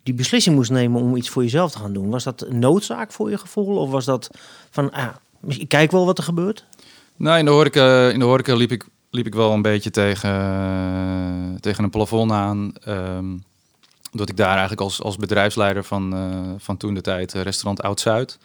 die 0.04 0.13
beslissing 0.13 0.56
moest 0.56 0.72
nemen... 0.72 1.02
om 1.02 1.15
iets 1.15 1.30
voor 1.30 1.44
jezelf 1.44 1.72
te 1.72 1.78
gaan 1.80 1.94
doen? 1.94 2.10
Was 2.10 2.24
dat 2.24 2.46
een 2.48 2.60
noodzaak 2.60 3.12
voor 3.12 3.30
je 3.30 3.38
gevoel? 3.38 3.78
Of 3.78 3.89
was 3.89 4.06
dat 4.06 4.30
van, 4.70 4.91
ah, 4.91 5.08
ik 5.48 5.70
kijk 5.70 5.91
wel 5.91 6.06
wat 6.06 6.18
er 6.18 6.24
gebeurt? 6.24 6.65
Nou, 7.15 7.39
in 7.39 7.46
de 7.46 7.52
horeca, 7.52 8.10
in 8.10 8.20
de 8.20 8.26
horeca 8.26 8.56
liep, 8.56 8.72
ik, 8.72 8.86
liep 9.10 9.26
ik 9.26 9.36
wel 9.36 9.52
een 9.52 9.62
beetje 9.62 9.91
tegen, 9.91 10.30
eh, 10.30 11.60
tegen 11.60 11.84
een 11.84 11.89
plafond 11.89 12.32
aan. 12.32 12.74
ehm 12.84 13.26
dat 14.17 14.30
ik 14.30 14.38
daar 14.38 14.51
eigenlijk 14.51 14.82
als, 14.82 15.01
als 15.01 15.17
bedrijfsleider 15.17 15.84
van, 15.84 16.13
eh, 16.13 16.51
van 16.58 16.78
toen 16.78 16.93
de 16.93 17.01
tijd 17.01 17.34
eh, 17.34 17.41
restaurant 17.41 17.82
Oud-Zuid 17.82 18.38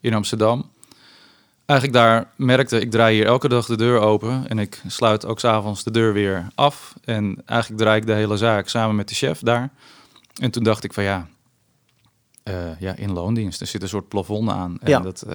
in 0.00 0.14
Amsterdam. 0.14 0.70
Eigenlijk 1.66 1.98
daar 1.98 2.30
merkte, 2.36 2.80
ik 2.80 2.90
draai 2.90 3.16
hier 3.16 3.26
elke 3.26 3.48
dag 3.48 3.66
de 3.66 3.76
deur 3.76 4.00
open 4.00 4.48
en 4.48 4.58
ik 4.58 4.82
sluit 4.86 5.26
ook 5.26 5.40
s'avonds 5.40 5.84
de 5.84 5.90
deur 5.90 6.12
weer 6.12 6.46
af. 6.54 6.94
En 7.04 7.42
eigenlijk 7.44 7.80
draai 7.80 8.00
ik 8.00 8.06
de 8.06 8.12
hele 8.12 8.36
zaak 8.36 8.68
samen 8.68 8.96
met 8.96 9.08
de 9.08 9.14
chef 9.14 9.38
daar. 9.38 9.70
En 10.40 10.50
toen 10.50 10.62
dacht 10.62 10.84
ik 10.84 10.92
van 10.92 11.04
ja, 11.04 11.26
eh, 12.42 12.80
ja, 12.80 12.96
in 12.96 13.12
loondienst. 13.12 13.60
Er 13.60 13.66
zit 13.66 13.82
een 13.82 13.88
soort 13.88 14.08
plafond 14.08 14.50
aan. 14.50 14.76
En 14.80 14.90
Ja. 14.90 15.00
dat, 15.00 15.26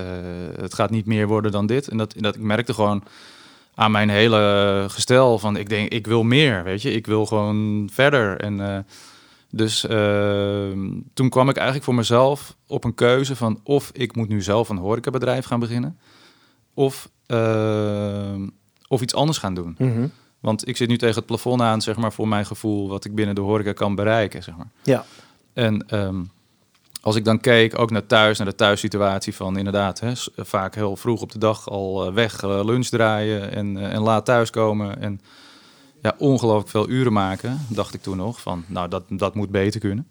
het 0.55 0.73
gaat 0.73 0.89
niet 0.89 1.05
meer 1.05 1.27
worden 1.27 1.51
dan 1.51 1.65
dit. 1.65 1.87
En 1.87 1.97
dat, 1.97 2.13
dat 2.17 2.35
ik 2.35 2.41
merkte 2.41 2.73
gewoon 2.73 3.03
aan 3.75 3.91
mijn 3.91 4.09
hele 4.09 4.85
gestel 4.89 5.39
van 5.39 5.55
ik 5.55 5.69
denk, 5.69 5.91
ik 5.91 6.07
wil 6.07 6.23
meer, 6.23 6.63
weet 6.63 6.81
je. 6.81 6.91
Ik 6.93 7.05
wil 7.05 7.25
gewoon 7.25 7.89
verder. 7.93 8.39
En 8.39 8.85
dus 9.51 9.85
eh, 9.87 10.71
toen 11.13 11.29
kwam 11.29 11.49
ik 11.49 11.55
eigenlijk 11.55 11.85
voor 11.85 11.95
mezelf 11.95 12.55
op 12.67 12.83
een 12.83 12.93
keuze 12.93 13.35
van 13.35 13.59
of 13.63 13.89
ik 13.93 14.15
moet 14.15 14.29
nu 14.29 14.41
zelf 14.41 14.69
een 14.69 14.77
horecabedrijf 14.77 15.45
gaan 15.45 15.59
beginnen. 15.59 15.99
Of, 16.73 17.09
eh, 17.25 18.41
of 18.87 19.01
iets 19.01 19.15
anders 19.15 19.37
gaan 19.37 19.53
doen. 19.53 19.75
Mhm. 19.77 20.07
Want 20.39 20.67
ik 20.67 20.77
zit 20.77 20.89
nu 20.89 20.97
tegen 20.97 21.15
het 21.15 21.25
plafond 21.25 21.61
aan, 21.61 21.81
zeg 21.81 21.95
maar, 21.95 22.13
voor 22.13 22.27
mijn 22.27 22.45
gevoel, 22.45 22.89
wat 22.89 23.05
ik 23.05 23.15
binnen 23.15 23.35
de 23.35 23.41
horeca 23.41 23.73
kan 23.73 23.95
bereiken, 23.95 24.43
zeg 24.43 24.57
maar. 24.57 24.69
Ja, 24.83 25.05
En 25.53 25.87
ehm, 25.87 26.21
als 27.01 27.15
ik 27.15 27.25
dan 27.25 27.39
keek, 27.39 27.79
ook 27.79 27.91
naar 27.91 28.05
thuis, 28.05 28.37
naar 28.37 28.47
de 28.47 28.55
thuissituatie 28.55 29.35
van 29.35 29.57
inderdaad, 29.57 29.99
hè, 29.99 30.11
vaak 30.35 30.75
heel 30.75 30.95
vroeg 30.95 31.21
op 31.21 31.31
de 31.31 31.39
dag 31.39 31.69
al 31.69 32.05
eh, 32.05 32.13
weg, 32.13 32.43
eh, 32.43 32.63
lunch 32.63 32.87
draaien 32.87 33.51
en, 33.51 33.77
eh, 33.77 33.93
en 33.93 34.01
laat 34.01 34.25
thuiskomen 34.25 35.01
en 35.01 35.21
ja, 36.01 36.15
ongelooflijk 36.17 36.69
veel 36.69 36.89
uren 36.89 37.13
maken, 37.13 37.65
dacht 37.69 37.93
ik 37.93 38.01
toen 38.01 38.17
nog, 38.17 38.41
van 38.41 38.63
nou, 38.67 38.87
dat, 38.89 39.03
dat 39.09 39.35
moet 39.35 39.49
beter 39.49 39.79
kunnen. 39.79 40.07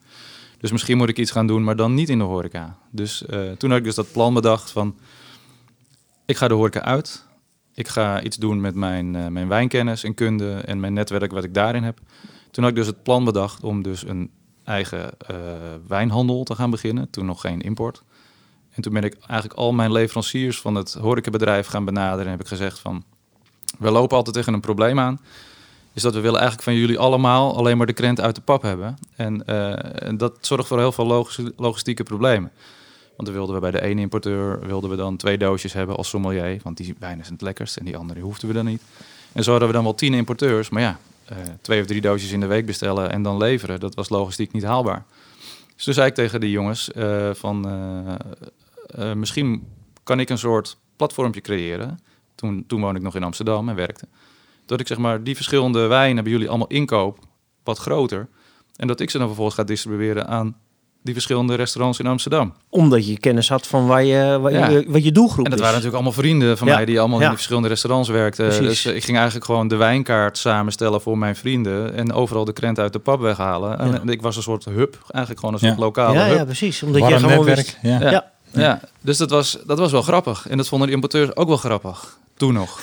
Dus 0.58 0.72
misschien 0.72 0.96
moet 0.96 1.08
ik 1.08 1.18
iets 1.18 1.30
gaan 1.30 1.46
doen, 1.46 1.64
maar 1.64 1.76
dan 1.76 1.94
niet 1.94 2.08
in 2.08 2.18
de 2.18 2.24
horeca. 2.24 2.76
Dus 2.90 3.26
eh, 3.26 3.50
toen 3.50 3.70
had 3.70 3.78
ik 3.78 3.84
dus 3.84 3.94
dat 3.94 4.12
plan 4.12 4.34
bedacht 4.34 4.70
van, 4.70 4.96
ik 6.26 6.36
ga 6.36 6.48
de 6.48 6.54
horeca 6.54 6.82
uit. 6.82 7.26
Ik 7.74 7.88
ga 7.88 8.22
iets 8.22 8.36
doen 8.36 8.60
met 8.60 8.74
mijn, 8.74 9.16
eh, 9.16 9.26
mijn 9.26 9.48
wijnkennis 9.48 10.04
en 10.04 10.14
kunde 10.14 10.54
en 10.54 10.80
mijn 10.80 10.92
netwerk 10.92 11.32
wat 11.32 11.44
ik 11.44 11.54
daarin 11.54 11.82
heb. 11.82 12.00
Toen 12.50 12.62
had 12.62 12.72
ik 12.72 12.78
dus 12.78 12.86
het 12.86 13.02
plan 13.02 13.24
bedacht 13.24 13.62
om 13.62 13.82
dus 13.82 14.06
een 14.06 14.30
eigen 14.64 15.18
eh, 15.18 15.36
wijnhandel 15.86 16.44
te 16.44 16.54
gaan 16.54 16.70
beginnen. 16.70 17.10
Toen 17.10 17.26
nog 17.26 17.40
geen 17.40 17.60
import. 17.60 18.02
En 18.70 18.82
toen 18.82 18.92
ben 18.92 19.04
ik 19.04 19.14
eigenlijk 19.14 19.60
al 19.60 19.72
mijn 19.72 19.92
leveranciers 19.92 20.60
van 20.60 20.74
het 20.74 20.94
horecabedrijf 20.94 21.66
gaan 21.66 21.84
benaderen. 21.84 22.24
En 22.24 22.30
heb 22.30 22.40
ik 22.40 22.46
gezegd 22.46 22.78
van, 22.78 23.04
we 23.78 23.90
lopen 23.90 24.16
altijd 24.16 24.36
tegen 24.36 24.54
een 24.54 24.60
probleem 24.60 24.98
aan. 24.98 25.20
Is 25.92 26.02
dat 26.02 26.14
we 26.14 26.20
willen 26.20 26.40
eigenlijk 26.40 26.68
van 26.68 26.78
jullie 26.78 26.98
allemaal 26.98 27.56
alleen 27.56 27.76
maar 27.76 27.86
de 27.86 27.92
krent 27.92 28.20
uit 28.20 28.34
de 28.34 28.40
pap 28.40 28.62
hebben. 28.62 28.98
En, 29.16 29.46
eh, 29.46 30.06
en 30.08 30.16
dat 30.16 30.38
zorgt 30.40 30.66
voor 30.66 30.78
heel 30.78 30.92
veel 30.92 31.26
logistieke, 31.56 32.02
problemen. 32.02 32.50
Want 33.16 33.28
dan 33.28 33.32
wilden 33.32 33.54
we 33.54 33.60
bij 33.60 33.70
de 33.70 33.82
ene 33.82 34.00
importeur 34.00 34.66
wilden 34.66 34.90
we 34.90 34.96
dan 34.96 35.16
twee 35.16 35.38
doosjes 35.38 35.72
hebben 35.72 35.96
als 35.96 36.08
sommelier. 36.08 36.60
Want 36.62 36.76
die 36.76 36.94
wijn 36.98 37.20
is 37.20 37.28
het 37.28 37.40
lekkerst 37.40 37.76
en 37.76 37.84
die 37.84 37.96
andere 37.96 38.20
hoefden 38.20 38.48
we 38.48 38.54
dan 38.54 38.64
niet. 38.64 38.82
En 39.32 39.44
zo 39.44 39.50
hadden 39.50 39.68
we 39.68 39.74
dan 39.74 39.84
wel 39.84 39.94
tien 39.94 40.14
importeurs. 40.14 40.68
Maar 40.68 40.82
ja, 40.82 40.98
eh, 41.24 41.36
twee 41.60 41.80
of 41.80 41.86
drie 41.86 42.00
doosjes 42.00 42.32
in 42.32 42.40
de 42.40 42.46
week 42.46 42.66
bestellen 42.66 43.10
en 43.10 43.22
dan 43.22 43.36
leveren. 43.36 43.80
Dat 43.80 43.94
was 43.94 44.08
logistiek 44.08 44.52
niet 44.52 44.64
haalbaar. 44.64 45.04
Dus 45.74 45.84
toen 45.84 45.94
zei 45.94 46.06
ik 46.06 46.14
tegen 46.14 46.40
die 46.40 46.50
jongens 46.50 46.92
eh, 46.92 47.30
van... 47.32 47.66
misschien 49.14 49.66
kan 50.02 50.20
ik 50.20 50.28
een 50.28 50.38
soort 50.38 50.76
platformpje 50.96 51.40
creëren. 51.40 51.98
Toen, 52.34 52.64
toen 52.66 52.80
woonde 52.80 52.98
ik 52.98 53.04
nog 53.04 53.14
in 53.14 53.22
Amsterdam 53.22 53.68
en 53.68 53.74
werkte. 53.74 54.06
Dat 54.70 54.80
ik 54.80 54.86
zeg 54.86 54.98
maar 54.98 55.22
die 55.22 55.34
verschillende 55.36 55.86
wijnen 55.86 56.22
bij 56.24 56.32
jullie 56.32 56.48
allemaal 56.48 56.66
inkoop, 56.66 57.18
wat 57.64 57.78
groter. 57.78 58.28
En 58.76 58.86
dat 58.86 59.00
ik 59.00 59.10
ze 59.10 59.18
dan 59.18 59.26
vervolgens 59.26 59.56
ga 59.56 59.64
distribueren 59.64 60.28
aan 60.28 60.56
die 61.02 61.12
verschillende 61.14 61.54
restaurants 61.54 61.98
in 61.98 62.06
Amsterdam. 62.06 62.52
Omdat 62.68 63.06
je 63.06 63.18
kennis 63.18 63.48
had 63.48 63.66
van 63.66 63.86
waar 63.86 64.04
je, 64.04 64.38
waar 64.40 64.52
Ja. 64.52 64.68
je, 64.68 64.84
wat 64.88 65.04
je 65.04 65.12
doelgroep 65.12 65.44
En 65.44 65.50
dat 65.50 65.52
is. 65.60 65.64
waren 65.66 65.74
natuurlijk 65.82 66.02
allemaal 66.04 66.22
vrienden 66.22 66.58
van 66.58 66.68
Ja. 66.68 66.74
mij 66.74 66.84
die 66.84 66.98
allemaal 67.00 67.18
in 67.18 67.24
die 67.26 67.34
verschillende 67.34 67.68
restaurants 67.68 68.08
werkten. 68.08 68.44
Precies. 68.46 68.66
Dus 68.66 68.84
eh, 68.84 68.94
ik 68.94 69.04
ging 69.04 69.16
eigenlijk 69.16 69.46
gewoon 69.46 69.68
de 69.68 69.76
wijnkaart 69.76 70.38
samenstellen 70.38 71.00
voor 71.00 71.18
mijn 71.18 71.36
vrienden 71.36 71.94
en 71.94 72.12
overal 72.12 72.44
de 72.44 72.52
krent 72.52 72.78
uit 72.78 72.92
de 72.92 72.98
pap 72.98 73.20
weghalen. 73.20 73.78
En 73.78 73.92
Ja. 74.04 74.12
ik 74.12 74.22
was 74.22 74.36
een 74.36 74.42
soort 74.42 74.64
hub, 74.64 74.98
eigenlijk 75.08 75.38
gewoon 75.40 75.54
een 75.54 75.60
soort 75.60 75.74
Ja. 75.78 75.80
lokale 75.84 76.14
ja, 76.18 76.26
hub. 76.26 76.36
ja, 76.36 76.44
precies. 76.44 76.82
Omdat 76.82 77.00
Warm 77.00 77.12
je 77.14 77.18
gewoon 77.20 77.34
netwerk. 77.46 77.56
wist... 77.66 77.78
Ja. 77.82 78.00
Ja. 78.00 78.10
Ja. 78.10 78.28
Ja, 78.62 78.80
dus 79.00 79.16
dat 79.18 79.30
was, 79.30 79.58
dat 79.66 79.78
was 79.78 79.92
wel 79.92 80.02
grappig. 80.02 80.48
En 80.48 80.56
dat 80.56 80.68
vonden 80.68 80.88
de 80.88 80.94
importeurs 80.94 81.36
ook 81.36 81.48
wel 81.48 81.56
grappig. 81.56 82.18
Toen 82.40 82.54
nog. 82.54 82.80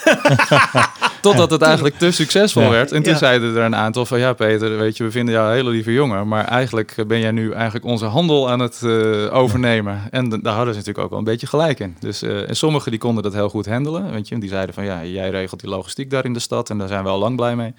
Totdat 1.22 1.50
het 1.52 1.62
eigenlijk 1.62 1.98
te 1.98 2.12
succesvol 2.12 2.62
Ja. 2.62 2.70
werd. 2.70 2.92
En 2.92 3.04
toen 3.04 3.12
Ja. 3.14 3.18
zeiden 3.18 3.56
er 3.56 3.64
een 3.64 3.76
aantal 3.76 4.06
van... 4.06 4.20
Ja, 4.20 4.34
Peter, 4.34 4.78
weet 4.78 4.98
je, 4.98 5.04
we 5.04 5.12
vinden 5.12 5.34
jou 5.34 5.48
een 5.50 5.54
hele 5.56 5.70
lieve 5.70 5.94
jongen. 5.94 6.28
Maar 6.28 6.46
eigenlijk 6.46 6.96
ben 7.08 7.20
jij 7.20 7.32
nu 7.32 7.52
eigenlijk 7.52 7.86
onze 7.86 8.06
handel 8.06 8.50
aan 8.50 8.60
het 8.60 8.82
eh, 8.84 9.34
overnemen. 9.34 10.02
En 10.12 10.30
daar 10.30 10.54
hadden 10.54 10.74
ze 10.74 10.80
natuurlijk 10.80 10.98
ook 10.98 11.10
wel 11.10 11.20
een 11.20 11.24
beetje 11.26 11.48
gelijk 11.48 11.80
in. 11.80 11.96
Dus, 12.00 12.22
eh, 12.22 12.50
en 12.50 12.56
sommigen 12.56 12.92
die 12.92 13.00
konden 13.00 13.24
dat 13.24 13.34
heel 13.34 13.50
goed 13.50 13.66
handelen. 13.66 14.12
Weet 14.12 14.28
je, 14.28 14.38
die 14.38 14.50
zeiden 14.50 14.76
van... 14.76 14.86
Ja, 14.86 15.04
jij 15.06 15.30
regelt 15.30 15.60
die 15.60 15.70
logistiek 15.70 16.10
daar 16.10 16.26
in 16.26 16.34
de 16.34 16.40
stad. 16.40 16.70
En 16.70 16.78
daar 16.78 16.88
zijn 16.88 17.04
we 17.04 17.10
al 17.10 17.20
lang 17.20 17.36
blij 17.36 17.56
mee. 17.56 17.74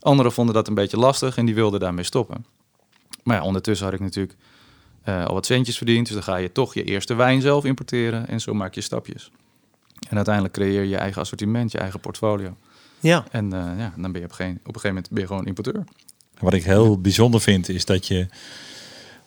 Anderen 0.00 0.32
vonden 0.32 0.54
dat 0.54 0.68
een 0.68 0.74
beetje 0.74 0.96
lastig. 0.98 1.36
En 1.36 1.44
die 1.46 1.54
wilden 1.54 1.80
daarmee 1.80 2.04
stoppen. 2.04 2.46
Maar 3.22 3.36
ja, 3.36 3.42
ondertussen 3.42 3.84
had 3.86 3.94
ik 3.94 4.00
natuurlijk 4.00 4.36
eh, 5.04 5.24
al 5.24 5.34
wat 5.34 5.46
centjes 5.46 5.76
verdiend. 5.76 6.06
Dus 6.06 6.14
dan 6.14 6.24
ga 6.24 6.36
je 6.36 6.52
toch 6.52 6.74
je 6.74 6.84
eerste 6.84 7.14
wijn 7.14 7.40
zelf 7.40 7.64
importeren. 7.64 8.28
En 8.28 8.40
zo 8.40 8.54
maak 8.54 8.74
je 8.74 8.80
stapjes. 8.80 9.30
En 10.14 10.20
uiteindelijk 10.26 10.54
creëer 10.54 10.82
je 10.82 10.88
je 10.88 10.96
eigen 10.96 11.20
assortiment, 11.20 11.72
je 11.72 11.78
eigen 11.78 12.00
portfolio. 12.00 12.56
Ja, 13.00 13.24
En 13.30 13.52
eh, 13.52 13.60
ja, 13.78 13.92
dan 13.96 14.12
ben 14.12 14.20
je 14.20 14.26
op 14.26 14.30
een, 14.30 14.36
gegeven, 14.36 14.60
op 14.60 14.74
een 14.74 14.80
gegeven 14.80 14.88
moment 14.88 15.10
ben 15.10 15.20
je 15.20 15.26
gewoon 15.26 15.46
importeur. 15.46 15.84
Wat 16.38 16.52
ik 16.54 16.64
heel 16.64 17.00
bijzonder 17.00 17.40
vind, 17.40 17.68
is 17.68 17.84
dat 17.84 18.06
je 18.06 18.26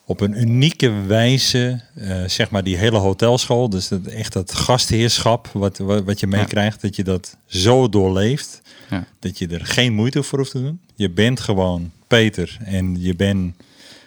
op 0.04 0.20
een 0.20 0.40
unieke 0.40 0.90
wijze, 1.06 1.80
eh, 1.94 2.24
zeg 2.26 2.50
maar 2.50 2.62
die 2.62 2.76
hele 2.76 2.96
hotelschool, 2.98 3.68
dus 3.70 3.88
dat, 3.88 4.06
echt 4.06 4.32
dat 4.32 4.54
gastheerschap 4.54 5.48
wat, 5.52 5.78
wat, 5.78 6.04
wat 6.04 6.20
je 6.20 6.26
meekrijgt, 6.26 6.80
dat 6.80 6.96
je 6.96 7.04
dat 7.04 7.36
zo 7.46 7.88
doorleeft, 7.88 8.62
Ja. 8.90 9.04
dat 9.18 9.38
je 9.38 9.46
er 9.48 9.66
geen 9.66 9.92
moeite 9.92 10.22
voor 10.22 10.38
hoeft 10.38 10.50
te 10.50 10.62
doen. 10.62 10.80
Je 10.94 11.10
bent 11.10 11.40
gewoon 11.40 11.90
Peter 12.06 12.56
en 12.64 13.00
je 13.00 13.14
bent 13.16 13.54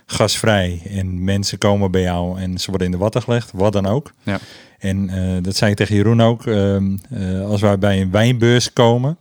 gasvrij 0.06 0.82
en 0.90 1.24
mensen 1.24 1.58
komen 1.58 1.92
bij 1.92 2.02
jou 2.02 2.40
en 2.40 2.58
ze 2.58 2.70
worden 2.70 2.88
in 2.88 2.94
de 2.94 3.00
watten 3.00 3.22
gelegd, 3.22 3.52
wat 3.54 3.74
dan 3.74 3.86
ook. 3.86 4.14
Ja. 4.24 4.40
En 4.82 5.10
eh, 5.10 5.44
dat 5.44 5.56
zei 5.56 5.72
ik 5.72 5.78
tegen 5.78 5.96
Jeroen 5.96 6.22
ook, 6.22 6.46
ehm, 6.46 6.98
eh, 7.10 7.46
als 7.46 7.62
wij 7.62 7.78
bij 7.78 8.02
een 8.02 8.12
wijnbeurs 8.12 8.74
komen, 8.74 9.18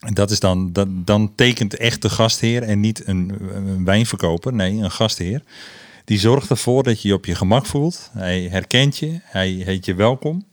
en 0.00 0.14
dat 0.14 0.30
is 0.30 0.40
dan, 0.40 0.72
dat, 0.72 0.88
dan 0.90 1.34
tekent 1.34 1.76
echt 1.76 2.02
de 2.02 2.10
gastheer 2.10 2.62
en 2.62 2.80
niet 2.80 3.06
een, 3.06 3.32
een 3.54 3.84
wijnverkoper, 3.84 4.52
nee, 4.52 4.72
een 4.72 4.90
gastheer. 4.90 5.42
Die 6.04 6.18
zorgt 6.18 6.50
ervoor 6.50 6.82
dat 6.82 7.02
je 7.02 7.08
je 7.08 7.14
op 7.14 7.24
je 7.24 7.34
gemak 7.34 7.66
voelt. 7.66 8.10
Hij 8.12 8.48
herkent 8.50 8.96
je, 8.96 9.20
hij 9.22 9.48
heet 9.48 9.84
je 9.84 9.94
welkom. 9.94 10.44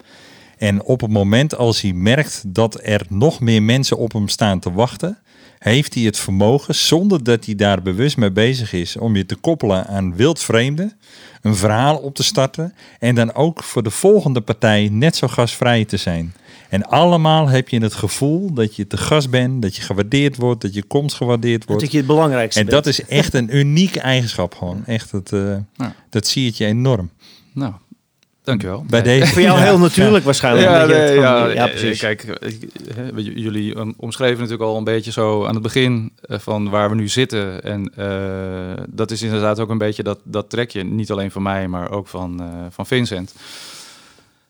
En 0.57 0.83
op 0.83 1.01
het 1.01 1.11
moment 1.11 1.55
als 1.55 1.81
hij 1.81 1.93
merkt 1.93 2.43
dat 2.47 2.79
er 2.83 3.01
nog 3.09 3.39
meer 3.39 3.63
mensen 3.63 3.97
op 3.97 4.13
hem 4.13 4.27
staan 4.27 4.59
te 4.59 4.71
wachten, 4.71 5.17
heeft 5.61 5.93
hij 5.93 6.03
het 6.03 6.19
vermogen, 6.19 6.75
zonder 6.75 7.23
dat 7.23 7.45
hij 7.45 7.55
daar 7.55 7.81
bewust 7.81 8.17
mee 8.17 8.31
bezig 8.31 8.73
is, 8.73 8.97
om 8.97 9.15
je 9.15 9.25
te 9.25 9.35
koppelen 9.35 9.87
aan 9.87 10.15
wildvreemden, 10.15 10.93
een 11.41 11.55
verhaal 11.55 11.97
op 11.97 12.15
te 12.15 12.23
starten 12.23 12.73
en 12.99 13.15
dan 13.15 13.33
ook 13.33 13.63
voor 13.63 13.83
de 13.83 13.89
volgende 13.89 14.41
partij 14.41 14.89
net 14.91 15.15
zo 15.15 15.27
gasvrij 15.27 15.85
te 15.85 15.97
zijn. 15.97 16.33
En 16.69 16.85
allemaal 16.85 17.47
heb 17.47 17.69
je 17.69 17.79
het 17.81 17.93
gevoel 17.93 18.53
dat 18.53 18.75
je 18.75 18.87
te 18.87 18.97
gast 18.97 19.29
bent, 19.29 19.61
dat 19.61 19.75
je 19.75 19.81
gewaardeerd 19.81 20.35
wordt, 20.37 20.61
dat 20.61 20.73
je 20.73 20.83
komst 20.83 21.15
gewaardeerd 21.15 21.65
wordt. 21.65 21.81
dat 21.81 21.91
je 21.91 21.97
het 21.97 22.07
belangrijkste 22.07 22.59
En 22.59 22.65
bent. 22.65 22.83
dat 22.83 22.93
is 22.93 23.05
echt 23.05 23.33
een 23.33 23.55
unieke 23.57 23.99
eigenschap 23.99 24.55
gewoon. 24.55 24.85
Echt, 24.85 25.11
het, 25.11 25.31
eh, 25.31 25.55
Ja. 25.75 25.95
dat 26.09 26.27
zie 26.27 26.53
je 26.55 26.65
enorm. 26.65 27.09
Nou, 27.53 27.73
dankjewel. 28.43 28.85
Bij 28.89 29.01
Nee. 29.01 29.19
deze. 29.19 29.33
Voor 29.33 29.41
jou 29.41 29.59
heel 29.59 29.77
natuurlijk 29.79 30.23
waarschijnlijk. 30.25 30.67
Ja, 30.69 30.85
nee, 30.85 31.13
ja, 31.19 31.47
ja, 31.47 31.67
eh, 31.67 31.69
precies. 31.69 31.99
Kijk, 31.99 32.23
eh, 32.23 32.51
jullie 33.35 33.77
um, 33.77 33.93
omschreven 33.97 34.37
natuurlijk 34.37 34.69
al 34.69 34.77
een 34.77 34.83
beetje 34.83 35.11
zo 35.11 35.45
aan 35.45 35.53
het 35.53 35.63
begin 35.63 36.11
eh, 36.21 36.39
van 36.39 36.69
waar 36.69 36.89
we 36.89 36.95
nu 36.95 37.07
zitten. 37.07 37.63
En 37.63 37.91
eh, 37.95 38.83
dat 38.89 39.11
is 39.11 39.21
inderdaad 39.21 39.59
ook 39.59 39.69
een 39.69 39.77
beetje 39.77 40.03
dat, 40.03 40.19
dat 40.23 40.49
trekje, 40.49 40.83
niet 40.83 41.11
alleen 41.11 41.31
van 41.31 41.41
mij, 41.41 41.67
maar 41.67 41.91
ook 41.91 42.07
van, 42.07 42.41
eh, 42.41 42.47
van 42.69 42.85
Vincent. 42.85 43.35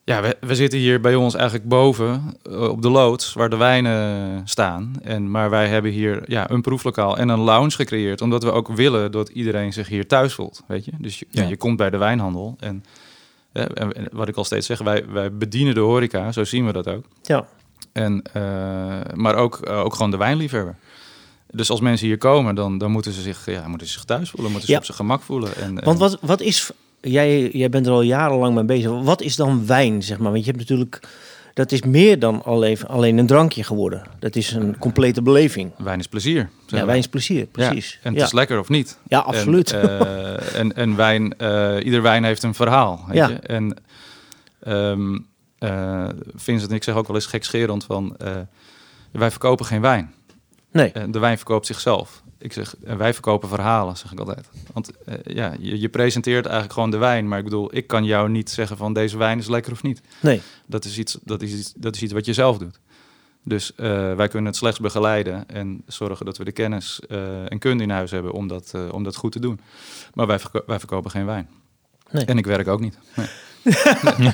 Ja, 0.04 0.22
we, 0.22 0.38
we 0.40 0.56
zitten 0.56 0.80
hier 0.80 1.02
bij 1.02 1.16
ons 1.16 1.34
eigenlijk 1.36 1.68
boven 1.68 2.36
eh, 2.44 2.62
op 2.70 2.82
de 2.82 2.90
loods 2.90 3.34
waar 3.34 3.50
de 3.50 3.56
wijnen 3.58 4.42
staan. 4.46 4.94
En, 5.04 5.32
maar 5.32 5.50
wij 5.50 5.68
hebben 5.68 5.92
hier 5.92 6.24
ja, 6.26 6.50
een 6.50 6.62
proeflokaal 6.62 7.18
en 7.18 7.30
een 7.30 7.40
lounge 7.40 7.72
gecreëerd. 7.72 8.22
Omdat 8.22 8.44
we 8.44 8.52
ook 8.52 8.68
willen 8.68 9.12
dat 9.12 9.30
iedereen 9.30 9.74
zich 9.74 9.88
hier 9.88 10.08
thuis 10.08 10.34
voelt. 10.34 10.64
Weet 10.68 10.86
je? 10.86 10.92
Dus 10.98 11.20
je, 11.20 11.26
ja. 11.30 11.42
Ja. 11.42 11.50
je 11.50 11.58
komt 11.58 11.78
bij 11.78 11.90
de 11.90 11.98
wijnhandel. 11.98 12.56
En, 12.60 12.84
eh, 12.86 12.92
en, 13.54 14.08
wat 14.12 14.28
ik 14.28 14.36
al 14.36 14.44
steeds 14.44 14.66
zeg, 14.68 14.80
wij, 14.80 15.06
wij 15.10 15.34
bedienen 15.34 15.74
de 15.74 15.80
horeca. 15.80 16.32
Zo 16.32 16.44
zien 16.44 16.66
we 16.66 16.72
dat 16.74 16.88
ook. 16.88 17.06
Ja. 17.22 17.46
En, 17.92 18.22
eh, 18.34 18.42
maar 19.14 19.36
ook, 19.36 19.60
eh, 19.60 19.80
ook 19.80 19.94
gewoon 19.94 20.12
de 20.12 20.18
wijnliefhebber. 20.18 20.76
Dus 21.50 21.70
als 21.70 21.80
mensen 21.80 22.08
hier 22.08 22.18
komen, 22.18 22.56
dan, 22.56 22.78
dan 22.78 22.92
moeten, 22.92 23.12
ze 23.14 23.22
zich, 23.22 23.46
ja, 23.46 23.68
moeten 23.68 23.88
ze 23.88 23.94
zich 23.94 24.04
thuis 24.04 24.30
voelen. 24.30 24.52
Moeten 24.52 24.68
ze 24.68 24.74
Ja. 24.74 24.80
op 24.80 24.86
zijn 24.86 24.98
gemak 24.98 25.22
voelen. 25.22 25.56
En, 25.56 25.84
Want 25.84 26.00
wat, 26.00 26.18
wat 26.22 26.42
is... 26.42 26.72
Jij, 27.02 27.50
jij 27.50 27.70
bent 27.70 27.86
er 27.86 27.92
al 27.92 28.02
jarenlang 28.02 28.56
mee 28.56 28.64
bezig. 28.64 28.92
Wat 29.02 29.22
is 29.22 29.36
dan 29.36 29.66
wijn, 29.68 30.04
zeg 30.04 30.18
maar? 30.18 30.32
Want 30.32 30.46
je 30.46 30.52
hebt 30.52 30.70
natuurlijk... 30.70 31.00
Dat 31.54 31.72
is 31.72 31.82
meer 31.82 32.20
dan 32.20 32.44
alleen, 32.44 32.88
alleen 32.88 33.18
een 33.18 33.28
drankje 33.28 33.64
geworden. 33.64 34.04
Dat 34.20 34.36
is 34.36 34.52
een 34.52 34.78
complete 34.78 35.22
beleving. 35.22 35.72
wijn 35.78 36.00
is 36.00 36.08
plezier. 36.08 36.50
Ja, 36.68 36.78
wij. 36.78 36.86
wijn 36.86 36.98
is 37.00 37.08
plezier, 37.08 37.46
precies. 37.46 37.92
Ja, 37.92 37.98
en 38.04 38.10
het 38.10 38.20
ja. 38.20 38.26
is 38.26 38.32
lekker 38.32 38.60
of 38.60 38.70
niet. 38.70 38.98
Ja, 39.08 39.20
absoluut. 39.20 39.72
En, 39.74 40.00
eh, 40.00 40.60
en, 40.60 40.76
en 40.76 40.96
wijn, 40.96 41.38
eh, 41.38 41.76
ieder 41.84 42.02
wijn 42.02 42.24
heeft 42.24 42.44
een 42.44 42.54
verhaal. 42.54 43.04
Weet 43.08 43.18
Ja. 43.18 43.28
je? 43.28 43.36
En 43.36 43.78
Vincent 46.36 46.70
en 46.70 46.76
ik 46.76 46.84
zeg 46.84 46.96
ook 46.96 47.08
wel 47.08 47.16
eens 47.16 47.26
gekscherend 47.26 47.84
van... 47.84 48.18
wij 49.12 49.32
verkopen 49.32 49.66
geen 49.66 49.82
wijn. 49.82 50.14
nee, 50.72 50.92
de 51.10 51.20
wijn 51.20 51.38
verkoopt 51.38 51.66
zichzelf. 51.66 52.24
Ik 52.42 52.54
zeg, 52.54 52.76
en 52.84 52.98
wij 52.98 53.14
verkopen 53.14 53.50
verhalen, 53.50 53.98
zeg 53.98 54.12
ik 54.12 54.20
altijd. 54.20 54.50
Want 54.74 54.92
eh, 55.06 55.16
ja, 55.36 55.54
je, 55.60 55.80
je 55.80 55.90
presenteert 55.90 56.44
eigenlijk 56.46 56.74
gewoon 56.74 56.92
de 56.92 56.98
wijn. 56.98 57.28
Maar 57.28 57.38
ik 57.38 57.44
bedoel, 57.44 57.76
ik 57.76 57.88
kan 57.88 58.04
jou 58.04 58.30
niet 58.30 58.50
zeggen 58.50 58.78
van 58.78 58.94
deze 58.94 59.18
wijn 59.18 59.40
is 59.40 59.48
lekker 59.48 59.72
of 59.72 59.84
niet. 59.84 60.02
nee. 60.22 60.42
Dat 60.66 60.86
is 60.86 60.98
iets, 60.98 61.18
dat 61.24 61.42
is 61.42 61.54
iets, 61.54 61.74
dat 61.76 61.96
is 61.96 62.02
iets 62.02 62.14
wat 62.14 62.26
je 62.26 62.34
zelf 62.34 62.58
doet. 62.58 62.80
Dus 63.44 63.76
eh, 63.76 64.14
wij 64.16 64.28
kunnen 64.28 64.46
het 64.48 64.56
slechts 64.56 64.80
begeleiden 64.80 65.50
en 65.50 65.82
zorgen 65.88 66.26
dat 66.26 66.38
we 66.38 66.44
de 66.44 66.52
kennis 66.52 67.00
eh, 67.10 67.52
en 67.52 67.60
kunde 67.60 67.84
in 67.84 67.90
huis 67.90 68.12
hebben 68.12 68.32
om 68.32 68.48
dat, 68.48 68.72
eh, 68.76 68.94
om 68.94 69.04
dat 69.04 69.16
goed 69.16 69.32
te 69.32 69.40
doen. 69.40 69.60
Maar 70.14 70.28
wij, 70.28 70.40
verko- 70.40 70.64
wij 70.66 70.80
verkopen 70.80 71.12
geen 71.12 71.26
wijn. 71.26 71.50
Nee. 72.12 72.26
En 72.26 72.38
ik 72.38 72.46
werk 72.46 72.68
ook 72.68 72.80
niet. 72.80 72.98
Nee. 73.16 73.28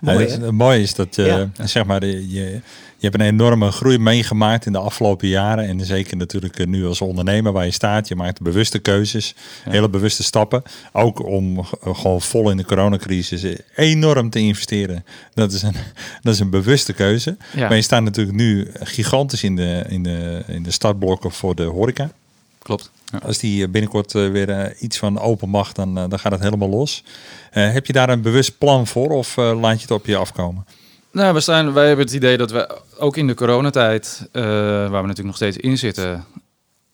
Mooi, 0.00 0.26
Ja, 0.26 0.30
het, 0.32 0.50
mooie 0.50 0.80
is 0.82 0.94
dat 0.94 1.16
je, 1.16 1.22
Ja. 1.56 1.66
zeg 1.66 1.84
maar, 1.84 2.04
je, 2.06 2.60
je 2.98 3.06
hebt 3.12 3.14
een 3.14 3.26
enorme 3.26 3.70
groei 3.70 3.98
meegemaakt 3.98 4.66
in 4.66 4.72
de 4.72 4.78
afgelopen 4.78 5.28
jaren. 5.28 5.66
En 5.66 5.84
zeker 5.84 6.16
natuurlijk 6.16 6.58
eh, 6.58 6.66
nu 6.66 6.86
als 6.86 7.00
ondernemer 7.00 7.52
waar 7.52 7.64
je 7.64 7.70
staat. 7.70 8.08
Je 8.08 8.16
maakt 8.16 8.40
bewuste 8.40 8.78
keuzes, 8.78 9.34
Ja. 9.64 9.70
hele 9.70 9.88
bewuste 9.88 10.22
stappen. 10.22 10.62
Ook 10.92 11.24
om 11.26 11.62
g- 11.64 11.72
gewoon 11.82 12.22
vol 12.22 12.50
in 12.50 12.56
de 12.56 12.64
coronacrisis 12.64 13.42
eh, 13.42 13.54
enorm 13.74 14.30
te 14.30 14.38
investeren. 14.38 15.04
Dat 15.34 15.52
is 15.52 15.62
een, 15.62 15.74
dat 16.22 16.34
is 16.34 16.40
een 16.40 16.50
bewuste 16.50 16.92
keuze. 16.92 17.36
Maar 17.56 17.74
je 17.76 17.82
staat 17.82 18.02
natuurlijk 18.02 18.36
nu 18.36 18.70
gigantisch 18.80 19.42
in 19.42 19.56
de, 19.56 19.84
in, 19.88 20.02
de, 20.02 20.42
in 20.46 20.62
de 20.62 20.70
startblokken 20.70 21.32
voor 21.32 21.54
de 21.54 21.62
horeca. 21.64 22.10
klopt. 22.58 22.90
Als 23.22 23.38
die 23.38 23.64
eh, 23.64 23.70
binnenkort 23.70 24.14
eh, 24.14 24.30
weer 24.30 24.50
eh, 24.50 24.82
iets 24.82 24.98
van 24.98 25.18
open 25.18 25.48
mag, 25.48 25.72
dan, 25.72 25.94
dan 25.94 26.18
gaat 26.18 26.32
het 26.32 26.40
helemaal 26.40 26.68
los. 26.68 27.04
Heb 27.50 27.86
je 27.86 27.92
daar 27.92 28.08
een 28.08 28.22
bewust 28.22 28.58
plan 28.58 28.86
voor 28.86 29.10
of 29.10 29.36
laat 29.36 29.74
je 29.74 29.80
het 29.80 29.90
op 29.90 30.06
je 30.06 30.16
afkomen? 30.16 30.66
Nou, 31.10 31.34
we 31.34 31.40
staan, 31.40 31.72
wij 31.72 31.86
hebben 31.86 32.04
het 32.04 32.14
idee 32.14 32.36
dat 32.36 32.50
we 32.50 32.80
ook 32.98 33.16
in 33.16 33.26
de 33.26 33.34
coronatijd, 33.34 34.28
waar 34.32 34.90
we 34.90 34.90
natuurlijk 34.90 35.26
nog 35.26 35.36
steeds 35.36 35.56
in 35.56 35.78
zitten, 35.78 36.24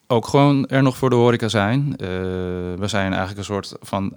ook 0.07 0.27
gewoon 0.27 0.67
er 0.67 0.83
nog 0.83 0.97
voor 0.97 1.11
de 1.11 1.17
horeca 1.17 1.49
zijn. 1.49 1.95
We 2.79 2.87
zijn 2.87 3.09
eigenlijk 3.09 3.39
een 3.39 3.45
soort 3.45 3.75
van 3.81 4.13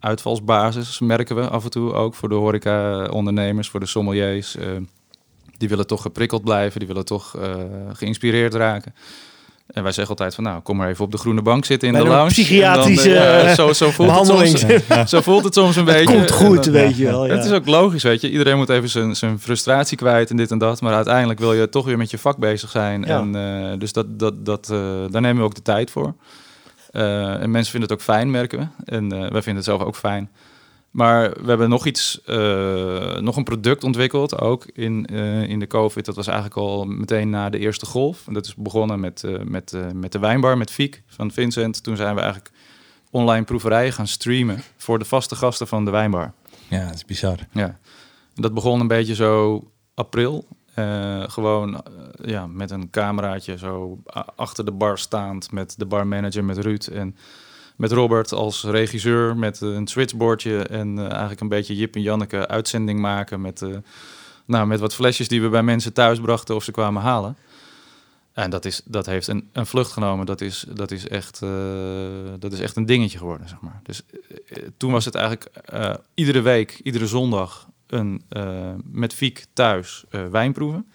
uitvalsbasis, 0.00 0.98
merken 0.98 1.36
we 1.36 1.48
af 1.48 1.64
en 1.64 1.70
toe 1.70 1.92
ook 1.92 2.14
voor 2.14 2.28
de 2.28 2.34
horeca-ondernemers, 2.34 3.68
voor 3.68 3.80
de 3.80 3.86
sommeliers. 3.86 4.56
Die 5.56 5.68
willen 5.68 5.86
toch 5.86 6.02
geprikkeld 6.02 6.44
blijven, 6.44 6.78
die 6.78 6.88
willen 6.88 7.04
toch 7.04 7.36
geïnspireerd 7.92 8.54
raken. 8.54 8.94
En 9.72 9.82
wij 9.82 9.92
zeggen 9.92 10.08
altijd 10.08 10.34
van, 10.34 10.44
nou, 10.44 10.60
kom 10.60 10.76
maar 10.76 10.88
even 10.88 11.04
op 11.04 11.10
de 11.12 11.18
groene 11.18 11.42
bank 11.42 11.64
zitten 11.64 11.88
in 11.88 11.94
Bij 11.94 12.02
de 12.02 12.08
lounge. 12.08 12.30
psychiatrische, 12.30 13.08
dan, 13.08 13.16
eh, 13.22 13.50
eh, 13.50 13.54
zo, 13.56 13.72
zo, 13.72 13.90
voelt 13.90 14.10
het 14.10 14.18
behandeling. 14.26 14.58
soms, 14.58 15.10
zo 15.10 15.20
voelt 15.20 15.44
het 15.44 15.54
soms 15.54 15.76
een 15.76 15.84
beetje. 15.94 16.14
komt 16.14 16.30
goed, 16.30 16.64
dan- 16.64 16.72
weet 16.72 16.96
je 16.96 17.04
wel. 17.04 17.26
Ja. 17.26 17.34
Het 17.34 17.44
is 17.44 17.52
ook 17.52 17.66
logisch, 17.66 18.02
weet 18.02 18.20
je. 18.20 18.30
Iedereen 18.30 18.56
moet 18.56 18.68
even 18.68 18.88
zijn, 18.88 19.16
zijn 19.16 19.38
frustratie 19.40 19.96
kwijt 19.96 20.30
en 20.30 20.36
dit 20.36 20.50
en 20.50 20.58
dat. 20.58 20.80
Maar 20.80 20.94
uiteindelijk 20.94 21.38
wil 21.38 21.52
je 21.52 21.68
toch 21.68 21.84
weer 21.84 21.96
met 21.98 22.10
je 22.10 22.18
vak 22.18 22.36
bezig 22.36 22.70
zijn. 22.70 23.02
Ja. 23.06 23.18
En, 23.18 23.34
eh, 23.34 23.78
dus 23.78 23.92
dat, 23.92 24.18
dat, 24.18 24.46
dat, 24.46 24.68
eh, 24.70 24.78
daar 25.10 25.20
nemen 25.20 25.36
we 25.38 25.42
ook 25.44 25.54
de 25.54 25.62
tijd 25.62 25.90
voor. 25.90 26.14
Eh, 26.90 27.42
en 27.42 27.50
mensen 27.50 27.70
vinden 27.70 27.88
het 27.90 27.98
ook 27.98 28.04
fijn, 28.04 28.30
merken 28.30 28.58
we. 28.58 28.66
En 28.96 29.12
eh, 29.12 29.18
wij 29.18 29.28
vinden 29.42 29.54
het 29.56 29.64
zelf 29.64 29.82
ook 29.82 29.96
fijn. 29.96 30.30
Maar 30.90 31.30
we 31.30 31.48
hebben 31.48 31.68
nog 31.68 31.86
iets, 31.86 32.22
eh, 32.24 33.16
nog 33.16 33.36
een 33.36 33.44
product 33.44 33.84
ontwikkeld, 33.84 34.40
ook 34.40 34.66
in, 34.72 35.06
eh, 35.06 35.42
in 35.42 35.58
de 35.58 35.66
COVID. 35.66 36.04
Dat 36.04 36.16
was 36.16 36.26
eigenlijk 36.26 36.56
al 36.56 36.84
meteen 36.84 37.30
na 37.30 37.50
de 37.50 37.58
eerste 37.58 37.86
golf. 37.86 38.26
En 38.26 38.32
dat 38.32 38.46
is 38.46 38.54
begonnen 38.54 39.00
met, 39.00 39.24
eh, 39.24 39.38
met, 39.44 39.76
met 39.94 40.12
de 40.12 40.18
wijnbar, 40.18 40.58
met 40.58 40.70
Fiek 40.70 41.02
van 41.06 41.30
Vincent. 41.30 41.82
Toen 41.82 41.96
zijn 41.96 42.14
we 42.14 42.20
eigenlijk 42.20 42.52
online 43.10 43.44
proeverijen 43.44 43.92
gaan 43.92 44.06
streamen 44.06 44.62
voor 44.76 44.98
de 44.98 45.04
vaste 45.04 45.36
gasten 45.36 45.66
van 45.66 45.84
de 45.84 45.90
wijnbar. 45.90 46.32
Ja, 46.68 46.86
dat 46.86 46.94
is 46.94 47.04
bizar. 47.04 47.38
Ja, 47.52 47.78
dat 48.34 48.54
begon 48.54 48.80
een 48.80 48.86
beetje 48.86 49.14
zo 49.14 49.64
april. 49.94 50.46
Gewoon 51.26 51.84
ja, 52.24 52.46
met 52.46 52.70
een 52.70 52.90
cameraatje 52.90 53.58
zo 53.58 53.98
achter 54.36 54.64
de 54.64 54.72
bar 54.72 54.98
staand 54.98 55.52
met 55.52 55.74
de 55.78 55.86
barmanager, 55.86 56.44
met 56.44 56.58
Ruud 56.58 56.86
en 56.86 57.16
met 57.80 57.92
Robert 57.92 58.32
als 58.32 58.64
regisseur 58.64 59.36
met 59.36 59.60
een 59.60 59.86
switchboardje 59.86 60.62
en 60.62 60.98
eh, 60.98 61.10
eigenlijk 61.10 61.40
een 61.40 61.48
beetje 61.48 61.76
Jip 61.76 61.94
en 61.94 62.02
Janneke 62.02 62.48
uitzending 62.48 63.00
maken 63.00 63.40
met, 63.40 63.62
eh, 63.62 63.76
nou, 64.44 64.66
met 64.66 64.80
wat 64.80 64.94
flesjes 64.94 65.28
die 65.28 65.42
we 65.42 65.48
bij 65.48 65.62
mensen 65.62 65.92
thuis 65.92 66.20
brachten 66.20 66.54
of 66.54 66.64
ze 66.64 66.70
kwamen 66.70 67.02
halen. 67.02 67.36
En 68.32 68.50
dat, 68.50 68.64
is, 68.64 68.82
dat 68.84 69.06
heeft 69.06 69.28
een, 69.28 69.48
een 69.52 69.66
vlucht 69.66 69.92
genomen. 69.92 70.26
Dat 70.26 70.40
is, 70.40 70.64
dat, 70.68 70.90
is 70.90 71.08
echt, 71.08 71.42
eh, 71.42 71.50
dat 72.38 72.52
is 72.52 72.60
echt 72.60 72.76
een 72.76 72.86
dingetje 72.86 73.18
geworden, 73.18 73.48
zeg 73.48 73.60
maar. 73.60 73.80
Dus 73.82 74.02
eh, 74.48 74.62
toen 74.76 74.92
was 74.92 75.04
het 75.04 75.14
eigenlijk 75.14 75.56
eh, 75.64 75.94
iedere 76.14 76.40
week, 76.40 76.80
iedere 76.82 77.06
zondag, 77.06 77.68
een, 77.86 78.22
eh, 78.28 78.70
met 78.84 79.14
Fiek 79.14 79.44
thuis 79.52 80.04
eh, 80.10 80.26
wijn 80.26 80.52
proeven. 80.52 80.86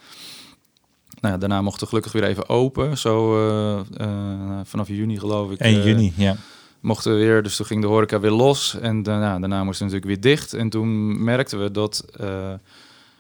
Nou, 1.22 1.34
ja, 1.34 1.40
daarna 1.40 1.62
mochten 1.62 1.82
we 1.82 1.88
gelukkig 1.88 2.12
weer 2.12 2.24
even 2.24 2.50
open. 2.50 2.98
Zo 2.98 3.48
eh, 3.48 3.80
eh, 3.98 4.60
vanaf 4.64 4.88
juni 4.88 5.20
geloof 5.20 5.52
ik. 5.52 5.60
1 5.60 5.80
eh, 5.80 5.86
juni, 5.86 6.14
ja. 6.16 6.36
Mochten 6.86 7.12
we 7.12 7.18
weer, 7.18 7.44
dus 7.44 7.56
toen 7.56 7.66
ging 7.66 7.82
de 7.82 7.88
horeca 7.88 8.20
weer 8.20 8.32
los. 8.32 8.80
En 8.80 9.04
daarna, 9.04 9.40
daarna 9.40 9.64
moesten 9.64 9.88
we 9.88 9.94
natuurlijk 9.94 10.22
weer 10.22 10.32
dicht. 10.36 10.54
En 10.54 10.70
toen 10.70 11.24
merkten 11.24 11.62
we 11.62 11.72
dat 11.72 12.06
eh, 12.18 12.54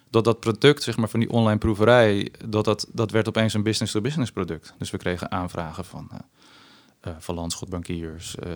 dat, 0.09 0.23
dat 0.23 0.39
product, 0.39 0.83
zeg 0.83 0.97
maar, 0.97 1.09
van 1.09 1.19
die 1.19 1.29
online 1.29 1.57
proeverij, 1.57 2.31
dat, 2.45 2.65
dat, 2.65 2.87
dat 2.93 3.11
werd 3.11 3.27
opeens 3.27 3.53
een 3.53 3.63
business-to-business 3.63 4.31
product. 4.31 4.73
Dus 4.77 4.91
we 4.91 4.97
kregen 4.97 5.31
aanvragen 5.31 5.85
van, 5.85 6.07
eh 6.11 6.19
eh 7.05 7.11
van 7.19 7.35
landschotbankiers, 7.35 8.35
eh, 8.43 8.49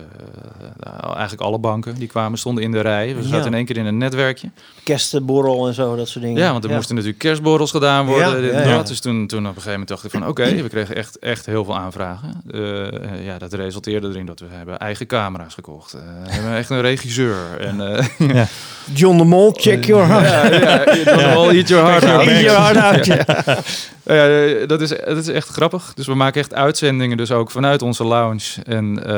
eh, 0.80 1.10
eigenlijk 1.12 1.40
alle 1.40 1.58
banken 1.58 1.94
die 1.94 2.08
kwamen, 2.08 2.38
stonden 2.38 2.64
in 2.64 2.70
de 2.70 2.80
rij. 2.80 3.14
We 3.14 3.22
Ja. 3.22 3.28
zaten 3.28 3.46
in 3.46 3.54
één 3.54 3.64
keer 3.64 3.76
in 3.76 3.86
een 3.86 3.98
netwerkje. 3.98 4.50
Kerstborrel 4.84 5.66
en 5.66 5.74
zo, 5.74 5.96
dat 5.96 6.08
soort 6.08 6.24
dingen. 6.24 6.42
Ja, 6.42 6.52
want 6.52 6.64
er 6.64 6.70
moesten 6.70 6.94
natuurlijk 6.94 7.20
kerstborrels 7.22 7.70
gedaan 7.70 8.06
worden. 8.06 8.42
Ja, 8.44 8.76
dit. 8.78 8.86
Dus 8.86 9.00
toen, 9.00 9.26
toen 9.26 9.38
op 9.38 9.44
een 9.46 9.48
gegeven 9.62 9.70
moment 9.70 9.88
dacht 9.88 10.04
ik 10.04 10.10
van 10.10 10.26
oké, 10.26 10.62
we 10.62 10.68
kregen 10.68 10.96
echt, 10.96 11.18
echt 11.18 11.46
heel 11.46 11.64
veel 11.64 11.76
aanvragen. 11.76 12.42
Eh, 12.50 13.24
ja, 13.24 13.38
dat 13.38 13.52
resulteerde 13.52 14.08
erin 14.08 14.26
dat 14.26 14.40
we 14.40 14.46
hebben 14.50 14.78
eigen 14.78 15.06
camera's 15.06 15.54
gekocht. 15.54 15.92
Eh, 15.94 16.00
we 16.24 16.30
hebben 16.32 16.54
echt 16.56 16.70
een 16.70 16.80
regisseur. 16.80 17.36
En, 17.60 17.96
eh, 17.96 18.42
John 18.94 19.16
de 19.16 19.24
Mol, 19.24 19.52
check 19.56 19.84
your 19.84 20.06
heart. 20.06 20.28
ja, 20.52 20.60
ja, 20.60 20.84
you 20.94 21.04
don't 21.04 21.22
all 21.36 21.48
eat 21.56 21.68
your 21.68 21.86
heart 21.86 22.04
out. 22.12 22.26
Eat 22.26 22.40
your 22.40 22.60
heart 22.60 23.08
out. 23.08 23.90
Ja. 24.14 24.46
Eh, 24.46 24.68
dat, 24.68 24.80
is, 24.80 24.88
dat 24.88 25.16
is 25.16 25.28
echt 25.28 25.48
grappig. 25.48 25.94
Dus 25.94 26.06
we 26.06 26.14
maken 26.14 26.40
echt 26.40 26.54
uitzendingen, 26.54 27.16
dus 27.16 27.30
ook 27.32 27.50
vanuit 27.50 27.82
onze 27.82 28.04
lounge. 28.04 28.62
En 28.64 28.98
eh, 28.98 29.12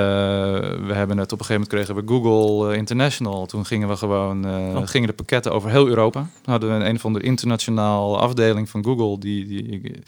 we 0.87 0.93
hebben 0.93 1.19
het 1.19 1.33
op 1.33 1.39
een 1.39 1.45
gegeven 1.45 1.69
moment 1.69 1.69
kregen 1.69 1.95
we 1.95 2.03
Google 2.07 2.73
eh, 2.73 2.79
International. 2.79 3.47
Toen 3.47 3.67
gingen 3.67 3.89
we 3.89 3.97
gewoon 3.97 4.21
Oh. 4.43 4.83
gingen 4.85 5.09
de 5.09 5.15
pakketten 5.15 5.53
over 5.53 5.71
heel 5.71 5.89
Europa. 5.89 6.19
Dan 6.21 6.53
hadden 6.53 6.69
we 6.69 6.75
een, 6.75 6.89
een 6.89 6.97
of 6.97 7.05
andere 7.05 7.25
internationaal 7.25 8.21
afdeling 8.21 8.69
van 8.69 8.85
Google 8.85 9.19
die. 9.19 9.47
die 9.47 10.03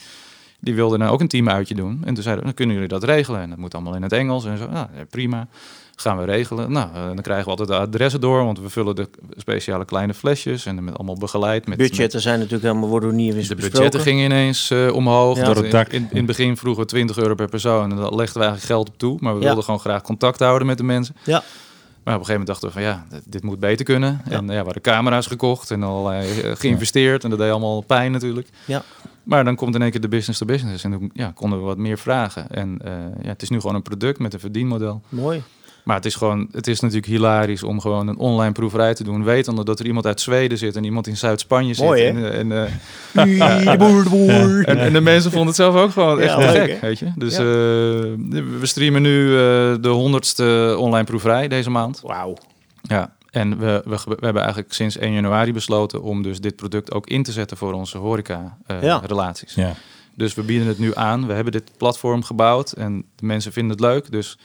die 0.65 0.75
wilde 0.75 0.99
dan 0.99 1.09
ook 1.09 1.21
een 1.21 1.29
team 1.29 1.49
uitje 1.49 1.75
doen. 1.75 2.01
En 2.05 2.15
toen 2.15 2.23
zeiden 2.23 2.37
we, 2.37 2.45
dan 2.45 2.55
kunnen 2.55 2.75
jullie 2.75 2.91
dat 2.91 3.05
regelen. 3.05 3.41
En 3.41 3.49
dat 3.49 3.59
moet 3.59 3.75
allemaal 3.75 3.95
in 3.95 4.03
het 4.03 4.13
Engels 4.13 4.45
en 4.45 4.59
zo. 4.59 4.67
Nou, 4.71 4.87
ja, 4.97 5.05
prima. 5.11 5.49
Gaan 5.97 6.19
we 6.19 6.25
regelen. 6.25 6.73
Nou, 6.73 6.89
eh, 6.95 7.05
dan 7.07 7.21
krijgen 7.23 7.45
we 7.45 7.51
altijd 7.51 7.69
de 7.69 7.77
adressen 7.77 8.21
door, 8.21 8.45
want 8.45 8.61
we 8.61 8.69
vullen 8.69 8.95
de 8.97 9.09
speciale 9.37 9.85
kleine 9.85 10.15
flesjes 10.15 10.67
en 10.67 10.85
met 10.85 10.97
allemaal 10.97 11.17
begeleid. 11.19 11.67
Met, 11.67 11.79
Budgetten 11.79 12.21
zijn 12.21 12.37
natuurlijk 12.39 12.65
helemaal, 12.65 12.89
worden 12.89 13.15
niet 13.15 13.35
eens 13.35 13.49
de 13.49 13.55
besproken. 13.55 13.71
budgetten 13.79 14.01
gingen 14.01 14.25
ineens 14.25 14.71
eh, 14.71 14.93
omhoog. 14.95 15.37
Ja. 15.39 15.45
Dat 15.45 15.55
Door 15.55 15.63
het 15.63 15.73
dak. 15.73 15.89
In, 15.89 16.03
in, 16.03 16.09
in 16.11 16.17
het 16.17 16.27
begin 16.27 16.57
vroegen 16.57 16.83
we 16.83 16.89
20 16.89 17.19
euro 17.19 17.35
per 17.35 17.49
persoon. 17.49 17.91
En 17.91 17.97
daar 17.97 18.15
legden 18.15 18.35
we 18.41 18.47
eigenlijk 18.47 18.63
geld 18.65 18.89
op 18.89 18.99
toe. 18.99 19.17
Maar 19.21 19.33
we 19.35 19.39
Ja. 19.41 19.45
wilden 19.47 19.65
gewoon 19.65 19.81
graag 19.81 20.03
contact 20.03 20.39
houden 20.39 20.67
met 20.67 20.77
de 20.79 20.85
mensen. 20.85 21.17
Ja. 21.25 21.43
Maar 22.05 22.15
op 22.15 22.21
een 22.21 22.27
gegeven 22.27 22.47
moment 22.47 22.47
dachten 22.47 22.69
we 22.69 22.75
van 22.75 22.83
ja, 22.83 23.21
dit, 23.27 23.43
moet 23.43 23.59
beter 23.61 23.85
kunnen. 23.85 24.21
Ja. 24.29 24.37
En 24.37 24.45
ja, 24.47 24.59
we 24.59 24.65
hadden 24.65 24.83
camera's 24.83 25.27
gekocht 25.27 25.71
en 25.71 25.83
allerlei 25.83 26.41
eh, 26.41 26.51
geïnvesteerd. 26.55 27.25
En 27.25 27.31
dat 27.31 27.39
deed 27.39 27.51
allemaal 27.51 27.81
pijn 27.81 28.13
natuurlijk. 28.13 28.49
Ja. 28.65 28.83
Maar 29.23 29.45
dan 29.45 29.55
komt 29.55 29.75
in 29.75 29.83
één 29.83 29.91
keer 29.91 30.01
de 30.01 30.09
business 30.09 30.39
to 30.39 30.47
business. 30.47 30.85
En 30.85 30.91
toen 30.91 31.11
ja, 31.15 31.33
konden 31.35 31.59
we 31.59 31.65
wat 31.65 31.79
meer 31.79 31.99
vragen. 31.99 32.51
En 32.51 32.79
eh, 32.85 32.93
ja, 33.23 33.29
het 33.29 33.43
is 33.43 33.49
nu 33.49 33.61
gewoon 33.61 33.75
een 33.77 33.83
product 33.83 34.19
met 34.19 34.35
een 34.35 34.41
verdienmodel. 34.41 35.03
Mooi. 35.09 35.43
Maar 35.85 35.97
het 35.97 36.05
is 36.05 36.15
gewoon, 36.15 36.49
het 36.53 36.67
is 36.67 36.81
natuurlijk 36.81 37.07
hilarisch 37.13 37.63
om 37.63 37.81
gewoon 37.81 38.09
een 38.09 38.17
online 38.19 38.53
proeverij 38.53 38.95
te 38.95 39.05
doen. 39.05 39.25
Wetende 39.25 39.65
dat 39.65 39.81
er 39.81 39.87
iemand 39.87 40.07
uit 40.07 40.21
Zweden 40.21 40.59
zit 40.59 40.77
en 40.77 40.85
iemand 40.85 41.07
in 41.07 41.17
Zuid-Spanje 41.17 41.75
zit. 41.75 41.85
Mooi, 41.85 42.03
hè? 42.03 42.31
En, 42.31 42.53
en, 42.53 42.71
eh, 43.15 43.71
de 43.79 44.05
boer. 44.11 44.65
en, 44.65 44.79
en 44.79 44.93
de 44.93 45.01
mensen 45.01 45.31
vonden 45.31 45.49
het 45.49 45.57
zelf 45.57 45.75
ook 45.77 45.91
gewoon 45.91 46.21
echt 46.21 46.31
Ja, 46.31 46.39
leuk, 46.39 46.55
gek, 46.71 46.81
hè? 46.81 46.87
weet 46.87 46.99
je. 46.99 47.13
Dus 47.17 47.33
Ja. 47.37 47.39
eh, 47.41 47.47
we 48.61 48.67
streamen 48.67 49.03
nu 49.03 49.27
eh, 49.33 49.39
de 49.81 49.89
honderdste 49.89 50.77
online 50.79 51.05
proeverij 51.05 51.49
deze 51.49 51.71
maand. 51.71 52.01
Wauw. 52.03 52.37
Ja. 52.83 53.15
En 53.31 53.59
we, 53.59 53.83
we, 53.85 53.97
we 54.05 54.17
hebben 54.21 54.43
eigenlijk 54.43 54.73
sinds 54.73 54.97
1 54.99 55.13
januari 55.13 55.53
besloten 55.53 56.03
om 56.03 56.23
dus 56.23 56.41
dit 56.41 56.57
product 56.57 56.93
ook 56.93 57.07
in 57.07 57.23
te 57.23 57.33
zetten 57.33 57.57
voor 57.57 57.73
onze 57.73 57.99
horeca 57.99 58.57
eh, 58.67 58.83
Ja. 58.83 59.01
relaties. 59.07 59.55
ja. 59.55 59.75
Dus 60.17 60.35
we 60.35 60.43
bieden 60.43 60.69
het 60.69 60.79
nu 60.79 60.91
aan. 60.95 61.27
We 61.27 61.33
hebben 61.33 61.53
dit 61.53 61.71
platform 61.77 62.23
gebouwd 62.23 62.73
en 62.73 63.05
de 63.17 63.27
mensen 63.27 63.53
vinden 63.53 63.73
het 63.73 63.81
leuk. 63.81 64.11
Dus 64.11 64.39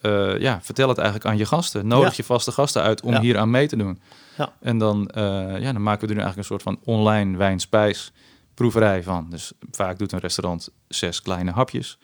eh, 0.00 0.38
ja, 0.40 0.58
vertel 0.62 0.88
het 0.88 0.98
eigenlijk 0.98 1.28
aan 1.28 1.36
je 1.38 1.44
gasten. 1.46 1.86
Nodig 1.86 2.08
Ja. 2.08 2.14
je 2.16 2.24
vaste 2.24 2.52
gasten 2.52 2.82
uit 2.82 3.00
om 3.02 3.12
Ja. 3.12 3.20
hier 3.20 3.38
aan 3.38 3.50
mee 3.50 3.66
te 3.68 3.76
doen. 3.76 4.00
Ja. 4.36 4.52
En 4.60 4.78
dan, 4.78 5.08
eh, 5.08 5.22
ja, 5.60 5.72
dan 5.72 5.82
maken 5.82 6.00
we 6.00 6.06
er 6.14 6.14
nu 6.18 6.22
eigenlijk 6.22 6.36
een 6.36 6.44
soort 6.44 6.62
van 6.62 6.78
online 6.84 7.36
wijn-spijs 7.36 8.12
proeverij 8.54 9.02
van. 9.02 9.26
Dus 9.30 9.52
vaak 9.70 9.98
doet 9.98 10.12
een 10.12 10.18
restaurant 10.18 10.68
zes 10.88 11.22
kleine 11.22 11.50
hapjes 11.50 11.98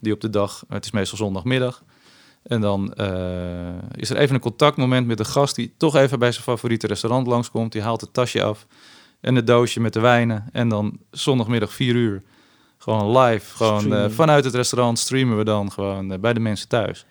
die 0.00 0.12
op 0.12 0.20
de 0.20 0.30
dag, 0.30 0.64
het 0.68 0.84
is 0.84 0.90
meestal 0.90 1.18
zondagmiddag. 1.18 1.82
En 2.42 2.60
dan 2.60 2.94
eh, 2.94 3.68
is 3.94 4.10
er 4.10 4.16
even 4.16 4.34
een 4.34 4.40
contactmoment 4.40 5.06
met 5.06 5.18
de 5.18 5.24
gast 5.24 5.54
die 5.54 5.74
toch 5.76 5.96
even 5.96 6.18
bij 6.18 6.32
zijn 6.32 6.44
favoriete 6.44 6.86
restaurant 6.86 7.26
langskomt. 7.26 7.72
Die 7.72 7.82
haalt 7.82 8.00
het 8.00 8.12
tasje 8.12 8.42
af 8.42 8.66
en 9.20 9.34
het 9.34 9.46
doosje 9.46 9.80
met 9.80 9.92
de 9.92 10.00
wijnen. 10.00 10.48
En 10.52 10.68
dan 10.68 10.98
zondagmiddag 11.10 11.72
4 11.72 11.94
uur 11.94 12.22
gewoon 12.78 13.18
live, 13.18 13.56
gewoon 13.56 14.10
vanuit 14.10 14.44
het 14.44 14.54
restaurant 14.54 14.98
streamen 14.98 15.36
we 15.36 15.44
dan 15.44 15.72
gewoon 15.72 16.20
bij 16.20 16.32
de 16.32 16.40
mensen 16.40 16.68
thuis. 16.68 17.04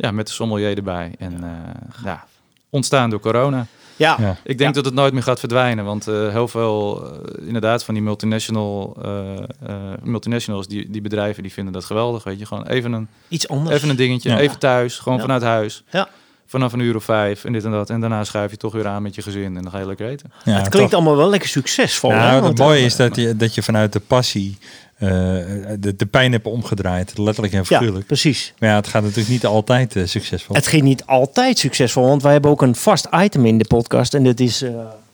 Ja, 0.00 0.10
met 0.10 0.26
de 0.26 0.32
sommelier 0.32 0.76
erbij. 0.76 1.12
En 1.18 1.32
ja, 1.40 1.72
ja 2.04 2.24
ontstaan 2.70 3.10
door 3.10 3.20
corona. 3.20 3.66
Ja. 3.96 4.16
Ja. 4.20 4.30
Ik 4.44 4.58
denk 4.58 4.60
Ja. 4.60 4.70
dat 4.72 4.84
het 4.84 4.94
nooit 4.94 5.12
meer 5.12 5.22
gaat 5.22 5.38
verdwijnen, 5.38 5.84
want 5.84 6.08
eh, 6.08 6.28
heel 6.28 6.48
veel 6.48 7.04
eh, 7.06 7.46
inderdaad 7.46 7.84
van 7.84 7.94
die 7.94 8.02
multinational, 8.02 8.96
eh, 9.02 9.36
eh, 9.38 9.76
multinationals, 10.02 10.66
die, 10.68 10.90
die 10.90 11.00
bedrijven, 11.00 11.42
die 11.42 11.52
vinden 11.52 11.72
dat 11.72 11.84
geweldig. 11.84 12.24
Weet 12.24 12.38
je, 12.38 12.46
gewoon 12.46 12.66
even 12.66 12.92
een, 12.92 13.08
Iets 13.28 13.48
anders. 13.48 13.76
even 13.76 13.88
een 13.88 13.96
dingetje, 13.96 14.30
Ja. 14.30 14.38
even 14.38 14.58
thuis, 14.58 14.98
gewoon 14.98 15.18
Ja. 15.18 15.24
vanuit 15.24 15.42
huis. 15.42 15.82
Ja. 15.90 16.08
Vanaf 16.46 16.72
een 16.72 16.80
uur 16.80 16.96
of 16.96 17.04
vijf 17.04 17.44
en 17.44 17.52
dit 17.52 17.64
en 17.64 17.70
dat. 17.70 17.90
En 17.90 18.00
daarna 18.00 18.24
schuif 18.24 18.50
je 18.50 18.56
toch 18.56 18.72
weer 18.72 18.86
aan 18.86 19.02
met 19.02 19.14
je 19.14 19.22
gezin 19.22 19.56
en 19.56 19.62
dan 19.62 19.70
ga 19.70 19.78
je 19.78 19.86
lekker 19.86 20.08
eten. 20.08 20.32
Ja, 20.44 20.52
het 20.52 20.68
klinkt 20.68 20.90
toch. 20.90 21.00
allemaal 21.00 21.16
wel 21.18 21.30
lekker 21.30 21.48
succesvol. 21.48 22.10
hè? 22.10 22.16
Nou, 22.16 22.44
het 22.44 22.58
mooie 22.58 22.78
eh, 22.78 22.84
is 22.84 22.96
dat 22.96 23.16
je, 23.16 23.36
dat 23.36 23.54
je 23.54 23.62
vanuit 23.62 23.92
de 23.92 24.00
passie 24.00 24.58
eh, 24.60 24.66
de, 24.98 25.94
de 25.96 26.06
pijn 26.06 26.32
hebt 26.32 26.46
omgedraaid. 26.46 27.18
Letterlijk 27.18 27.54
en 27.54 27.64
Ja, 27.68 27.78
figuurlijk. 27.78 28.06
precies. 28.06 28.52
Maar 28.58 28.68
ja, 28.68 28.74
het 28.76 28.86
gaat 28.88 29.02
natuurlijk 29.02 29.28
niet 29.28 29.46
altijd 29.46 29.96
eh, 29.96 30.02
succesvol. 30.06 30.54
Het 30.56 30.66
ging 30.66 30.82
niet 30.82 31.02
altijd 31.06 31.58
succesvol, 31.58 32.06
want 32.06 32.22
wij 32.22 32.32
hebben 32.32 32.50
ook 32.50 32.62
een 32.62 32.74
vast 32.74 33.06
item 33.12 33.46
in 33.46 33.58
de 33.58 33.64
podcast. 33.66 34.14
En 34.14 34.24
dat 34.24 34.40
is, 34.40 34.62
eh, 34.62 34.70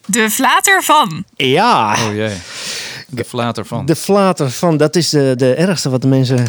De 0.06 0.30
flater 0.30 0.82
van. 0.82 1.24
ja, 1.36 1.92
Oh 1.92 2.14
jee, 2.14 2.34
de 3.08 3.24
flater 3.24 3.66
van. 3.66 3.86
de 3.86 3.96
flater 3.96 4.50
van. 4.50 4.76
Dat 4.76 4.96
is 4.96 5.10
de, 5.10 5.34
de 5.36 5.54
ergste 5.54 5.90
wat 5.90 6.02
de 6.02 6.08
mensen 6.08 6.44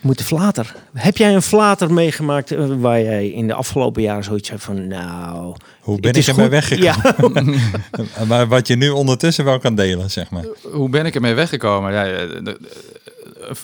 moeten 0.00 0.24
flater. 0.24 0.74
Heb 0.94 1.16
jij 1.16 1.34
een 1.34 1.42
flater 1.42 1.92
meegemaakt 1.92 2.50
eh, 2.52 2.66
waar 2.78 3.00
jij 3.02 3.28
in 3.28 3.46
de 3.46 3.54
afgelopen 3.54 4.02
jaren 4.02 4.24
zoiets 4.24 4.50
hebt 4.50 4.62
van, 4.64 4.86
nou... 4.86 5.56
Hoe 5.80 6.00
ben 6.00 6.12
ik 6.14 6.26
ermee 6.26 6.48
weggekomen? 6.48 7.52
Ja, 7.52 8.24
maar 8.28 8.46
wat 8.48 8.66
je 8.66 8.76
nu 8.76 8.88
ondertussen 8.88 9.44
wel 9.44 9.58
kan 9.58 9.74
delen, 9.74 10.10
zeg 10.10 10.30
maar. 10.30 10.44
Hoe 10.72 10.88
ben 10.88 11.06
ik 11.06 11.14
ermee 11.14 11.34
weggekomen? 11.34 11.92
Ja, 11.92 12.04
de- 12.04 12.40
de- 12.42 12.58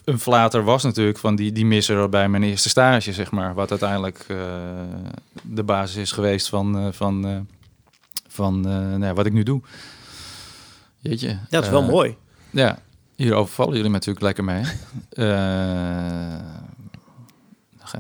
een 0.05 0.19
flater 0.19 0.65
was 0.65 0.83
natuurlijk 0.83 1.19
van 1.19 1.37
die, 1.37 1.53
die 1.53 1.67
misser 1.67 2.09
bij 2.09 2.29
mijn 2.29 2.43
eerste 2.43 2.69
stage, 2.69 3.13
zeg 3.13 3.31
maar. 3.31 3.55
Wat 3.55 3.71
uiteindelijk 3.71 4.25
eh, 4.29 4.37
de 5.43 5.63
basis 5.63 5.97
is 5.97 6.13
geweest 6.13 6.49
van, 6.49 6.79
eh, 6.79 6.87
van, 6.91 7.27
eh, 7.27 7.37
van 8.29 8.67
eh, 8.67 8.71
nou 8.73 9.05
ja, 9.05 9.15
wat 9.15 9.27
ik 9.27 9.33
nu 9.33 9.43
doe. 9.43 9.61
Jeetje. 10.99 11.39
dat 11.51 11.65
is 11.65 11.71
wel 11.71 11.83
Eh, 11.83 11.89
mooi. 11.89 12.17
Ja, 12.51 12.79
Hier 13.17 13.35
overvallen 13.35 13.73
jullie 13.75 13.89
me 13.91 13.97
natuurlijk 13.97 14.25
lekker 14.25 14.45
mee. 14.45 14.63
Eh, 15.11 15.27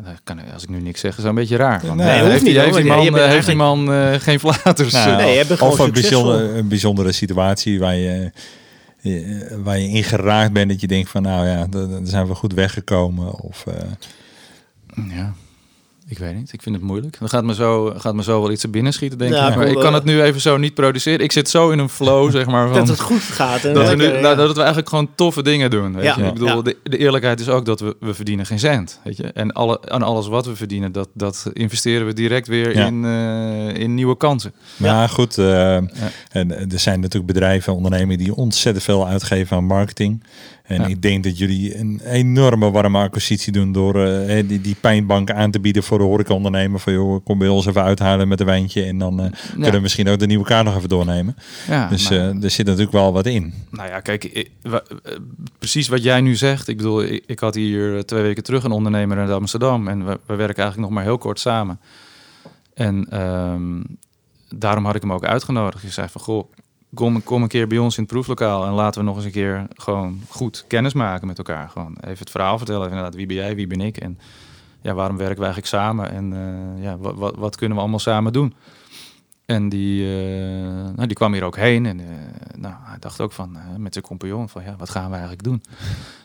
dan 0.05 0.15
kan, 0.25 0.53
als 0.53 0.63
ik 0.63 0.69
nu 0.69 0.81
niks 0.81 1.01
zeg, 1.01 1.11
is 1.11 1.17
dat 1.17 1.27
een 1.27 1.35
beetje 1.35 1.57
raar. 1.57 1.87
Want, 1.87 2.01
Nee, 2.01 2.09
eh, 2.09 2.21
heeft, 2.23 2.43
niet, 2.43 2.53
die, 2.53 2.55
hoor, 2.55 2.63
heeft 2.65 2.77
die 2.77 2.87
man, 2.87 3.19
eh, 3.19 3.27
heeft 3.29 3.47
die 3.47 3.57
man 3.57 3.93
eh, 3.93 4.13
geen 4.21 4.41
flaters? 4.41 4.93
Nou, 4.93 5.11
eh, 5.11 5.17
Nee, 5.17 5.61
of 5.61 5.79
een 5.79 6.57
een 6.57 6.69
bijzondere 6.69 7.13
situatie 7.13 7.79
waar 7.79 7.95
je, 7.95 8.33
je- 9.01 9.61
waar 9.63 9.79
je 9.79 9.89
in 9.89 10.05
geraakt 10.05 10.53
bent. 10.53 10.71
Dat 10.71 10.81
je 10.81 10.87
denkt 10.87 11.11
van 11.11 11.23
nou 11.23 11.47
ja, 11.47 11.67
daar 11.67 11.89
daar 11.89 12.01
zijn 12.03 12.27
we 12.27 12.35
goed 12.35 12.53
weggekomen. 12.53 13.41
Of, 13.41 13.65
eh, 13.67 13.75
Ja, 15.17 15.33
ik 16.17 16.21
weet 16.25 16.35
niet. 16.35 16.53
Ik 16.53 16.63
vind 16.63 16.75
het 16.75 16.85
moeilijk. 16.85 17.17
Dan 17.19 17.29
gaat 17.29 17.45
me 17.45 17.55
zo, 17.55 17.93
gaat 17.97 18.15
me 18.15 18.23
zo 18.23 18.41
wel 18.41 18.51
iets 18.51 18.63
er 18.63 18.71
binnen 18.71 18.93
schieten, 18.93 19.19
denk 19.19 19.33
Ja, 19.33 19.49
ik. 19.51 19.57
Maar 19.57 19.67
ik 19.67 19.75
kan 19.75 19.85
eh. 19.87 19.93
het 19.95 20.05
nu 20.05 20.23
even 20.23 20.41
zo 20.41 20.57
niet 20.57 20.75
produceren. 20.75 21.25
Ik 21.25 21.33
zit 21.33 21.49
zo 21.49 21.71
in 21.71 21.79
een 21.79 21.89
flow, 21.89 22.31
zeg 22.37 22.47
maar. 22.47 22.67
Van, 22.69 22.77
Dat 22.77 22.89
het 22.89 23.01
goed 23.01 23.21
gaat. 23.23 23.65
En 23.65 23.75
dat, 23.75 23.83
we 23.89 23.89
lekker, 23.97 24.09
nu, 24.09 24.15
ja. 24.15 24.21
nou, 24.21 24.37
dat 24.37 24.53
we 24.53 24.59
eigenlijk 24.59 24.89
gewoon 24.89 25.09
toffe 25.15 25.43
dingen 25.43 25.71
doen. 25.71 25.95
Weet 25.95 26.05
Ja. 26.05 26.17
je? 26.19 26.25
Ik 26.25 26.33
bedoel, 26.33 26.49
Ja. 26.49 26.63
de, 26.63 26.77
de 26.83 26.97
eerlijkheid 26.99 27.41
is 27.41 27.49
ook 27.49 27.65
dat 27.65 27.81
we, 27.81 27.97
we 28.01 28.15
verdienen 28.15 28.47
geen 28.47 28.59
cent. 28.59 29.01
Weet 29.05 29.17
je? 29.17 29.23
En 29.23 29.53
alle, 29.53 29.81
aan 29.91 30.03
alles 30.03 30.27
wat 30.27 30.47
we 30.47 30.57
verdienen, 30.57 30.93
dat, 30.93 31.09
dat 31.15 31.51
investeren 31.53 32.07
we 32.07 32.13
direct 32.13 32.47
weer 32.49 32.77
Ja. 32.77 32.87
in, 32.87 33.05
eh, 33.05 33.83
in 33.83 33.95
nieuwe 33.95 34.17
kansen. 34.17 34.53
maar 34.77 34.91
ja, 34.91 35.07
goed. 35.07 35.39
eh, 35.39 35.77
en 35.77 35.91
er 36.71 36.79
zijn 36.79 37.01
natuurlijk 37.01 37.33
bedrijven, 37.33 37.75
ondernemingen 37.75 38.19
die 38.19 38.35
ontzettend 38.35 38.85
veel 38.85 39.07
uitgeven 39.07 39.57
aan 39.57 39.65
marketing. 39.65 40.23
En 40.65 40.81
Ja. 40.81 40.87
ik 40.87 41.03
denk 41.03 41.25
dat 41.25 41.39
jullie 41.39 41.79
een 41.79 42.01
enorme 42.05 42.71
warme 42.71 42.99
acquisitie 42.99 43.53
doen 43.53 43.73
door 43.73 44.05
eh, 44.07 44.49
die, 44.49 44.61
die 44.61 44.77
pijnbank 44.81 45.31
aan 45.31 45.51
te 45.51 45.61
bieden 45.61 45.83
voor 45.83 45.99
de 45.99 46.05
horecaondernemer. 46.05 46.81
Van 46.81 46.93
joh, 46.93 47.25
kom 47.25 47.39
bij 47.39 47.49
ons 47.49 47.67
even 47.67 47.83
uithalen 47.83 48.29
met 48.29 48.41
een 48.41 48.47
wijntje 48.47 48.83
en 48.85 48.99
dan 48.99 49.21
eh, 49.21 49.31
kunnen 49.53 49.73
we 49.73 49.81
misschien 49.81 50.09
ook 50.09 50.19
de 50.19 50.27
nieuwe 50.27 50.45
kaart 50.45 50.65
nog 50.65 50.77
even 50.77 50.89
doornemen. 50.89 51.37
ja, 51.69 51.89
Dus 51.89 52.09
nou, 52.09 52.21
eh, 52.39 52.45
er 52.45 52.51
zit 52.51 52.67
natuurlijk 52.67 52.93
wel 52.93 53.13
wat 53.13 53.27
in. 53.27 53.53
Nou 53.71 53.89
ja, 53.89 54.01
kijk, 54.01 54.25
ik- 54.25 54.51
precies 55.59 55.89
wat 55.89 56.03
jij 56.03 56.21
nu 56.21 56.35
zegt. 56.37 56.69
Ik 56.69 56.77
bedoel, 56.77 57.03
ik, 57.03 57.23
ik 57.27 57.39
had 57.39 57.55
hier 57.55 58.05
twee 58.07 58.23
weken 58.23 58.43
terug 58.43 58.65
een 58.65 58.71
ondernemer 58.73 59.19
in 59.19 59.31
Amsterdam. 59.31 59.89
En 59.89 59.99
we, 60.07 60.19
we 60.27 60.35
werken 60.35 60.63
eigenlijk 60.63 60.79
nog 60.79 60.91
maar 60.91 61.05
heel 61.05 61.19
kort 61.19 61.41
samen. 61.41 61.81
En 62.75 63.07
ehm, 63.11 63.81
daarom 64.55 64.85
had 64.85 64.95
ik 64.95 65.01
hem 65.03 65.13
ook 65.13 65.25
uitgenodigd. 65.25 65.83
Je 65.83 65.91
zei 65.91 66.09
van, 66.11 66.21
goh, 66.21 66.53
kom, 66.95 67.43
een 67.43 67.49
keer 67.49 67.67
bij 67.67 67.79
ons 67.79 67.97
in 67.97 68.03
het 68.03 68.13
proeflokaal. 68.13 68.67
En 68.67 68.73
laten 68.73 69.01
we 69.01 69.07
nog 69.07 69.17
eens 69.17 69.25
een 69.25 69.31
keer 69.31 69.67
gewoon 69.77 70.21
goed 70.29 70.65
kennis 70.69 70.93
maken 70.93 71.27
met 71.27 71.39
elkaar. 71.39 71.69
Gewoon 71.69 71.97
even 72.01 72.19
het 72.19 72.31
verhaal 72.31 72.59
vertellen. 72.59 72.89
Inderdaad, 72.89 73.15
wie 73.15 73.27
ben 73.27 73.37
jij, 73.37 73.55
wie 73.55 73.67
ben 73.67 73.81
ik? 73.81 73.97
En 73.97 74.19
ja, 74.81 74.95
waarom 74.95 75.17
werken 75.17 75.39
we 75.39 75.45
eigenlijk 75.45 75.73
samen? 75.73 76.11
En 76.11 76.33
eh, 76.33 76.83
ja, 76.83 76.97
wat, 76.99 77.15
wat, 77.15 77.37
wat 77.37 77.57
kunnen 77.57 77.77
we 77.77 77.83
allemaal 77.83 77.99
samen 77.99 78.33
doen? 78.33 78.55
En 79.47 79.69
die, 79.69 80.05
eh, 80.05 80.15
nou, 80.95 81.07
die 81.07 81.17
kwam 81.17 81.33
hier 81.33 81.45
ook 81.45 81.57
heen. 81.57 81.87
En 81.87 82.01
eh, 82.01 82.07
nou, 82.57 82.75
hij 82.83 82.97
dacht 82.99 83.21
ook 83.21 83.33
van, 83.33 83.57
eh, 83.57 83.63
met 83.79 83.93
zijn 83.93 84.05
compagnon, 84.05 84.49
van 84.49 84.63
ja, 84.63 84.75
wat 84.79 84.91
gaan 84.91 85.05
we 85.05 85.13
eigenlijk 85.13 85.43
doen? 85.43 85.63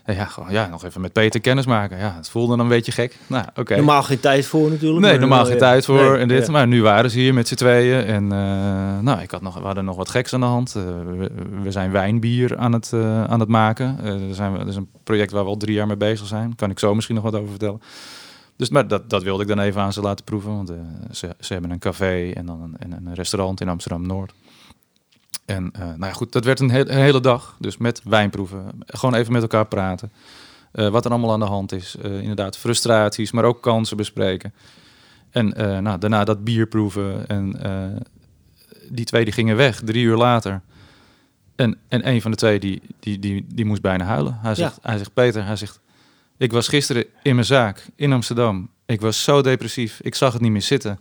En 0.03 0.15
ja, 0.15 0.25
gewoon, 0.25 0.51
ja, 0.51 0.67
nog 0.67 0.85
even 0.85 1.01
met 1.01 1.13
Peter 1.13 1.41
kennis 1.41 1.65
maken. 1.65 1.97
Ja, 1.97 2.13
het 2.15 2.29
voelde 2.29 2.49
dan 2.49 2.59
een 2.59 2.67
beetje 2.67 2.91
gek. 2.91 3.17
Nou, 3.27 3.45
oké. 3.55 3.75
Normaal 3.75 4.03
geen 4.03 4.19
tijd 4.19 4.45
voor 4.45 4.69
natuurlijk. 4.69 5.05
Nee, 5.05 5.19
normaal 5.19 5.45
geen 5.45 5.57
tijd 5.57 5.85
voor 5.85 6.11
nee, 6.11 6.17
en 6.17 6.27
dit. 6.27 6.45
ja. 6.45 6.51
Maar 6.51 6.67
nu 6.67 6.81
waren 6.81 7.09
ze 7.09 7.19
hier 7.19 7.33
met 7.33 7.47
z'n 7.47 7.55
tweeën. 7.55 8.05
En 8.05 8.27
nou, 9.03 9.21
ik 9.21 9.31
had 9.31 9.41
nog, 9.41 9.57
we 9.57 9.65
hadden 9.65 9.85
nog 9.85 9.95
wat 9.95 10.09
geks 10.09 10.33
aan 10.33 10.39
de 10.39 10.45
hand. 10.45 10.73
We, 10.73 11.31
we 11.63 11.71
zijn 11.71 11.91
wijnbier 11.91 12.57
aan 12.57 12.73
het, 12.73 12.93
aan 13.27 13.39
het 13.39 13.49
maken. 13.49 13.97
Zijn 14.35 14.57
dat 14.57 14.67
is 14.67 14.75
een 14.75 14.89
project 15.03 15.31
waar 15.31 15.43
we 15.43 15.49
al 15.49 15.57
drie 15.57 15.75
jaar 15.75 15.87
mee 15.87 15.97
bezig 15.97 16.27
zijn. 16.27 16.55
Kan 16.55 16.69
ik 16.69 16.79
zo 16.79 16.95
misschien 16.95 17.15
nog 17.15 17.23
wat 17.23 17.35
over 17.35 17.49
vertellen. 17.49 17.81
Dus 18.59 18.69
maar 18.69 18.87
dat, 18.87 19.09
dat 19.09 19.23
wilde 19.23 19.41
ik 19.41 19.47
dan 19.47 19.59
even 19.59 19.81
aan 19.81 19.93
ze 19.93 20.01
laten 20.01 20.25
proeven. 20.25 20.55
Want 20.55 20.69
eh, 20.69 20.77
ze, 21.11 21.35
ze 21.39 21.53
hebben 21.53 21.71
een 21.71 21.79
café 21.79 22.31
en 22.31 22.45
dan 22.45 22.61
een, 22.61 22.75
en 22.79 23.05
een 23.05 23.13
restaurant 23.13 23.61
in 23.61 23.69
Amsterdam-Noord. 23.69 24.33
En 25.45 25.71
eh, 25.71 25.81
nou 25.81 26.05
ja, 26.05 26.11
goed, 26.11 26.31
dat 26.31 26.45
werd 26.45 26.59
een, 26.59 26.71
he- 26.71 26.89
een 26.89 27.01
hele 27.01 27.19
dag. 27.19 27.55
Dus 27.59 27.77
met 27.77 28.01
wijnproeven. 28.03 28.65
Gewoon 28.85 29.15
even 29.15 29.31
met 29.33 29.41
elkaar 29.41 29.65
praten. 29.65 30.11
Eh, 30.71 30.89
wat 30.89 31.05
er 31.05 31.11
allemaal 31.11 31.31
aan 31.31 31.39
de 31.39 31.45
hand 31.45 31.71
is. 31.71 31.95
Inderdaad, 31.95 32.57
frustraties, 32.57 33.31
maar 33.31 33.43
ook 33.43 33.61
kansen 33.61 33.97
bespreken. 33.97 34.53
En 35.29 35.47
nou, 35.83 35.97
daarna 35.97 36.23
dat 36.23 36.43
bier 36.43 36.65
proeven. 36.67 37.27
En 37.27 37.59
die 38.89 39.05
twee 39.05 39.23
die 39.23 39.33
gingen 39.33 39.55
weg, 39.55 39.81
drie 39.81 40.03
uur 40.03 40.17
later. 40.17 40.61
En, 41.55 41.77
en 41.87 42.07
een 42.07 42.21
van 42.21 42.31
de 42.31 42.37
twee 42.37 42.59
die, 42.59 42.81
die, 42.99 43.19
die, 43.19 43.45
die 43.53 43.65
moest 43.65 43.81
bijna 43.81 44.05
huilen. 44.05 44.37
Hij 44.41 44.55
zegt, 44.55 44.79
hij 44.81 44.97
zegt, 44.97 45.13
Peter, 45.13 45.45
hij 45.45 45.55
zegt... 45.55 45.79
Ik 46.39 46.51
was 46.51 46.67
gisteren 46.67 47.05
in 47.23 47.35
mijn 47.35 47.47
zaak 47.47 47.85
in 47.95 48.13
Amsterdam. 48.13 48.69
Ik 48.85 49.01
was 49.01 49.23
zo 49.23 49.41
depressief. 49.41 49.99
Ik 50.01 50.15
zag 50.15 50.33
het 50.33 50.41
niet 50.41 50.51
meer 50.51 50.61
zitten. 50.61 50.99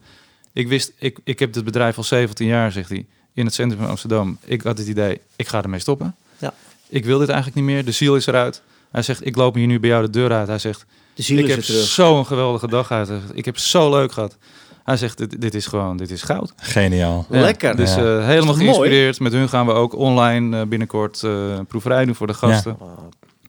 Ik 0.52 0.68
wist, 0.68 0.92
ik, 0.98 1.18
ik 1.24 1.38
heb 1.38 1.52
dit 1.52 1.64
bedrijf 1.64 1.96
al 1.96 2.02
17 2.04 2.46
jaar, 2.46 2.72
zegt 2.72 2.88
hij, 2.88 3.06
in 3.34 3.44
het 3.44 3.54
centrum 3.54 3.80
van 3.80 3.88
Amsterdam. 3.88 4.38
Ik 4.44 4.62
had 4.62 4.78
het 4.78 4.86
idee, 4.88 5.20
ik 5.36 5.48
ga 5.48 5.62
ermee 5.62 5.80
stoppen. 5.80 6.14
Ja. 6.38 6.54
Ik 6.88 7.04
wil 7.04 7.18
dit 7.18 7.28
eigenlijk 7.28 7.56
niet 7.60 7.74
meer. 7.74 7.84
De 7.84 7.92
ziel 7.92 8.16
is 8.16 8.26
eruit. 8.26 8.62
Hij 8.90 9.02
zegt, 9.02 9.26
ik 9.26 9.36
loop 9.36 9.54
hier 9.54 9.66
nu 9.66 9.80
bij 9.80 9.90
jou 9.90 10.02
de 10.04 10.10
deur 10.10 10.32
uit. 10.32 10.48
Hij 10.48 10.58
zegt, 10.58 10.84
De 11.14 11.22
ziel 11.22 11.38
ik 11.38 11.44
is 11.56 11.68
heb 11.68 11.76
zo'n 11.76 12.26
geweldige 12.26 12.68
dag 12.68 12.90
uit. 12.90 13.08
Hij 13.08 13.18
zegt, 13.20 13.36
Ik 13.36 13.44
heb 13.44 13.58
zo 13.58 13.90
leuk 13.90 14.12
gehad. 14.12 14.36
Hij 14.84 14.96
zegt, 14.96 15.18
dit, 15.18 15.40
dit 15.40 15.54
is 15.54 15.66
gewoon, 15.66 15.96
dit 15.96 16.10
is 16.10 16.22
goud. 16.22 16.52
Geniaal. 16.56 17.26
Ja, 17.30 17.40
Lekker. 17.40 17.76
Dus 17.76 17.94
Ja. 17.94 18.18
eh, 18.18 18.26
helemaal 18.26 18.54
mooi? 18.54 18.64
geïnspireerd. 18.64 19.20
Met 19.20 19.32
hun 19.32 19.48
gaan 19.48 19.66
we 19.66 19.72
ook 19.72 19.94
online 19.94 20.60
eh, 20.60 20.66
binnenkort 20.66 21.22
eh, 21.22 21.30
een 21.48 21.66
proeverij 21.66 22.04
doen 22.04 22.14
voor 22.14 22.26
de 22.26 22.34
gasten. 22.34 22.76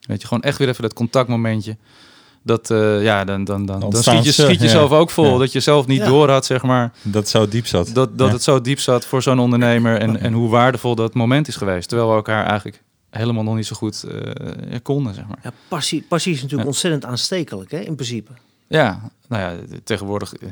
Weet 0.10 0.22
je, 0.22 0.28
gewoon 0.28 0.44
echt 0.44 0.58
weer 0.58 0.68
even 0.70 0.82
dat 0.82 0.94
contactmomentje. 0.94 1.78
Dat, 2.44 2.72
eh, 2.72 3.04
ja, 3.04 3.24
dan, 3.24 3.44
dan, 3.44 3.66
dan, 3.66 3.80
dan 3.80 4.04
schiet 4.04 4.24
je, 4.24 4.32
schiet 4.32 4.60
je 4.60 4.66
ja. 4.66 4.72
zelf 4.72 4.92
ook 4.92 5.10
vol. 5.10 5.32
Ja. 5.32 5.38
Dat 5.38 5.52
je 5.52 5.60
zelf 5.60 5.88
niet 5.88 6.00
Ja. 6.00 6.06
door 6.06 6.30
had, 6.30 6.46
zeg 6.46 6.64
maar. 6.64 6.92
Dat 7.02 7.28
zo 7.30 7.48
diep 7.48 7.68
zat. 7.68 7.90
Dat, 7.94 8.18
dat 8.18 8.28
Ja. 8.28 8.34
het 8.34 8.44
zo 8.44 8.62
diep 8.62 8.80
zat 8.80 9.06
voor 9.06 9.22
zo'n 9.22 9.40
ondernemer. 9.40 9.98
En, 10.00 10.20
en 10.20 10.34
hoe 10.34 10.50
waardevol 10.50 10.96
dat 10.96 11.14
moment 11.14 11.48
is 11.48 11.56
geweest. 11.56 11.88
Terwijl 11.88 12.10
we 12.10 12.16
elkaar 12.16 12.46
eigenlijk 12.46 12.82
helemaal 13.10 13.44
nog 13.44 13.56
niet 13.56 13.66
zo 13.68 13.76
goed 13.76 14.04
eh, 14.04 14.78
konden, 14.84 15.14
zeg 15.14 15.28
maar. 15.28 15.40
Ja, 15.44 15.52
passie, 15.68 16.06
passie 16.08 16.32
is 16.34 16.38
natuurlijk 16.42 16.64
Ja. 16.70 16.74
ontzettend 16.76 17.06
aanstekelijk, 17.06 17.72
hè, 17.72 17.80
in 17.80 17.96
principe. 17.96 18.32
Ja, 18.70 19.12
nou 19.30 19.42
ja, 19.42 19.78
tegenwoordig 19.84 20.34
eh, 20.34 20.50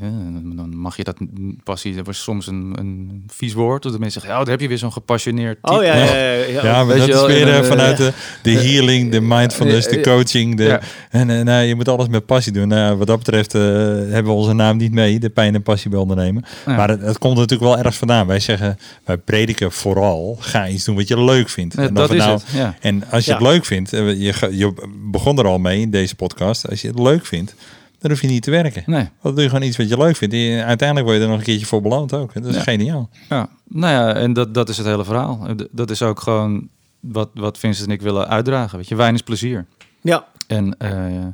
dan 0.56 0.77
mag 0.77 0.97
je 0.97 1.03
dat 1.03 1.17
passie, 1.63 1.95
dat 1.95 2.06
was 2.06 2.21
soms 2.23 2.47
een, 2.47 2.75
een 2.80 3.23
vies 3.27 3.53
woord. 3.53 3.84
Dat 3.84 3.91
de 3.91 3.99
mensen 3.99 4.21
zeggen, 4.21 4.39
ja, 4.39 4.43
daar 4.45 4.53
heb 4.53 4.62
je 4.62 4.67
weer 4.67 4.77
zo'n 4.77 4.91
gepassioneerd 4.91 5.58
type. 5.62 5.77
Oh 5.77 5.84
ja, 5.84 5.95
ja, 5.95 6.06
ja. 6.15 6.34
ja. 6.34 6.63
Ja, 6.63 6.84
maar 6.84 6.97
dat 6.97 7.08
is 7.08 7.25
weer 7.25 7.47
eh, 7.47 7.58
eh, 7.58 7.63
vanuit 7.63 7.97
ja. 7.97 8.03
de, 8.06 8.13
de 8.41 8.51
healing, 8.51 9.12
de 9.12 9.21
mindfulness, 9.21 9.88
de 9.88 9.95
Ja, 9.95 10.01
coaching. 10.01 10.58
De, 10.58 10.63
ja. 10.63 10.82
En 11.10 11.30
eh, 11.30 11.43
nou, 11.43 11.63
je 11.63 11.75
moet 11.75 11.88
alles 11.88 12.08
met 12.08 12.25
passie 12.25 12.51
doen. 12.51 12.67
Nou, 12.67 12.97
wat 12.97 13.08
dat 13.08 13.17
betreft 13.17 13.51
hebben 13.53 14.23
we 14.25 14.32
onze 14.32 14.53
naam 14.53 14.77
niet 14.77 14.91
mee, 14.91 15.19
de 15.19 15.30
pijn 15.30 15.56
en 15.56 15.63
passie 15.63 15.89
bij 15.89 15.99
ondernemen. 15.99 16.45
Ja. 16.65 16.75
Maar 16.75 16.89
het, 16.89 17.01
het 17.01 17.17
komt 17.17 17.36
natuurlijk 17.36 17.69
wel 17.69 17.77
ergens 17.77 17.97
vandaan. 17.97 18.27
Wij 18.27 18.39
zeggen, 18.39 18.77
wij 19.06 19.17
prediken 19.17 19.71
vooral, 19.71 20.38
ga 20.39 20.67
iets 20.67 20.84
doen 20.84 20.95
wat 20.95 21.08
je 21.08 21.23
leuk 21.23 21.49
vindt. 21.49 21.75
Ja, 21.75 21.88
En 21.88 21.93
dat 21.93 22.12
is 22.12 22.17
nou- 22.17 22.32
het, 22.32 22.43
ja. 22.53 22.75
En 22.80 23.03
als 23.12 23.25
je 23.25 23.32
Ja. 23.32 23.38
het 23.38 23.47
leuk 23.47 23.65
vindt, 23.65 23.89
je, 23.89 24.47
je 24.51 24.73
begon 25.12 25.38
er 25.39 25.45
al 25.45 25.60
mee 25.60 25.82
in 25.82 25.91
deze 25.91 26.15
podcast. 26.15 26.69
Als 26.69 26.82
je 26.82 26.88
het 26.88 26.99
leuk 26.99 27.25
vindt, 27.25 27.56
dan 27.99 28.12
hoef 28.12 28.21
je 28.21 28.27
niet 28.27 28.43
te 28.43 28.51
werken. 28.51 28.83
Nee. 28.86 29.10
Dan 29.21 29.33
doe 29.33 29.43
je 29.43 29.49
gewoon 29.49 29.63
iets 29.67 29.77
wat 29.77 29.89
je 29.89 29.97
leuk 29.97 30.15
vindt. 30.15 30.36
Uiteindelijk 30.63 31.07
word 31.07 31.17
je 31.17 31.23
er 31.23 31.29
nog 31.29 31.38
een 31.38 31.43
keertje 31.43 31.65
voor 31.65 31.81
beloond 31.81 32.13
ook. 32.13 32.33
Dat 32.33 32.45
is 32.45 32.55
Ja. 32.55 32.62
geniaal. 32.62 33.10
Ja, 33.29 33.49
nou 33.67 33.93
ja, 33.93 34.13
en 34.13 34.33
dat, 34.33 34.53
dat 34.53 34.69
is 34.69 34.77
het 34.77 34.86
hele 34.86 35.03
verhaal. 35.05 35.47
Dat 35.71 35.89
is 35.89 36.01
ook 36.01 36.19
gewoon 36.19 36.67
wat, 36.99 37.29
wat 37.33 37.57
Vincent 37.57 37.88
en 37.88 37.93
ik 37.93 38.01
willen 38.01 38.27
uitdragen. 38.27 38.77
Weet 38.77 38.88
je, 38.88 38.95
wijn 38.95 39.13
is 39.13 39.21
plezier. 39.21 39.65
Ja. 40.01 40.25
En 40.47 40.77
eh, 40.77 41.25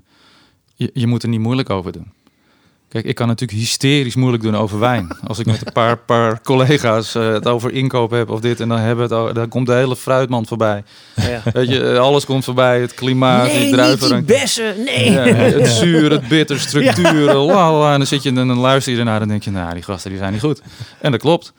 je, 0.76 0.90
je 0.94 1.08
moet 1.08 1.24
er 1.24 1.30
niet 1.30 1.40
moeilijk 1.40 1.70
over 1.70 1.92
doen. 1.92 2.12
Kijk, 2.94 3.06
ik 3.06 3.16
kan 3.16 3.28
natuurlijk 3.28 3.60
hysterisch 3.60 4.16
moeilijk 4.16 4.44
doen 4.44 4.56
over 4.56 4.80
wijn. 4.80 5.08
Als 5.28 5.40
ik 5.40 5.46
met 5.46 5.66
een 5.66 5.74
paar, 5.74 5.98
paar 5.98 6.42
collega's 6.42 7.16
eh, 7.16 7.28
het 7.32 7.48
over 7.48 7.72
inkoop 7.72 8.12
heb 8.12 8.30
of 8.30 8.40
dit... 8.40 8.60
en 8.60 8.70
dan, 8.70 8.78
hebben 8.80 9.10
we 9.10 9.16
het, 9.16 9.36
dan 9.36 9.48
komt 9.48 9.68
de 9.68 9.74
hele 9.74 9.96
fruitmand 9.96 10.48
voorbij. 10.48 10.84
ja. 11.16 11.42
Weet 11.54 11.70
je, 11.70 11.92
eh, 11.92 12.00
alles 12.00 12.26
komt 12.26 12.44
voorbij. 12.44 12.82
Het 12.82 12.94
klimaat, 12.94 13.46
Nee, 13.46 13.54
die 13.58 13.64
niet 13.66 13.74
druiven. 13.74 14.10
die 14.26 14.38
bessen. 14.38 14.84
Nee. 14.84 15.12
Ja, 15.12 15.24
het 15.24 15.68
zuur, 15.82 16.12
het 16.12 16.28
bitter, 16.28 16.60
structuren, 16.60 17.36
la, 17.36 17.74
la. 17.74 17.92
En 17.92 17.98
dan 17.98 18.08
zit 18.08 18.24
je 18.24 18.30
en 18.30 18.36
dan 18.36 18.58
luister 18.58 18.94
je 18.94 19.00
ernaar 19.00 19.22
en 19.22 19.28
denk 19.28 19.44
je, 19.44 19.52
nou, 19.52 19.74
die 19.74 19.84
gasten 19.84 20.10
die 20.10 20.20
zijn 20.20 20.32
niet 20.32 20.42
goed. 20.42 20.62
En 21.02 21.12
dat 21.12 21.20
klopt. 21.22 21.54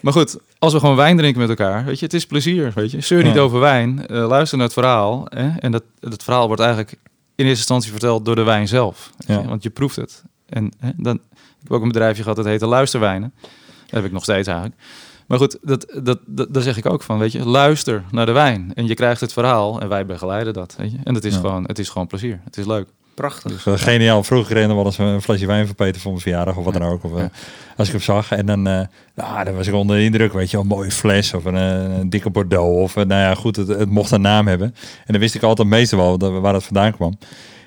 Maar 0.00 0.12
goed, 0.12 0.36
als 0.58 0.72
we 0.72 0.78
gewoon 0.78 0.96
wijn 0.96 1.16
drinken 1.16 1.40
met 1.40 1.48
elkaar, 1.48 1.84
weet 1.84 1.98
je, 1.98 2.04
het 2.04 2.14
is 2.14 2.26
plezier, 2.26 2.72
weet 2.74 2.90
je. 2.90 3.00
Zeur 3.00 3.22
niet 3.24 3.34
Ja. 3.34 3.40
over 3.40 3.60
wijn, 3.60 4.06
eh, 4.06 4.26
luister 4.28 4.56
naar 4.58 4.66
het 4.66 4.76
verhaal. 4.76 5.26
Hè? 5.28 5.50
En 5.58 5.72
dat, 5.72 5.82
dat 6.00 6.22
verhaal 6.22 6.46
wordt 6.46 6.62
eigenlijk 6.62 6.90
in 6.92 6.98
eerste 7.46 7.48
instantie 7.58 7.90
verteld 7.90 8.24
door 8.24 8.34
de 8.34 8.42
wijn 8.42 8.68
zelf. 8.68 9.10
Ja. 9.26 9.42
Want 9.44 9.62
je 9.62 9.70
proeft 9.70 9.96
het. 9.96 10.22
En 10.52 10.72
hè, 10.78 10.90
dan, 10.96 11.14
ik 11.14 11.62
heb 11.62 11.72
ook 11.72 11.82
een 11.82 11.88
bedrijfje 11.88 12.22
gehad, 12.22 12.36
dat 12.36 12.46
heette 12.46 12.66
Luisterwijnen. 12.66 13.32
Dat 13.40 13.90
heb 13.90 14.04
ik 14.04 14.12
nog 14.12 14.22
steeds 14.22 14.48
eigenlijk. 14.48 14.80
Maar 15.26 15.38
goed, 15.38 15.58
dat, 15.62 15.86
dat, 16.02 16.18
dat, 16.26 16.54
daar 16.54 16.62
zeg 16.62 16.76
ik 16.76 16.86
ook 16.86 17.02
van, 17.02 17.18
weet 17.18 17.32
je, 17.32 17.46
luister 17.48 18.02
naar 18.10 18.26
de 18.26 18.32
wijn. 18.32 18.70
En 18.74 18.86
je 18.86 18.94
krijgt 18.94 19.20
het 19.20 19.32
verhaal 19.32 19.80
en 19.80 19.88
wij 19.88 20.06
begeleiden 20.06 20.52
dat, 20.52 20.74
weet 20.78 20.92
je. 20.92 20.98
En 21.04 21.14
het 21.14 21.24
is, 21.24 21.34
Ja. 21.34 21.40
gewoon, 21.40 21.64
het 21.64 21.78
is 21.78 21.88
gewoon 21.88 22.06
plezier, 22.06 22.40
het 22.44 22.56
is 22.56 22.66
leuk. 22.66 22.88
Prachtig. 23.14 23.62
Dus, 23.62 23.80
geniaal. 23.82 24.22
Vroeger 24.24 24.54
reden 24.54 24.68
we 24.68 24.74
wel 24.74 24.84
eens 24.84 24.98
een 24.98 25.22
flesje 25.22 25.46
wijn 25.46 25.66
voor 25.66 25.74
Peter 25.74 26.00
voor 26.00 26.10
mijn 26.10 26.22
verjaardag 26.22 26.56
of 26.56 26.64
wat 26.64 26.72
dan 26.72 26.82
ook. 26.82 27.04
Of, 27.04 27.12
eh, 27.12 27.18
Ja. 27.18 27.30
Als 27.76 27.86
ik 27.86 27.92
hem 27.94 28.02
zag. 28.02 28.30
En 28.32 28.46
dan, 28.46 28.66
eh 28.66 28.80
nou, 29.14 29.44
dan 29.44 29.54
was 29.54 29.66
ik 29.66 29.74
onder 29.74 29.96
de 29.96 30.02
indruk. 30.04 30.32
Weet 30.32 30.50
je, 30.50 30.58
een 30.58 30.66
mooie 30.66 30.90
fles 30.90 31.34
of 31.34 31.44
een, 31.44 31.56
eh, 31.56 31.98
een 31.98 32.10
dikke 32.10 32.30
Bordeaux. 32.30 32.82
Of 32.82 32.94
nou 32.94 33.08
ja, 33.20 33.34
goed, 33.34 33.56
het, 33.56 33.68
het 33.68 33.90
mocht 33.90 34.10
een 34.10 34.20
naam 34.20 34.46
hebben. 34.46 34.66
En 35.06 35.12
dan 35.12 35.18
wist 35.20 35.34
ik 35.34 35.42
altijd 35.42 35.68
meestal 35.68 35.98
wel 35.98 36.18
dat- 36.18 36.40
waar 36.40 36.54
het 36.54 36.64
vandaan 36.64 36.92
kwam. 36.92 37.18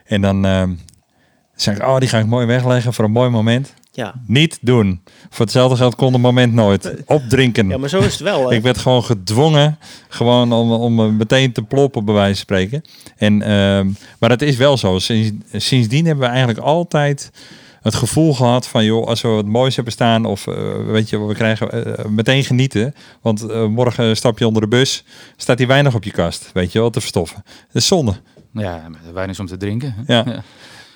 En 0.05 0.21
dan 0.21 0.45
zei 1.55 1.75
ik, 1.75 1.81
oh, 1.81 1.97
die 1.97 2.09
ga 2.09 2.19
ik 2.19 2.25
mooi 2.25 2.45
wegleggen 2.45 2.93
voor 2.93 3.05
een 3.05 3.11
mooi 3.11 3.29
moment. 3.29 3.73
Ja. 3.91 4.13
Niet 4.27 4.57
doen. 4.61 5.01
Voor 5.29 5.45
hetzelfde 5.45 5.77
geld 5.77 5.95
kon 5.95 6.13
het 6.13 6.21
moment 6.21 6.53
nooit. 6.53 6.93
Opdrinken. 7.05 7.67
ja, 7.69 7.77
maar 7.77 7.89
zo 7.89 7.99
is 7.99 8.11
het 8.11 8.21
wel. 8.21 8.49
hè. 8.49 8.55
Ik 8.55 8.61
werd 8.61 8.77
gewoon 8.77 9.03
gedwongen 9.03 9.77
gewoon 10.07 10.53
om, 10.53 10.71
om 10.71 10.99
eh, 10.99 11.05
meteen 11.09 11.51
te 11.51 11.61
ploppen, 11.61 12.05
bij 12.05 12.13
wijze 12.13 12.33
van 12.35 12.41
spreken. 12.41 12.83
En, 13.17 13.41
ehm, 13.41 13.89
maar 14.19 14.29
het 14.29 14.41
is 14.41 14.55
wel 14.57 14.77
zo. 14.77 14.99
Sinds, 14.99 15.31
sindsdien 15.51 16.05
hebben 16.05 16.23
we 16.23 16.29
eigenlijk 16.29 16.59
altijd 16.59 17.31
het 17.85 17.95
gevoel 17.95 18.33
gehad 18.33 18.67
van... 18.67 18.85
joh, 18.85 19.07
als 19.07 19.21
we 19.21 19.27
wat 19.27 19.45
moois 19.45 19.75
hebben 19.75 19.93
staan 19.93 20.25
of 20.25 20.47
eh, 20.47 20.55
weet 20.85 21.09
je, 21.09 21.19
we 21.25 21.33
krijgen 21.33 21.97
eh, 21.97 22.05
meteen 22.05 22.43
genieten. 22.43 22.95
Want 23.21 23.49
eh, 23.49 23.65
morgen 23.67 24.17
stap 24.17 24.39
je 24.39 24.47
onder 24.47 24.61
de 24.61 24.67
bus, 24.67 25.03
staat 25.37 25.57
die 25.57 25.67
weinig 25.67 25.95
op 25.95 26.03
je 26.03 26.11
kast, 26.11 26.49
weet 26.53 26.71
je 26.71 26.79
wel, 26.79 26.89
te 26.89 26.99
verstoffen. 26.99 27.43
Dat 27.45 27.81
is 27.81 27.87
zonde. 27.87 28.13
Ja, 28.53 28.81
is 29.27 29.39
om 29.39 29.45
te 29.45 29.57
drinken. 29.57 29.93
hè? 29.97 30.13
Ja. 30.13 30.23
Ja. 30.25 30.43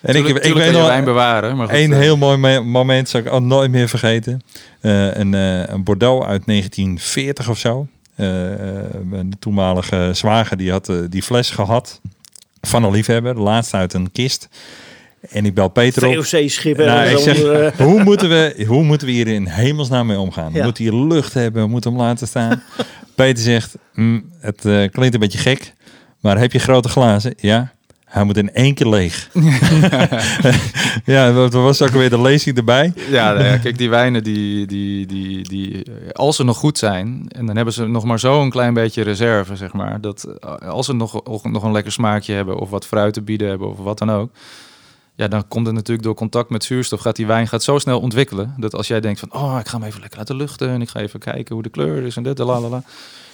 En 0.02 0.16
ik, 0.16 0.24
Tuurlijk- 0.26 0.46
ik 0.46 0.54
weet 0.54 0.72
nog 0.72 0.88
wijn 0.88 1.04
bewaren. 1.04 1.58
Maar 1.58 1.68
goed, 1.68 1.76
Eén 1.78 1.92
eh, 1.94 2.00
heel 2.00 2.18
mooi 2.18 2.38
me- 2.38 2.60
moment 2.60 3.10
zal 3.10 3.20
ik 3.20 3.32
ook 3.32 3.42
nooit 3.42 3.72
meer 3.72 3.88
vergeten. 3.90 4.42
Eh, 4.82 5.16
een, 5.16 5.34
eh, 5.34 5.64
een 5.68 5.84
Bordeaux 5.84 6.26
uit 6.26 6.46
1940 6.46 7.50
of 7.50 7.58
zo. 7.58 7.88
Eh, 8.16 8.54
eh, 8.54 8.86
mijn 9.04 9.34
toenmalige 9.40 10.10
zwager 10.14 10.58
die 10.58 10.72
had 10.72 10.92
die 11.10 11.24
fles 11.24 11.50
gehad 11.50 12.02
van 12.62 12.84
een 12.84 12.92
liefhebber. 12.92 13.34
De 13.36 13.42
laatste 13.42 13.78
uit 13.78 13.94
een 13.94 14.12
kist. 14.12 14.50
En 15.30 15.46
ik 15.46 15.54
bel 15.54 15.68
Peter 15.68 16.08
op. 16.08 16.14
VOC-schip. 16.26 16.78
Nou, 16.78 17.08
ik 17.10 17.18
zeg, 17.18 17.44
uh, 17.44 17.68
hoe, 17.88 18.04
moeten 18.04 18.30
we, 18.30 18.64
hoe 18.68 18.84
moeten 18.84 19.08
we 19.08 19.14
hier 19.14 19.28
in 19.28 19.46
hemelsnaam 19.48 20.08
mee 20.08 20.20
omgaan? 20.20 20.54
Ja. 20.54 20.64
Moet 20.64 20.78
hier 20.78 20.94
lucht 20.94 21.34
hebben? 21.34 21.70
Moet 21.70 21.84
hem 21.84 21.96
laten 21.96 22.28
staan? 22.28 22.64
Peter 23.16 23.44
zegt, 23.44 23.76
"Mm, 23.94 24.30
het 24.40 24.66
eh, 24.66 24.90
klinkt 24.92 25.14
een 25.14 25.20
beetje 25.20 25.38
gek, 25.38 25.74
maar 26.20 26.38
heb 26.40 26.52
je 26.52 26.60
grote 26.60 26.90
glazen? 26.90 27.34
Ja. 27.38 27.72
Hij 28.10 28.24
moet 28.24 28.38
in 28.38 28.54
één 28.54 28.74
keer 28.74 28.88
leeg. 28.88 29.30
ja, 31.06 31.32
dat 31.32 31.54
was 31.54 31.82
ook 31.82 31.90
weer 31.90 32.10
de 32.10 32.22
lezing 32.22 32.58
erbij. 32.58 32.94
Ja, 33.10 33.34
nou 33.34 33.46
ja, 33.46 33.58
kijk, 33.58 33.78
die 33.78 33.90
wijnen, 33.90 34.24
die, 34.24 34.68
die, 34.68 35.06
die, 35.06 35.44
die, 35.44 35.84
eh, 35.84 35.92
als 36.12 36.36
ze 36.36 36.44
nog 36.44 36.58
goed 36.58 36.78
zijn, 36.78 37.26
en 37.28 37.46
dan 37.46 37.56
hebben 37.56 37.74
ze 37.74 37.88
nog 37.88 38.04
maar 38.04 38.20
zo'n 38.20 38.50
klein 38.50 38.74
beetje 38.74 39.04
reserve, 39.04 39.56
zeg 39.56 39.74
maar. 39.74 40.02
Dat 40.02 40.24
eh, 40.24 40.56
als 40.70 40.86
ze 40.86 40.94
nog, 40.94 41.24
nog 41.44 41.64
een 41.64 41.72
lekker 41.72 41.92
smaakje 41.92 42.34
hebben, 42.34 42.58
of 42.58 42.70
wat 42.70 42.86
fruit 42.86 43.14
te 43.14 43.22
bieden 43.22 43.50
hebben, 43.50 43.70
of 43.70 43.78
wat 43.78 43.98
dan 43.98 44.12
ook. 44.12 44.32
Ja, 45.16 45.28
dan 45.28 45.48
komt 45.48 45.66
het 45.66 45.76
natuurlijk 45.76 46.04
door 46.04 46.16
contact 46.16 46.50
met 46.50 46.64
zuurstof, 46.64 47.00
gaat 47.00 47.16
die 47.16 47.28
wijn 47.28 47.48
gaat 47.48 47.64
zo 47.64 47.80
snel 47.80 48.00
ontwikkelen. 48.00 48.54
Dat 48.58 48.76
als 48.76 48.88
jij 48.88 49.00
denkt 49.00 49.20
van, 49.20 49.34
oh, 49.34 49.58
ik 49.60 49.68
ga 49.68 49.78
hem 49.78 49.88
even 49.88 50.00
lekker 50.00 50.18
laten 50.18 50.36
luchten 50.36 50.70
en 50.70 50.82
ik 50.82 50.90
ga 50.90 51.00
even 51.00 51.20
kijken 51.20 51.54
hoe 51.54 51.64
de 51.64 51.70
kleur 51.70 52.04
is 52.04 52.16
en 52.16 52.24
dit, 52.24 52.38
la 52.38 52.60
la 52.60 52.70
la. 52.70 52.84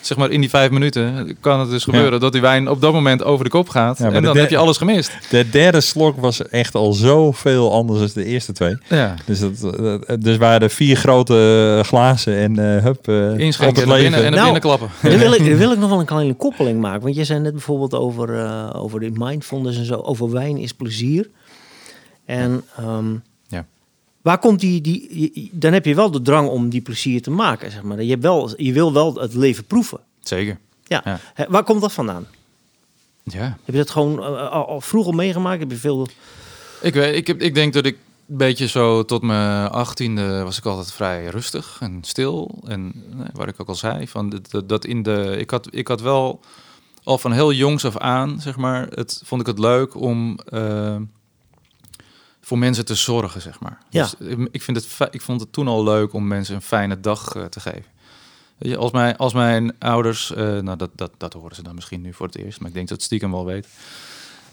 Zeg 0.06 0.18
maar 0.18 0.30
in 0.32 0.40
die 0.42 0.50
vijf 0.50 0.70
minuten 0.72 1.38
kan 1.40 1.60
het 1.60 1.70
dus 1.70 1.84
gebeuren 1.84 2.20
dat 2.20 2.32
die 2.32 2.42
wijn 2.42 2.70
op 2.70 2.82
dat 2.82 2.94
moment 2.94 3.24
over 3.24 3.44
de 3.46 3.52
kop 3.52 3.70
gaat. 3.70 3.98
Ja, 3.98 4.12
en 4.12 4.24
dan 4.24 4.34
de- 4.34 4.40
heb 4.40 4.50
je 4.50 4.58
alles 4.58 4.78
gemist. 4.78 5.12
De 5.30 5.50
derde 5.50 5.82
slok 5.82 6.20
was 6.22 6.48
echt 6.48 6.76
al 6.76 6.94
zoveel 6.94 7.72
anders 7.74 8.00
dan 8.14 8.24
de 8.24 8.26
eerste 8.26 8.52
twee. 8.52 8.78
Ja. 8.90 9.16
Dus, 9.26 9.40
dat, 9.40 9.60
dat- 9.60 10.22
dus 10.22 10.38
waren 10.38 10.62
er 10.62 10.70
vier 10.70 10.96
grote 10.98 11.82
glazen 11.86 12.36
en 12.38 12.76
eh 12.78 12.84
hup, 12.84 13.08
eh, 13.08 13.38
Inschenken 13.38 13.66
het 13.76 13.84
en 13.84 13.88
naar 13.88 13.98
binnen, 14.00 14.20
leven. 14.20 14.26
en 14.26 14.32
Nou, 14.46 14.60
klappen. 14.60 14.90
Dan 15.02 15.18
wil, 15.18 15.34
ik, 15.34 15.46
dan 15.50 15.58
wil 15.58 15.72
ik 15.72 15.78
nog 15.80 15.90
wel 15.90 16.00
een 16.00 16.06
kleine 16.06 16.34
koppeling 16.34 16.82
maken. 16.82 17.02
Want 17.02 17.16
je 17.16 17.24
zei 17.24 17.40
net 17.40 17.52
bijvoorbeeld 17.52 17.94
over, 17.94 18.40
eh, 18.40 18.70
over 18.74 19.00
de 19.00 19.12
mindfulness 19.14 19.78
en 19.78 19.86
zo. 19.86 19.96
Over 19.96 20.32
wijn 20.32 20.58
is 20.58 20.74
plezier. 20.74 21.30
En 22.26 22.64
ehm. 22.78 23.06
Waar 24.26 24.38
komt 24.40 24.60
die, 24.60 24.82
die... 24.82 25.50
Dan 25.54 25.74
heb 25.74 25.86
je 25.86 25.96
wel 25.96 26.12
de 26.12 26.22
drang 26.22 26.50
om 26.50 26.70
die 26.70 26.82
plezier 26.82 27.22
te 27.22 27.32
maken, 27.32 27.72
zeg 27.72 27.82
maar. 27.84 28.04
Je, 28.04 28.10
hebt 28.10 28.22
wel, 28.24 28.62
je 28.62 28.74
wil 28.74 28.94
wel 28.94 29.16
het 29.16 29.34
leven 29.34 29.66
proeven. 29.66 30.00
Zeker. 30.20 30.58
Ja. 30.88 31.20
Waar 31.50 31.64
komt 31.64 31.82
dat 31.82 31.94
vandaan? 31.94 32.28
Ja. 33.24 33.44
Heb 33.64 33.76
je 33.76 33.82
dat 33.82 33.90
gewoon 33.90 34.20
eh, 34.20 34.52
al, 34.52 34.68
al 34.68 34.82
vroeg 34.82 35.06
al 35.06 35.12
meegemaakt? 35.12 35.60
Heb 35.60 35.72
je 35.72 35.78
veel... 35.78 36.08
Ik, 36.82 36.94
weet, 36.94 37.16
ik, 37.16 37.28
heb, 37.28 37.42
ik 37.42 37.54
denk 37.56 37.74
dat 37.74 37.86
ik 37.86 37.98
een 38.30 38.38
beetje 38.38 38.68
zo 38.68 39.04
tot 39.06 39.22
mijn 39.22 39.70
achttiende 39.70 40.44
was 40.44 40.58
ik 40.58 40.66
altijd 40.66 40.92
vrij 40.92 41.26
rustig 41.28 41.78
en 41.82 41.98
stil. 42.02 42.60
En 42.68 43.04
nou, 43.16 43.30
waar 43.34 43.48
ik 43.48 43.62
ook 43.62 43.68
al 43.68 43.76
zei, 43.76 44.08
van 44.08 44.30
dat, 44.30 44.52
dat- 44.52 44.70
dat 44.70 44.86
in 44.86 45.04
de, 45.04 45.36
ik, 45.40 45.50
had, 45.50 45.68
ik 45.72 45.88
had 45.88 46.02
wel 46.02 46.40
al 47.04 47.18
van 47.18 47.32
heel 47.32 47.54
jongs 47.54 47.86
af 47.86 47.98
aan, 47.98 48.42
zeg 48.42 48.58
maar, 48.58 48.88
het, 48.90 49.22
vond 49.26 49.42
ik 49.42 49.48
het 49.48 49.60
leuk 49.60 49.96
om 49.96 50.40
eh, 50.50 50.96
voor 52.46 52.58
mensen 52.58 52.86
te 52.86 52.96
zorgen, 52.96 53.42
zeg 53.42 53.60
maar. 53.60 53.78
Ja. 53.90 54.02
Dus 54.20 54.30
ik- 54.30 54.48
ik, 54.52 54.62
vind 54.62 54.78
het, 54.78 55.14
ik 55.14 55.22
vond 55.22 55.42
het 55.42 55.54
toen 55.54 55.68
al 55.68 55.84
leuk 55.84 56.14
om 56.14 56.28
mensen 56.28 56.56
een 56.56 56.62
fijne 56.62 57.00
dag 57.00 57.36
eh, 57.36 57.46
te 57.46 57.60
geven. 57.60 57.86
Je, 58.58 58.78
als, 58.78 58.92
mijn, 58.92 59.18
als 59.18 59.34
mijn 59.34 59.80
ouders, 59.80 60.34
eh, 60.34 60.38
nou 60.60 60.78
dat, 60.78 60.90
dat, 60.96 61.12
dat 61.18 61.34
horen 61.34 61.56
ze 61.56 61.64
dan 61.64 61.76
misschien 61.76 62.02
nu 62.02 62.14
voor 62.14 62.26
het 62.26 62.38
eerst, 62.38 62.60
maar 62.60 62.68
ik 62.68 62.74
denk 62.76 62.88
dat 62.88 62.98
het 62.98 63.06
stiekem 63.06 63.32
wel 63.32 63.46
weet. 63.46 63.68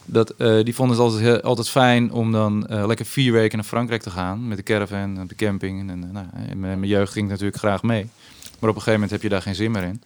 Dat, 0.05 0.31
eh, 0.31 0.65
die 0.65 0.75
vonden 0.75 0.97
het 0.97 1.05
altijd, 1.07 1.43
altijd 1.43 1.69
fijn 1.69 2.13
om 2.13 2.33
dan 2.33 2.67
eh, 2.67 2.87
lekker 2.87 3.07
vier 3.07 3.33
weken 3.33 3.57
naar 3.59 3.67
Frankrijk 3.67 4.03
te 4.03 4.11
gaan 4.11 4.49
met 4.49 4.57
de 4.57 4.63
caravan 4.63 5.19
en 5.19 5.27
de 5.27 5.35
camping. 5.35 5.91
En, 5.91 6.05
eh, 6.05 6.11
nou, 6.11 6.27
in 6.49 6.61
mijn 6.61 6.79
mijn 6.79 6.91
jeugd 6.91 7.13
ging 7.13 7.25
ik 7.25 7.31
natuurlijk 7.31 7.59
graag 7.59 7.83
mee. 7.83 8.03
Maar 8.43 8.71
op 8.71 8.77
een 8.77 8.83
gegeven 8.83 8.93
moment 8.93 9.11
heb 9.11 9.23
je 9.23 9.29
daar 9.29 9.43
geen 9.43 9.55
zin 9.55 9.71
meer 9.71 9.83
in. 9.83 10.03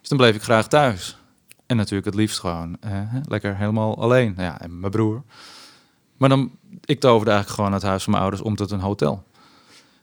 Dus 0.00 0.08
dan 0.08 0.18
bleef 0.18 0.34
ik 0.34 0.42
graag 0.42 0.68
thuis. 0.68 1.16
En 1.66 1.76
natuurlijk 1.76 2.06
het 2.06 2.14
liefst 2.14 2.38
gewoon 2.38 2.76
eh, 2.80 2.92
lekker 3.28 3.56
helemaal 3.56 3.98
alleen. 4.02 4.32
Nou 4.36 4.48
ja, 4.48 4.60
en 4.60 4.80
mijn 4.80 4.92
broer. 4.92 5.22
Maar 6.18 6.28
dan, 6.28 6.50
ik 6.84 7.00
toverde 7.00 7.30
eigenlijk 7.30 7.60
gewoon 7.60 7.72
het 7.72 7.82
huis 7.82 8.02
van 8.02 8.12
mijn 8.12 8.24
ouders 8.24 8.44
om 8.44 8.56
tot 8.56 8.70
een 8.70 8.80
hotel. 8.80 9.22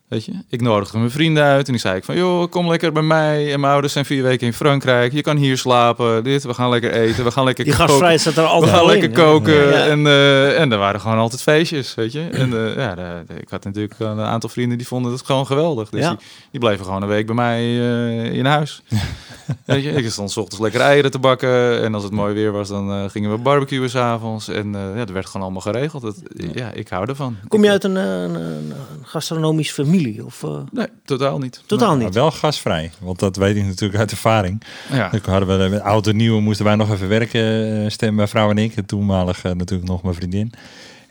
Weet 0.08 0.26
je, 0.26 0.32
ik 0.50 0.62
nodigde 0.62 0.98
mijn 0.98 1.12
vrienden 1.12 1.44
uit 1.44 1.66
en 1.66 1.72
die 1.72 1.82
zei 1.82 1.96
ik 1.98 2.04
van, 2.04 2.16
joh, 2.18 2.50
kom 2.50 2.70
lekker 2.70 2.92
bij 2.92 3.02
mij. 3.04 3.54
En 3.54 3.60
mijn 3.60 3.72
ouders 3.72 3.94
zijn 3.94 4.06
vier 4.06 4.24
weken 4.24 4.48
in 4.48 4.54
Frankrijk. 4.54 5.14
Je 5.14 5.22
kan 5.22 5.38
hier 5.38 5.58
slapen, 5.58 6.24
dit, 6.24 6.44
we 6.44 6.54
gaan 6.54 6.70
lekker 6.70 6.92
eten, 6.92 7.24
we 7.24 7.32
gaan 7.32 7.44
lekker 7.44 7.64
Die 7.64 7.74
koken. 7.74 7.88
gastvrijheid 7.88 8.22
staat 8.22 8.36
er 8.36 8.42
We 8.44 8.48
altijd 8.50 8.72
gaan 8.72 8.80
wel 8.80 8.90
lekker 8.90 9.10
in, 9.10 9.16
koken. 9.16 9.54
Ja. 9.68 9.86
En, 9.86 10.08
eh, 10.08 10.60
en 10.60 10.72
er 10.72 10.78
waren 10.78 11.02
gewoon 11.02 11.18
altijd 11.18 11.42
feestjes, 11.42 11.96
weet 11.96 12.12
je. 12.12 12.22
En 12.32 12.54
eh, 12.68 12.76
ja, 12.76 13.24
ik 13.40 13.50
had 13.50 13.64
natuurlijk 13.64 13.94
een 14.00 14.20
aantal 14.20 14.50
vrienden 14.50 14.78
die 14.78 14.88
vonden 14.88 15.12
het 15.12 15.26
gewoon 15.26 15.46
geweldig. 15.46 15.90
Dus 15.90 16.02
Ja. 16.02 16.10
die, 16.10 16.20
die 16.52 16.60
bleven 16.60 16.86
gewoon 16.86 17.02
een 17.02 17.08
week 17.08 17.26
bij 17.26 17.36
mij 17.36 17.60
eh, 17.62 18.34
in 18.34 18.46
huis. 18.46 18.82
weet 19.66 19.84
je, 19.84 19.90
ik 19.92 20.10
stond 20.12 20.32
's 20.32 20.38
ochtends 20.38 20.64
lekker 20.64 20.82
eieren 20.82 21.12
te 21.12 21.20
bakken. 21.20 21.84
En 21.84 21.94
als 21.94 22.04
het 22.04 22.12
mooi 22.12 22.34
weer 22.34 22.52
was, 22.52 22.68
dan 22.68 23.10
gingen 23.10 23.32
we 23.32 23.38
barbecuen 23.38 23.90
s'avonds. 23.90 24.48
En 24.48 24.72
ja, 24.72 24.96
dat 24.96 25.10
werd 25.10 25.26
gewoon 25.26 25.42
allemaal 25.42 25.62
geregeld. 25.62 26.02
Dat, 26.02 26.16
ja, 26.54 26.72
ik 26.72 26.88
hou 26.88 27.10
ervan. 27.10 27.36
Kom 27.48 27.64
je 27.64 27.70
uit 27.70 27.84
een, 27.84 27.96
een, 27.96 28.36
een 28.36 28.74
gastronomische 29.04 29.74
familie? 29.96 30.26
Of, 30.26 30.44
eh, 30.44 30.60
Nee, 30.72 30.88
totaal 31.06 31.40
niet. 31.40 31.64
totaal 31.66 31.96
Maar 31.96 32.06
niet? 32.06 32.14
wel 32.14 32.32
gasvrij, 32.32 32.92
want 33.00 33.20
dat 33.20 33.36
weet 33.36 33.56
ik 33.56 33.66
natuurlijk 33.66 34.00
uit 34.00 34.12
ervaring. 34.12 34.62
Ja. 34.92 35.12
Ik 35.12 35.26
hadden 35.26 35.60
we 35.60 35.70
met 35.70 35.82
oud 35.82 36.08
en 36.08 36.16
nieuw 36.16 36.40
moesten 36.40 36.66
wij 36.66 36.76
nog 36.76 36.92
even 36.92 37.08
werken, 37.08 37.84
eh, 37.84 37.90
stem 37.90 38.16
mijn 38.16 38.28
vrouw 38.28 38.50
en 38.50 38.58
ik. 38.58 38.76
En 38.76 38.86
toenmalig 38.86 39.44
eh, 39.44 39.52
natuurlijk 39.52 39.90
nog 39.90 40.04
mijn 40.04 40.16
vriendin. 40.16 40.52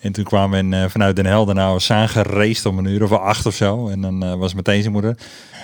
En 0.04 0.12
toen 0.12 0.24
kwamen 0.24 0.70
we 0.70 0.76
eh, 0.76 0.84
vanuit 0.88 1.16
Den 1.16 1.26
Helder 1.26 1.54
nou 1.54 1.80
aangereest 1.88 2.66
om 2.66 2.78
een 2.78 2.84
uur 2.86 3.02
of 3.02 3.12
acht 3.12 3.46
of 3.46 3.54
zo. 3.54 3.88
En 3.88 4.00
dan 4.00 4.24
eh, 4.24 4.34
was 4.34 4.54
meteen 4.54 4.80
zijn 4.80 4.92
moeder. 4.92 5.16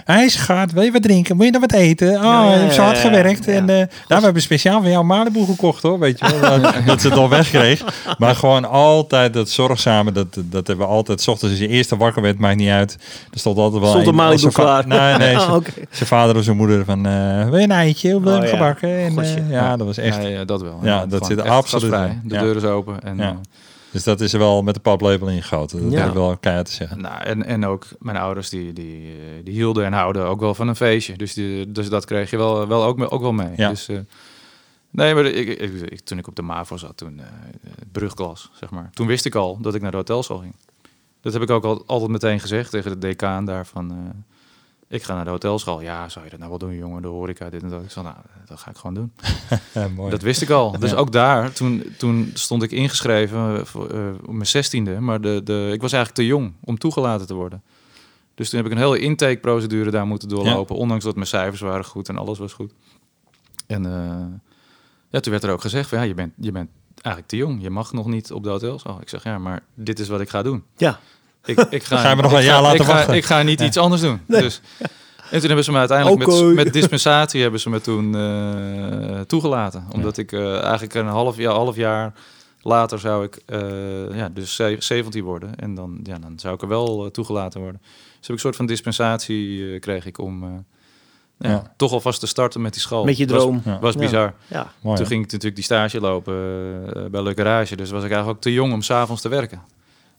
Hij 0.04 0.28
schat, 0.28 0.72
wil 0.72 0.82
je 0.82 0.90
wat 0.92 1.02
drinken? 1.02 1.36
Moet 1.36 1.44
je 1.44 1.50
nog 1.50 1.60
wat 1.60 1.72
eten? 1.72 2.08
Oh, 2.08 2.22
Ja, 2.22 2.44
ja, 2.44 2.52
je 2.52 2.58
hebt 2.58 2.74
zo 2.74 2.82
hard 2.82 2.96
ja, 2.96 3.02
ja. 3.02 3.08
gewerkt. 3.08 3.44
Ja. 3.44 3.52
En 3.52 3.68
eh, 3.68 3.76
nou, 3.76 3.86
we 4.08 4.20
hebben 4.20 4.42
speciaal 4.42 4.80
voor 4.80 4.90
jou 4.90 5.04
Malibu 5.04 5.44
gekocht 5.44 5.82
hoor. 5.82 5.98
Weet 5.98 6.18
je 6.18 6.38
wel, 6.40 6.60
dat, 6.60 6.74
dat 6.86 7.00
ze 7.00 7.08
het 7.08 7.16
al 7.18 7.28
wegkreeg. 7.28 7.82
Maar 8.18 8.34
gewoon 8.36 8.64
altijd 8.70 9.34
dat 9.34 9.48
zorgzame. 9.48 10.12
Dat, 10.12 10.26
dat 10.34 10.66
hebben 10.66 10.86
we 10.86 10.92
altijd. 10.92 11.20
's 11.20 11.26
ochtends 11.28 11.54
als 11.54 11.64
je 11.64 11.68
eerste 11.68 11.96
wakker 11.96 12.22
werd, 12.22 12.38
maakt 12.38 12.56
niet 12.56 12.70
uit. 12.70 12.96
Er 13.32 13.38
stond 13.38 13.58
altijd 13.58 13.82
wel 13.82 13.90
Stond 13.90 14.06
een- 14.06 14.14
Malibu 14.14 14.48
klaar? 14.50 14.86
Nee, 14.86 15.16
nee. 15.16 15.36
Ah, 15.50 15.56
zijn- 15.90 16.08
vader 16.08 16.36
of 16.36 16.44
zijn 16.44 16.56
moeder 16.56 16.84
van, 16.84 17.06
eh 17.06 17.48
wil 17.48 17.58
je 17.58 17.64
een 17.64 17.70
eitje? 17.70 18.08
Wil 18.08 18.20
je 18.20 18.26
Oh, 18.28 18.34
hem 18.34 18.42
ja. 18.44 18.48
gebakken? 18.50 18.88
En, 18.98 19.18
eh, 19.18 19.50
ja, 19.50 19.76
dat 19.76 19.86
was 19.86 19.98
echt. 19.98 20.22
Ja, 20.22 20.28
ja, 20.28 20.44
dat 20.44 20.62
wel. 20.62 20.78
Ja, 20.82 21.06
dat 21.06 21.26
zit 21.26 21.40
absoluut 21.40 21.92
gastvrij. 21.92 22.08
in. 22.22 22.28
De 22.28 22.38
deur 22.38 22.56
is 22.56 22.64
open. 22.64 23.02
En, 23.02 23.16
Ja. 23.16 23.36
Dus 23.92 24.04
dat 24.04 24.20
is 24.20 24.32
er 24.32 24.38
wel 24.38 24.62
met 24.62 24.74
de 24.74 24.80
paplepel 24.80 25.28
ingegoten. 25.28 25.82
Dat 25.82 25.92
Ja. 25.92 25.98
heb 25.98 26.08
ik 26.08 26.14
wel 26.14 26.36
keihard 26.36 26.66
te 26.66 26.72
zeggen. 26.72 27.00
Nou, 27.00 27.22
en, 27.22 27.44
en 27.44 27.64
ook 27.66 27.86
mijn 27.98 28.16
ouders 28.16 28.48
die, 28.48 28.72
die, 28.72 29.06
eh, 29.08 29.44
die 29.44 29.54
hielden 29.54 29.84
en 29.84 29.92
houden 29.92 30.24
ook 30.26 30.40
wel 30.40 30.54
van 30.54 30.68
een 30.68 30.76
feestje. 30.76 31.16
Dus, 31.16 31.34
die, 31.34 31.72
dus 31.72 31.88
dat 31.88 32.04
kreeg 32.04 32.30
je 32.30 32.36
wel, 32.36 32.66
wel 32.68 32.84
ook, 32.84 32.96
me- 32.98 33.10
ook 33.10 33.20
wel 33.20 33.32
mee. 33.32 33.52
Ja. 33.56 33.68
Dus, 33.68 33.88
eh, 33.88 33.98
nee, 34.90 35.14
maar 35.14 35.24
ik, 35.24 35.48
ik, 35.60 35.72
ik- 35.90 36.00
toen 36.00 36.18
ik 36.18 36.26
op 36.26 36.36
de 36.36 36.42
MAVO 36.42 36.76
zat, 36.76 36.96
toen 36.96 37.18
eh, 37.20 37.26
brugklas, 37.92 38.50
zeg 38.54 38.70
maar. 38.70 38.90
Toen 38.94 39.06
wist 39.06 39.24
ik 39.24 39.34
al 39.34 39.58
dat 39.60 39.74
ik 39.74 39.82
naar 39.82 39.90
de 39.90 39.96
hotelschool 39.96 40.38
ging. 40.38 40.54
Dat 41.20 41.32
heb 41.32 41.42
ik 41.42 41.50
ook 41.50 41.64
al, 41.64 41.82
altijd 41.86 42.10
meteen 42.10 42.40
gezegd 42.40 42.70
tegen 42.70 42.90
de 42.90 42.98
decaan 42.98 43.44
daarvan. 43.44 43.90
eh 43.90 43.96
ik 44.90 45.02
ga 45.02 45.14
naar 45.14 45.24
de 45.24 45.30
hotelschool. 45.30 45.80
Ja, 45.80 46.08
zou 46.08 46.24
je 46.24 46.30
dat 46.30 46.38
nou 46.38 46.50
wel 46.50 46.58
doen, 46.58 46.76
jongen? 46.76 47.02
De 47.02 47.08
horeca, 47.08 47.50
dit 47.50 47.62
en 47.62 47.68
dat. 47.68 47.82
Ik 47.82 47.90
zei, 47.90 48.04
nou, 48.04 48.16
dat 48.46 48.58
ga 48.58 48.70
ik 48.70 48.76
gewoon 48.76 48.94
doen. 48.94 49.12
Mooi. 49.96 50.10
Dat 50.10 50.22
wist 50.22 50.42
ik 50.42 50.50
al. 50.50 50.78
Dus 50.78 50.90
Ja. 50.90 50.96
ook 50.96 51.12
daar, 51.12 51.52
toen, 51.52 51.84
toen 51.98 52.30
stond 52.34 52.62
ik 52.62 52.70
ingeschreven 52.70 53.66
voor, 53.66 53.90
eh, 53.90 54.08
op 54.26 54.32
mijn 54.32 54.46
zestiende. 54.46 55.00
Maar 55.00 55.20
de, 55.20 55.40
de, 55.44 55.70
ik 55.72 55.80
was 55.80 55.92
eigenlijk 55.92 56.14
te 56.22 56.26
jong 56.26 56.52
om 56.60 56.78
toegelaten 56.78 57.26
te 57.26 57.34
worden. 57.34 57.62
Dus 58.34 58.50
toen 58.50 58.58
heb 58.58 58.68
ik 58.70 58.74
een 58.76 58.82
hele 58.82 58.98
intakeprocedure 58.98 59.90
daar 59.90 60.06
moeten 60.06 60.28
doorlopen. 60.28 60.76
Ondanks 60.76 61.04
dat 61.04 61.14
mijn 61.14 61.26
cijfers 61.26 61.60
waren 61.60 61.84
goed 61.84 62.08
en 62.08 62.16
alles 62.18 62.38
was 62.38 62.52
goed. 62.52 62.72
En 63.66 63.86
eh, 63.86 64.26
ja, 65.08 65.20
toen 65.20 65.32
werd 65.32 65.44
er 65.44 65.50
ook 65.52 65.60
gezegd 65.60 65.88
van 65.88 65.98
ja, 65.98 66.04
je 66.04 66.14
bent, 66.14 66.32
je 66.36 66.52
bent 66.52 66.70
eigenlijk 66.94 67.26
te 67.26 67.36
jong. 67.36 67.62
Je 67.62 67.70
mag 67.70 67.92
nog 67.92 68.06
niet 68.06 68.32
op 68.32 68.42
de 68.42 68.48
hotels. 68.50 68.82
Oh, 68.82 69.00
ik 69.00 69.08
zeg 69.08 69.22
ja, 69.24 69.38
maar 69.38 69.62
dit 69.74 69.98
is 69.98 70.08
wat 70.08 70.20
ik 70.20 70.28
ga 70.30 70.42
doen. 70.42 70.64
Ja. 70.76 70.98
Ik, 71.44 71.58
ik 71.70 71.82
ga, 71.82 71.96
gaan 71.96 72.16
we 72.16 72.22
nog 72.22 72.30
een 72.32 72.38
ga- 72.38 72.44
jaar 72.44 72.76
ga, 72.76 72.84
wachten. 72.84 73.14
Ik 73.14 73.24
ga 73.24 73.42
niet 73.42 73.60
Ja. 73.60 73.66
iets 73.66 73.76
anders 73.76 74.00
doen. 74.02 74.20
Dus, 74.26 74.60
en 75.30 75.38
toen 75.38 75.46
hebben 75.46 75.64
ze 75.64 75.72
me 75.72 75.78
uiteindelijk 75.78 76.26
met, 76.26 76.54
met 76.54 76.72
dispensatie 76.72 77.42
hebben 77.42 77.60
ze 77.60 77.70
me 77.70 77.80
toen 77.80 78.14
eh, 78.16 79.20
toegelaten. 79.20 79.86
Omdat 79.94 80.16
ik 80.18 80.32
eh, 80.32 80.62
eigenlijk 80.62 80.94
een 80.94 81.06
half 81.06 81.36
jaar, 81.36 81.52
half 81.54 81.76
jaar 81.76 82.12
Later 82.62 82.98
zou 82.98 83.24
ik 83.24 83.38
eh, 83.46 83.60
ja, 84.16 84.28
dus 84.28 84.54
ze- 84.54 84.76
17 84.78 85.24
worden. 85.24 85.56
En 85.56 85.74
dan, 85.74 86.00
ja, 86.02 86.18
dan 86.18 86.38
zou 86.38 86.54
ik 86.54 86.62
er 86.62 86.68
wel 86.68 87.10
toegelaten 87.10 87.60
worden. 87.60 87.80
Dus 87.82 87.90
heb 88.10 88.22
ik 88.22 88.30
een 88.30 88.38
soort 88.38 88.56
van 88.56 88.66
dispensatie 88.66 89.72
eh, 89.72 89.80
kreeg 89.80 90.06
ik 90.06 90.18
om 90.18 90.42
eh, 90.42 90.48
ja, 91.38 91.50
Ja. 91.50 91.72
toch 91.76 91.92
alvast 91.92 92.20
te 92.20 92.26
starten 92.26 92.60
met 92.60 92.72
die 92.72 92.82
school. 92.82 93.04
Met 93.04 93.16
je 93.16 93.26
Was- 93.26 93.42
droom. 93.42 93.62
Ja. 93.64 93.78
Was, 93.78 93.94
Ja. 93.94 94.00
bizar. 94.00 94.34
Ja. 94.46 94.72
Toen 94.82 94.96
ging 95.06 95.24
ik 95.24 95.32
natuurlijk 95.32 95.54
die 95.54 95.64
stage 95.64 96.00
lopen 96.00 96.34
bij 97.10 97.22
Le 97.22 97.32
Garage. 97.36 97.76
Dus 97.76 97.90
was 97.90 98.04
ik 98.04 98.10
eigenlijk 98.10 98.36
ook 98.36 98.42
te 98.42 98.52
jong 98.52 98.72
om 98.72 98.82
s'avonds 98.82 99.22
te 99.22 99.28
werken. 99.28 99.60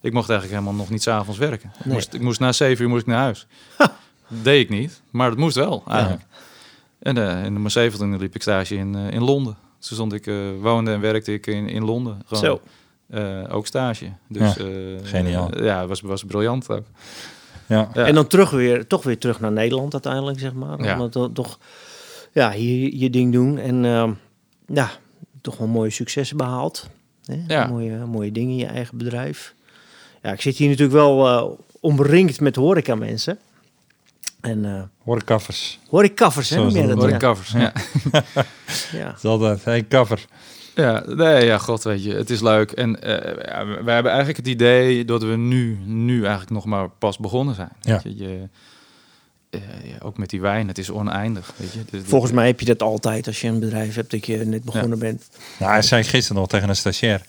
Ik 0.02 0.14
mocht 0.14 0.30
eigenlijk 0.30 0.60
helemaal 0.60 0.82
nog 0.82 0.90
niet 0.92 1.02
s'avonds 1.02 1.40
werken. 1.40 1.72
Ik, 1.80 1.86
Nee. 1.86 1.94
moest, 1.94 2.14
ik 2.14 2.22
moest 2.22 2.40
na 2.40 2.52
zeven 2.52 2.84
uur 2.84 2.90
moest 2.90 3.02
ik 3.02 3.08
naar 3.08 3.20
huis. 3.22 3.48
Deed 4.28 4.62
ik 4.64 4.70
niet, 4.70 5.02
maar 5.10 5.30
dat 5.30 5.38
moest 5.38 5.56
wel 5.56 5.84
eigenlijk. 5.88 6.22
En 7.00 7.18
eh, 7.18 7.46
in 7.46 7.54
mijn 7.54 7.72
zeventiende 7.72 8.18
liep 8.18 8.36
ik 8.36 8.42
stage 8.42 8.76
in, 8.76 8.96
eh, 8.96 9.12
in 9.12 9.24
Londen. 9.24 9.58
Toen 9.80 9.96
stond 9.96 10.14
ik, 10.14 10.28
eh, 10.28 10.36
woonde 10.62 10.92
en 10.92 11.00
werkte 11.00 11.34
ik 11.34 11.48
in, 11.48 11.68
in 11.70 11.84
Londen. 11.86 12.22
Gewoon, 12.26 12.44
Zo. 12.44 12.62
eh, 13.18 13.56
ook 13.56 13.68
stage. 13.68 14.12
Dus, 14.28 14.54
Ja, 14.54 14.64
eh, 14.64 14.72
geniaal. 15.04 15.64
ja, 15.64 15.88
was, 15.88 16.02
was 16.02 16.24
briljant 16.24 16.70
ook. 16.70 16.86
Ja. 17.68 17.90
Ja. 17.94 18.06
En 18.06 18.16
dan 18.16 18.28
terug 18.28 18.50
weer, 18.50 18.88
toch 18.88 19.04
weer 19.04 19.18
terug 19.18 19.40
naar 19.40 19.52
Nederland 19.52 19.94
uiteindelijk, 19.94 20.40
zeg 20.40 20.54
maar. 20.54 20.84
Ja. 20.84 21.00
Omdat 21.00 21.36
toch 21.36 21.60
ja, 22.32 22.52
hier 22.52 22.94
je 22.96 23.10
ding 23.10 23.34
doen. 23.34 23.58
En 23.58 23.86
ehm, 23.86 24.12
ja, 24.68 24.90
toch 25.42 25.58
wel 25.58 25.68
mooie 25.68 25.90
successen 25.90 26.38
behaald. 26.38 26.88
Hè? 27.26 27.44
Ja. 27.48 27.68
Mooie, 27.68 28.06
mooie 28.06 28.32
dingen 28.32 28.52
in 28.52 28.58
je 28.58 28.66
eigen 28.66 28.98
bedrijf. 28.98 29.54
Ja, 30.22 30.32
ik 30.32 30.42
zit 30.42 30.58
hier 30.58 30.70
natuurlijk 30.70 30.98
wel 30.98 31.28
eh, 31.28 31.58
omringd 31.80 32.40
met 32.40 32.56
horeca 32.56 32.96
mensen. 32.96 33.40
En 34.42 34.66
eh 34.66 34.82
Horecafers. 35.04 35.80
horecafers, 35.88 36.50
hè? 36.50 36.56
Jij 36.60 36.88
dat 36.88 37.04
ik 37.08 37.22
Ja. 37.22 37.36
ja. 37.54 37.74
Ja. 38.92 39.06
Dat 39.06 39.18
is 39.18 39.24
altijd, 39.24 39.64
hey, 39.64 39.88
cover. 39.88 40.26
Ja, 40.76 41.04
nee, 41.08 41.46
ja, 41.46 41.58
god, 41.58 41.84
weet 41.84 42.04
je, 42.04 42.14
het 42.14 42.30
is 42.30 42.42
leuk. 42.42 42.72
En 42.72 43.02
eh, 43.02 43.84
we 43.84 43.92
hebben 43.92 44.12
eigenlijk 44.12 44.38
het 44.38 44.48
idee 44.48 45.06
dat 45.06 45.24
we 45.24 45.36
nu, 45.36 45.78
nu 45.86 46.20
eigenlijk 46.20 46.52
nog 46.52 46.66
maar 46.66 46.90
pas 46.90 47.18
begonnen 47.18 47.56
zijn. 47.56 47.72
Ja. 47.82 48.02
Weet 48.04 48.18
je, 48.18 48.28
je, 48.28 48.48
eh, 49.50 49.60
ja, 49.84 49.96
ook 50.02 50.18
met 50.18 50.30
die 50.30 50.42
wijn, 50.42 50.68
het 50.68 50.78
is 50.78 50.90
oneindig. 50.92 51.54
Weet 51.56 51.74
je. 51.74 51.80
Dus- 51.90 52.04
Volgens 52.06 52.32
mij 52.32 52.48
heb 52.48 52.60
je 52.60 52.66
dat 52.66 52.82
altijd 52.82 53.28
als 53.28 53.42
je 53.42 53.48
een 53.48 53.60
bedrijf 53.60 53.96
hebt 53.96 54.12
dat 54.12 54.26
je 54.26 54.38
net 54.38 54.64
begonnen 54.64 55.00
bent. 55.00 55.30
Nou, 55.60 55.72
hij 55.72 55.82
zei 55.82 56.04
gisteren 56.04 56.42
nog 56.42 56.50
tegen 56.50 56.70
een 56.70 56.76
stagiair 56.76 57.22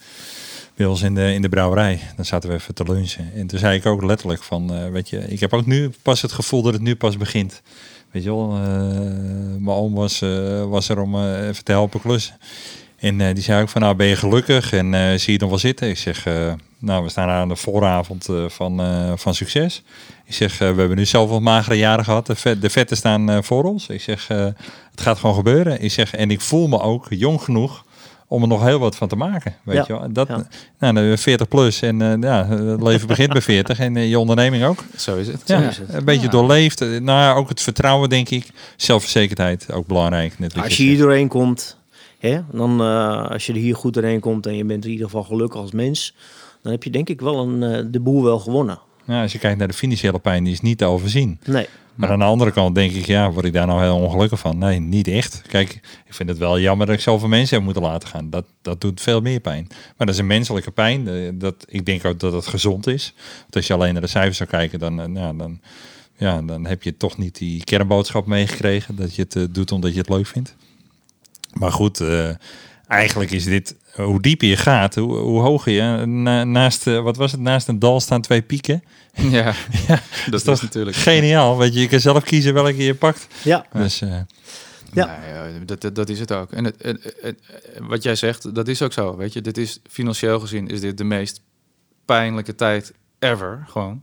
bij 0.74 0.86
ons 0.86 1.02
in 1.02 1.14
de, 1.14 1.34
in 1.34 1.42
de 1.42 1.48
brouwerij. 1.48 2.00
Dan 2.16 2.24
zaten 2.24 2.48
we 2.48 2.54
even 2.54 2.74
te 2.74 2.84
lunchen. 2.84 3.30
En 3.34 3.46
toen 3.46 3.58
zei 3.58 3.78
ik 3.78 3.86
ook 3.86 4.02
letterlijk 4.02 4.42
van, 4.42 4.74
eh, 4.74 4.88
weet 4.88 5.08
je, 5.08 5.18
ik 5.18 5.40
heb 5.40 5.52
ook 5.52 5.66
nu 5.66 5.90
pas 6.02 6.22
het 6.22 6.32
gevoel 6.32 6.62
dat 6.62 6.72
het 6.72 6.82
nu 6.82 6.96
pas 6.96 7.16
begint. 7.16 7.62
Weet 8.10 8.22
je 8.22 8.28
wel, 8.28 8.54
eh, 8.54 8.60
mijn 9.58 9.76
oom 9.76 9.94
was, 9.94 10.22
eh, 10.22 10.64
was 10.64 10.88
er 10.88 11.00
om 11.00 11.24
even 11.24 11.64
te 11.64 11.72
helpen 11.72 12.00
klussen. 12.00 12.38
En 12.98 13.34
die 13.34 13.42
zei 13.42 13.62
ook 13.62 13.68
van, 13.68 13.80
nou 13.80 13.94
ben 13.94 14.06
je 14.06 14.16
gelukkig 14.16 14.72
en 14.72 15.20
zie 15.20 15.32
je 15.32 15.38
nog 15.38 15.48
wel 15.48 15.58
zitten? 15.58 15.88
Ik 15.88 15.98
zeg, 15.98 16.24
nou 16.78 17.04
we 17.04 17.08
staan 17.10 17.28
aan 17.28 17.48
de 17.48 17.56
vooravond 17.56 18.28
van, 18.46 18.80
van 19.18 19.34
succes. 19.34 19.82
Ik 20.26 20.34
zeg, 20.34 20.58
we 20.58 20.64
hebben 20.64 20.96
nu 20.96 21.06
zoveel 21.06 21.40
magere 21.40 21.76
jaren 21.76 22.04
gehad. 22.04 22.26
De, 22.26 22.58
de 22.58 22.70
vetten 22.70 22.96
staan 22.96 23.44
voor 23.44 23.64
ons. 23.64 23.88
Ik 23.88 24.00
zeg, 24.00 24.28
het 24.28 25.00
gaat 25.00 25.18
gewoon 25.18 25.34
gebeuren. 25.34 25.82
Ik 25.82 25.92
zeg, 25.92 26.14
en 26.14 26.30
ik 26.30 26.40
voel 26.40 26.68
me 26.68 26.80
ook 26.80 27.06
jong 27.10 27.40
genoeg 27.40 27.84
om 28.32 28.42
er 28.42 28.48
nog 28.48 28.62
heel 28.64 28.78
wat 28.78 28.96
van 28.96 29.08
te 29.08 29.16
maken. 29.16 29.54
Weet 29.62 29.76
Ja, 29.76 29.84
je 29.86 29.92
wel? 29.92 30.12
Dat, 30.12 30.28
ja. 30.28 30.34
nou, 30.34 30.46
dan 30.78 30.94
hebben 30.94 31.12
we 31.12 31.18
40 31.18 31.48
plus 31.48 31.82
en 31.82 32.02
eh, 32.02 32.20
ja, 32.20 32.46
het 32.46 32.82
leven 32.82 33.06
begint 33.06 33.32
bij 33.32 33.42
40 33.42 33.78
en 33.78 33.96
eh, 33.96 34.08
je 34.10 34.18
onderneming 34.18 34.64
ook. 34.64 34.84
Zo 34.96 35.16
is 35.16 35.26
het. 35.26 35.42
Ja, 35.44 35.60
is 35.68 35.78
het. 35.78 35.94
Een 35.94 36.04
beetje 36.04 36.22
Ja. 36.24 36.28
doorleefd. 36.30 36.80
Eh, 36.80 36.88
Nou, 36.88 37.00
ja, 37.20 37.32
ook 37.34 37.48
het 37.48 37.60
vertrouwen, 37.62 38.08
denk 38.08 38.28
ik. 38.28 38.50
Zelfverzekerdheid, 38.76 39.72
ook 39.72 39.86
belangrijk. 39.86 40.38
Net 40.38 40.58
Als 40.62 40.76
je 40.76 40.82
hier 40.82 40.98
doorheen 40.98 41.28
komt, 41.28 41.76
hè, 42.18 42.40
dan 42.52 42.80
eh, 42.80 43.30
als 43.30 43.46
je 43.46 43.52
er 43.52 43.58
hier 43.58 43.76
goed 43.76 43.94
doorheen 43.94 44.20
komt 44.20 44.46
en 44.46 44.56
je 44.56 44.64
bent 44.64 44.84
in 44.84 44.90
ieder 44.90 45.06
geval 45.06 45.22
gelukkig 45.24 45.60
als 45.60 45.72
mens, 45.72 46.14
dan 46.62 46.72
heb 46.72 46.82
je 46.84 46.90
denk 46.90 47.08
ik 47.08 47.20
wel 47.20 47.38
een, 47.38 47.62
eh, 47.62 47.84
de 47.90 48.00
boel 48.00 48.22
wel 48.22 48.38
gewonnen. 48.38 48.78
Ja, 49.06 49.22
als 49.22 49.32
je 49.32 49.38
kijkt 49.38 49.58
naar 49.58 49.68
de 49.68 49.74
financiële 49.74 50.18
pijn, 50.18 50.44
die 50.44 50.52
is 50.52 50.60
niet 50.60 50.78
te 50.78 50.84
overzien. 50.84 51.38
Nee. 51.44 51.66
Maar 51.94 52.10
aan 52.10 52.18
de 52.18 52.24
andere 52.24 52.50
kant 52.50 52.74
denk 52.74 52.92
ik, 52.92 53.06
ja, 53.06 53.30
word 53.30 53.44
ik 53.44 53.52
daar 53.52 53.66
nou 53.66 53.82
heel 53.82 53.96
ongelukkig 53.96 54.38
van? 54.38 54.58
Nee, 54.58 54.80
niet 54.80 55.08
echt. 55.08 55.42
Kijk, 55.48 55.72
ik 56.06 56.14
vind 56.14 56.28
het 56.28 56.38
wel 56.38 56.60
jammer 56.60 56.86
dat 56.86 56.94
ik 56.94 57.00
zoveel 57.00 57.28
mensen 57.28 57.56
heb 57.56 57.64
moeten 57.64 57.82
laten 57.82 58.08
gaan. 58.08 58.30
Dat, 58.30 58.44
dat 58.62 58.80
doet 58.80 59.00
veel 59.00 59.20
meer 59.20 59.40
pijn. 59.40 59.66
Maar 59.68 60.06
dat 60.06 60.08
is 60.08 60.18
een 60.18 60.26
menselijke 60.26 60.70
pijn. 60.70 61.08
Eh, 61.08 61.30
Dat, 61.34 61.64
ik 61.68 61.86
denk 61.86 62.04
ook 62.04 62.20
dat 62.20 62.32
het 62.32 62.46
gezond 62.46 62.86
is. 62.86 63.14
Want 63.40 63.56
als 63.56 63.66
je 63.66 63.74
alleen 63.74 63.92
naar 63.92 64.02
de 64.02 64.08
cijfers 64.08 64.36
zou 64.36 64.48
kijken, 64.48 64.78
dan, 64.78 65.00
eh, 65.00 65.14
ja, 65.14 65.32
dan, 65.32 65.60
ja, 66.16 66.42
dan 66.42 66.66
heb 66.66 66.82
je 66.82 66.96
toch 66.96 67.18
niet 67.18 67.38
die 67.38 67.64
kernboodschap 67.64 68.26
meegekregen. 68.26 68.96
Dat 68.96 69.14
je 69.14 69.22
het 69.22 69.36
eh, 69.36 69.42
doet 69.50 69.72
omdat 69.72 69.92
je 69.92 69.98
het 69.98 70.08
leuk 70.08 70.26
vindt. 70.26 70.54
Maar 71.52 71.72
goed, 71.72 72.02
eigenlijk 72.86 73.30
is 73.30 73.44
dit, 73.44 73.76
hoe 73.94 74.20
dieper 74.20 74.48
je 74.48 74.56
gaat, 74.56 74.94
hoe, 74.94 75.16
hoe 75.16 75.40
hoger 75.40 75.72
je, 75.72 76.06
na- 76.06 76.44
naast, 76.44 76.86
eh, 76.86 77.02
wat 77.02 77.16
was 77.16 77.32
het, 77.32 77.40
naast 77.40 77.68
een 77.68 77.78
dal 77.78 78.00
staan 78.00 78.20
twee 78.20 78.42
pieken. 78.42 78.82
Ja, 79.14 79.54
Ja, 79.88 80.00
dat 80.30 80.34
is 80.34 80.42
toch 80.42 80.62
natuurlijk... 80.62 80.96
Geniaal, 80.96 81.58
weet 81.58 81.74
je, 81.74 81.80
je 81.80 81.88
kan 81.88 82.00
zelf 82.00 82.22
kiezen 82.24 82.54
welke 82.54 82.76
je 82.84 82.94
pakt. 82.94 83.26
Ja. 83.44 83.66
Dus 83.72 84.00
eh, 84.00 84.20
Ja. 84.92 85.18
Nee, 85.20 85.64
dat, 85.64 85.80
dat, 85.80 85.94
dat 85.94 86.08
is 86.08 86.18
het 86.18 86.32
ook. 86.32 86.52
En 86.52 86.64
het, 86.64 86.74
het- 86.82 87.02
het- 87.04 87.16
het- 87.22 87.38
wat 87.80 88.02
jij 88.02 88.14
zegt, 88.14 88.54
dat 88.54 88.68
is 88.68 88.82
ook 88.82 88.92
zo. 88.92 89.16
Weet 89.16 89.32
je, 89.32 89.40
dit 89.40 89.58
is 89.58 89.80
financieel 89.90 90.40
gezien 90.40 90.68
is 90.68 90.80
dit 90.80 90.98
de 90.98 91.04
meest 91.04 91.40
pijnlijke 92.04 92.54
tijd 92.54 92.92
ever, 93.18 93.64
gewoon. 93.68 94.02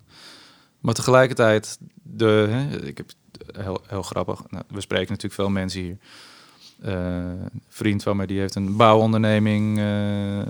Maar 0.80 0.94
tegelijkertijd, 0.94 1.78
de, 2.04 2.48
hè, 2.50 2.86
ik 2.86 2.98
heb 2.98 3.10
heel, 3.58 3.82
heel 3.88 4.02
grappig. 4.04 4.42
Nou, 4.50 4.64
we 4.70 4.82
spreken 4.82 5.08
natuurlijk 5.08 5.34
veel 5.34 5.50
mensen 5.50 5.82
hier. 5.82 5.98
Eh, 6.82 6.94
een 6.94 7.62
vriend 7.70 8.04
van 8.04 8.18
mij 8.18 8.26
die 8.26 8.40
heeft 8.40 8.56
een 8.56 8.76
bouwonderneming. 8.76 9.78
eh, 9.78 10.42
eh, 10.42 10.48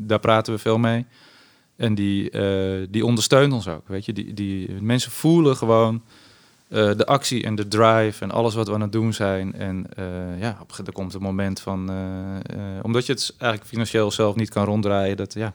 daar 0.00 0.18
praten 0.20 0.52
we 0.52 0.58
veel 0.58 0.78
mee. 0.78 1.06
En 1.76 1.94
die, 1.94 2.30
eh, 2.30 2.86
die 2.90 3.04
ondersteunt 3.06 3.52
ons 3.52 3.68
ook. 3.68 3.88
Weet 3.88 4.04
je, 4.04 4.12
die, 4.12 4.34
die 4.34 4.70
mensen 4.80 5.10
voelen 5.10 5.56
gewoon 5.56 6.02
eh, 6.68 6.90
de 6.96 7.06
actie 7.06 7.44
en 7.44 7.54
de 7.54 7.68
drive 7.68 8.22
en 8.24 8.30
alles 8.30 8.54
wat 8.54 8.68
we 8.68 8.74
aan 8.74 8.80
het 8.80 8.92
doen 8.92 9.12
zijn. 9.12 9.54
En 9.54 9.86
eh, 9.96 10.40
ja, 10.40 10.58
op, 10.60 10.72
er 10.86 10.92
komt 10.92 11.14
een 11.14 11.22
moment 11.22 11.60
van, 11.60 11.90
eh, 11.90 12.36
eh, 12.36 12.84
omdat 12.84 13.06
je 13.06 13.12
het 13.12 13.34
eigenlijk 13.38 13.70
financieel 13.70 14.10
zelf 14.10 14.34
niet 14.34 14.50
kan 14.50 14.64
ronddraaien, 14.64 15.16
dat 15.16 15.34
ja, 15.34 15.54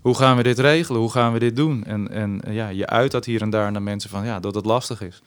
hoe 0.00 0.14
gaan 0.16 0.36
we 0.36 0.42
dit 0.42 0.58
regelen? 0.58 1.00
Hoe 1.00 1.10
gaan 1.10 1.32
we 1.32 1.38
dit 1.38 1.56
doen? 1.56 1.84
En, 1.84 2.10
en 2.10 2.40
eh, 2.40 2.54
ja, 2.54 2.68
je 2.68 2.86
uit 2.86 3.10
dat 3.10 3.24
hier 3.24 3.42
en 3.42 3.50
daar 3.50 3.72
naar 3.72 3.82
mensen 3.82 4.10
van 4.10 4.24
ja, 4.24 4.40
dat 4.40 4.54
het 4.54 4.64
lastig 4.64 5.00
is. 5.00 5.22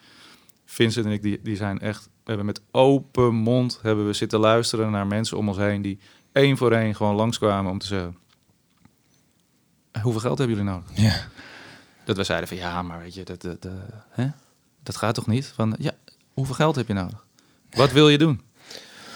Vincent 0.65 1.05
en 1.05 1.11
ik, 1.11 1.21
die, 1.21 1.39
die 1.43 1.55
zijn 1.55 1.79
echt, 1.79 2.09
we 2.23 2.29
hebben 2.29 2.45
met 2.45 2.61
open 2.71 3.33
mond 3.35 3.79
hebben 3.81 4.05
we 4.05 4.13
zitten 4.13 4.39
luisteren 4.39 4.91
naar 4.91 5.07
mensen 5.07 5.37
om 5.37 5.47
ons 5.47 5.57
heen 5.57 5.81
die 5.81 5.99
één 6.31 6.57
voor 6.57 6.71
één 6.71 6.95
gewoon 6.95 7.15
langskwamen 7.15 7.71
om 7.71 7.79
te 7.79 7.85
zeggen, 7.85 8.17
hoeveel 10.01 10.21
geld 10.21 10.37
hebben 10.37 10.55
jullie 10.57 10.71
nodig? 10.71 10.89
ja. 10.93 11.31
Dat 12.05 12.17
we 12.17 12.23
zeiden 12.23 12.47
van 12.47 12.57
ja, 12.57 12.81
maar 12.81 12.99
weet 12.99 13.13
je, 13.13 13.23
dat, 13.23 13.41
dat, 13.41 13.65
eh, 13.65 13.71
hè? 14.09 14.27
dat 14.83 14.97
gaat 14.97 15.15
toch 15.15 15.27
niet? 15.27 15.45
Van 15.55 15.75
ja, 15.79 15.91
hoeveel 16.33 16.55
geld 16.55 16.75
heb 16.75 16.87
je 16.87 16.93
nodig? 16.93 17.25
Wat 17.71 17.91
wil 17.91 18.09
je 18.09 18.17
doen? 18.17 18.41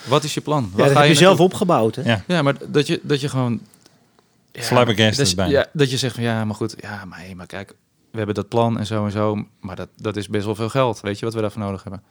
Wat 0.07 0.23
is 0.23 0.33
je 0.33 0.41
plan? 0.41 0.63
Ja, 0.63 0.77
Waar 0.77 0.85
dat 0.87 0.95
ga 0.95 1.01
heb 1.01 1.09
je 1.11 1.15
zelf 1.15 1.37
naartoe? 1.37 1.45
opgebouwd. 1.45 1.95
Hè? 1.95 2.01
Ja. 2.01 2.23
Ja, 2.27 2.41
maar 2.41 2.55
dat 2.69 2.87
je, 2.87 2.99
dat 3.03 3.21
je 3.21 3.29
gewoon. 3.29 3.51
Ja, 4.51 4.85
dat, 4.85 5.29
je- 5.29 5.35
bijna. 5.35 5.51
ja, 5.51 5.65
dat 5.73 5.91
je 5.91 5.97
zegt 5.97 6.15
van 6.15 6.23
ja, 6.23 6.45
maar 6.45 6.55
goed, 6.55 6.75
ja, 6.79 7.05
maar, 7.05 7.19
hey, 7.19 7.35
maar 7.35 7.45
kijk, 7.45 7.73
we 8.11 8.17
hebben 8.17 8.35
dat 8.35 8.47
plan 8.47 8.77
en 8.79 8.85
zo 8.85 9.05
en 9.05 9.11
zo, 9.11 9.45
maar 9.59 9.75
dat, 9.75 9.89
dat 9.95 10.15
is 10.15 10.27
best 10.27 10.45
wel 10.45 10.55
veel 10.55 10.69
geld. 10.69 10.99
Weet 10.99 11.19
je 11.19 11.25
wat 11.25 11.33
we 11.33 11.41
daarvoor 11.41 11.61
nodig 11.61 11.83
hebben? 11.83 12.03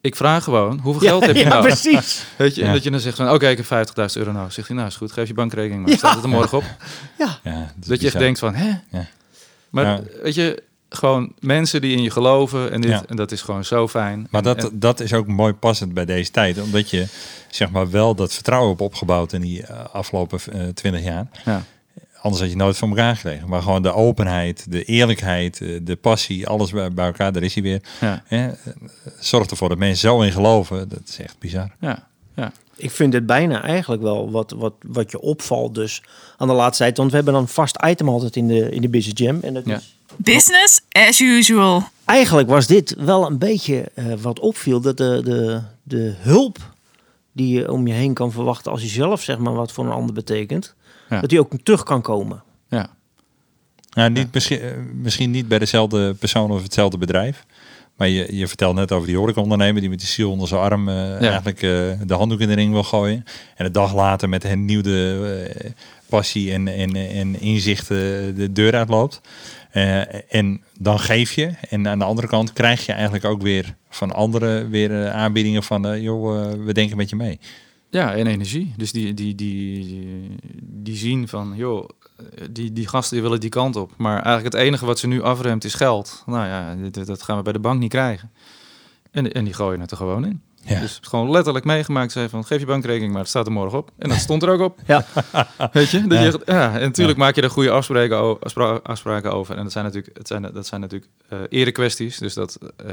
Ik 0.00 0.16
vraag 0.16 0.44
gewoon, 0.44 0.78
hoeveel 0.82 1.08
geld 1.08 1.26
heb 1.26 1.36
je 1.36 1.42
ja, 1.42 1.48
nodig? 1.48 1.80
precies. 1.80 2.24
Weet 2.36 2.54
je, 2.54 2.64
en 2.64 2.72
dat 2.72 2.82
je 2.82 2.90
dan 2.90 3.00
zegt 3.00 3.16
van, 3.16 3.30
oké, 3.30 3.48
ik 3.48 3.56
heb 3.68 3.86
50.000 3.88 3.94
euro 4.16 4.32
nodig. 4.32 4.52
Zegt 4.52 4.68
hij, 4.68 4.76
nou 4.76 4.88
is 4.88 4.96
goed, 4.96 5.12
geef 5.12 5.28
je 5.28 5.34
bankrekening 5.34 5.80
maar. 5.82 5.90
Ja. 5.90 5.96
Staat 5.96 6.14
het 6.14 6.22
er 6.22 6.28
morgen 6.28 6.58
op? 6.58 6.64
Ja, 7.18 7.38
Ja, 7.42 7.72
dat 7.86 8.00
je 8.00 8.06
echt 8.06 8.18
denkt 8.18 8.38
van, 8.38 8.54
hè? 8.54 8.68
Ja. 8.90 9.06
Maar 9.70 9.84
Ja. 9.84 10.00
weet 10.22 10.34
je, 10.34 10.62
gewoon 10.88 11.32
mensen 11.40 11.80
die 11.80 11.96
in 11.96 12.02
je 12.02 12.10
geloven 12.10 12.72
en 12.72 12.80
dit, 12.80 12.90
Ja. 12.90 13.02
en 13.08 13.16
dat 13.16 13.32
is 13.32 13.42
gewoon 13.42 13.64
zo 13.64 13.88
fijn. 13.88 14.26
Maar 14.30 14.42
En- 14.44 14.54
dat, 14.56 14.70
en- 14.70 14.78
dat 14.78 15.00
is 15.00 15.12
ook 15.12 15.26
mooi 15.26 15.52
passend 15.52 15.94
bij 15.94 16.04
deze 16.04 16.30
tijd. 16.30 16.60
Omdat 16.60 16.90
je 16.90 17.06
zeg 17.50 17.70
maar 17.70 17.90
wel 17.90 18.14
dat 18.14 18.34
vertrouwen 18.34 18.68
hebt 18.68 18.80
opgebouwd 18.80 19.32
in 19.32 19.40
die 19.40 19.62
eh, 19.66 19.84
afgelopen 19.92 20.38
eh, 20.52 20.60
twintig 20.74 21.02
jaar. 21.04 21.26
ja. 21.44 21.62
Anders 22.22 22.42
had 22.42 22.50
je 22.50 22.56
nooit 22.56 22.76
van 22.76 22.88
elkaar 22.88 23.16
gekregen. 23.16 23.48
Maar 23.48 23.62
gewoon 23.62 23.82
de 23.82 23.92
openheid, 23.92 24.66
de 24.70 24.84
eerlijkheid, 24.84 25.60
eh, 25.60 25.78
de 25.82 25.96
passie, 25.96 26.46
alles 26.46 26.70
bij, 26.70 26.92
bij 26.92 27.06
elkaar. 27.06 27.32
Daar 27.32 27.42
is 27.42 27.54
hij 27.54 27.62
weer. 27.62 27.82
Ja. 28.00 28.22
Hè? 28.26 28.48
Eh, 28.48 28.54
Zorg 29.20 29.46
ervoor 29.46 29.68
dat 29.68 29.78
mensen 29.78 30.08
zo 30.08 30.20
in 30.20 30.32
geloven. 30.32 30.88
Dat 30.88 31.00
is 31.08 31.18
echt 31.18 31.36
bizar. 31.38 31.70
Ja. 31.80 32.08
Ja. 32.36 32.52
ik 32.76 32.90
vind 32.90 33.12
het 33.12 33.26
bijna 33.26 33.62
eigenlijk 33.62 34.02
wel 34.02 34.30
wat, 34.30 34.54
wat, 34.56 34.72
wat 34.86 35.10
je 35.10 35.20
opvalt 35.20 35.74
dus 35.74 36.02
aan 36.36 36.48
de 36.48 36.54
laatste 36.54 36.82
tijd. 36.82 36.96
Want 36.96 37.10
we 37.10 37.16
hebben 37.16 37.34
een 37.34 37.48
vast 37.48 37.76
item 37.86 38.08
altijd 38.08 38.36
in 38.36 38.48
de, 38.48 38.70
in 38.70 38.80
de 38.82 38.88
Business 38.88 39.20
Jam. 39.22 39.38
En 39.42 39.54
dat 39.54 39.64
Ja. 39.66 39.76
is, 39.76 39.94
Business 40.16 40.80
as 40.92 41.20
usual. 41.20 41.82
eigenlijk 42.04 42.48
was 42.48 42.66
dit 42.66 42.94
wel 42.98 43.26
een 43.26 43.38
beetje 43.38 43.90
eh, 43.94 44.04
wat 44.20 44.38
opviel. 44.40 44.80
Dat 44.80 44.96
de, 44.96 45.20
de, 45.24 45.60
de 45.82 46.14
hulp 46.18 46.58
die 47.32 47.58
je 47.58 47.72
om 47.72 47.86
je 47.86 47.92
heen 47.92 48.14
kan 48.14 48.32
verwachten 48.32 48.72
als 48.72 48.82
je 48.82 48.88
zelf 48.88 49.22
zeg 49.22 49.38
maar 49.38 49.54
wat 49.54 49.72
voor 49.72 49.84
een 49.84 49.90
ander 49.92 50.14
betekent. 50.14 50.74
Ja. 51.10 51.20
Dat 51.20 51.30
die 51.30 51.40
ook 51.40 51.52
terug 51.62 51.82
kan 51.82 52.02
komen. 52.02 52.42
ja. 52.68 52.98
Nou, 53.90 54.10
niet, 54.10 54.34
misschien, 54.34 54.60
eh, 54.60 54.70
misschien 54.92 55.30
niet 55.30 55.48
bij 55.48 55.58
dezelfde 55.58 56.14
persoon 56.14 56.50
of 56.50 56.62
hetzelfde 56.62 56.98
bedrijf. 56.98 57.46
Maar 57.96 58.08
je, 58.08 58.36
je 58.36 58.48
vertelt 58.48 58.74
net 58.74 58.92
over 58.92 59.06
die 59.06 59.16
horecaondernemer 59.16 59.80
die 59.80 59.90
met 59.90 60.00
de 60.00 60.06
ziel 60.06 60.30
onder 60.30 60.48
zijn 60.48 60.60
arm 60.60 60.88
eh, 60.88 61.20
eigenlijk 61.22 61.62
eh, 61.62 61.70
de 62.06 62.14
handdoek 62.14 62.40
in 62.40 62.48
de 62.48 62.54
ring 62.54 62.72
wil 62.72 62.82
gooien. 62.82 63.24
En 63.56 63.66
een 63.66 63.72
dag 63.72 63.94
later 63.94 64.28
met 64.28 64.42
hernieuwde 64.42 65.50
uh, 65.64 65.70
passie 66.08 66.52
en, 66.52 66.68
en, 66.68 66.96
en 66.96 67.40
inzichten 67.40 67.96
de 68.36 68.52
deur 68.52 68.74
uitloopt. 68.74 69.20
en 70.28 70.60
dan 70.78 71.00
geef 71.00 71.32
je. 71.32 71.50
En 71.68 71.88
aan 71.88 71.98
de 71.98 72.04
andere 72.04 72.28
kant 72.28 72.52
krijg 72.52 72.86
je 72.86 72.92
eigenlijk 72.92 73.24
ook 73.24 73.42
weer 73.42 73.74
van 73.90 74.12
anderen 74.12 74.70
weer 74.70 75.10
aanbiedingen 75.10 75.62
van 75.62 76.00
joh, 76.00 76.52
we 76.64 76.72
denken 76.72 76.96
met 76.96 77.10
je 77.10 77.16
mee. 77.16 77.38
Ja, 77.90 78.14
en 78.14 78.26
energie. 78.26 78.72
Dus 78.76 78.92
die, 78.92 79.14
die, 79.14 79.34
die, 79.34 80.36
die 80.62 80.96
zien 80.96 81.28
van, 81.28 81.52
joh, 81.56 81.88
die, 82.50 82.72
die 82.72 82.86
gasten 82.86 83.22
willen 83.22 83.40
die 83.40 83.50
kant 83.50 83.76
op. 83.76 83.92
Maar 83.96 84.22
eigenlijk 84.22 84.54
het 84.54 84.64
enige 84.64 84.86
wat 84.86 84.98
ze 84.98 85.06
nu 85.06 85.22
afremt 85.22 85.64
is 85.64 85.74
geld. 85.74 86.22
Nou 86.26 86.46
ja, 86.46 86.74
dit, 86.74 87.06
dat 87.06 87.22
gaan 87.22 87.36
we 87.36 87.42
bij 87.42 87.52
de 87.52 87.58
bank 87.58 87.80
niet 87.80 87.90
krijgen. 87.90 88.30
En, 89.10 89.32
en 89.32 89.44
die 89.44 89.54
gooien 89.54 89.80
het 89.80 89.90
er 89.90 89.96
gewoon 89.96 90.24
in. 90.24 90.42
Ja. 90.62 90.80
Dus 90.80 90.98
gewoon 91.02 91.30
letterlijk 91.30 91.64
meegemaakt. 91.64 92.12
Zei 92.12 92.28
van, 92.28 92.44
geef 92.44 92.60
je 92.60 92.66
bankrekening, 92.66 93.12
maar 93.12 93.20
het 93.20 93.30
staat 93.30 93.46
er 93.46 93.52
morgen 93.52 93.78
op. 93.78 93.90
En 93.98 94.08
dat 94.08 94.18
stond 94.18 94.42
er 94.42 94.48
ook 94.48 94.60
op. 94.60 94.78
Ja. 94.86 95.04
Weet 95.72 95.90
je? 95.90 96.04
ja. 96.08 96.20
je 96.20 96.40
ja. 96.44 96.74
En 96.74 96.80
natuurlijk 96.80 97.18
maak 97.18 97.34
je 97.34 97.42
er 97.42 97.50
goede 97.50 97.70
afspraken, 97.70 98.38
afspraken 98.82 99.32
over. 99.32 99.56
En 99.56 99.62
dat 99.62 99.72
zijn 99.72 99.84
natuurlijk, 99.84 100.18
het 100.18 100.26
zijn, 100.26 100.42
dat 100.42 100.66
zijn 100.66 100.80
natuurlijk 100.80 101.10
uh, 101.32 101.38
erekwesties. 101.48 102.18
Dus 102.18 102.34
dat, 102.34 102.58
uh, 102.86 102.92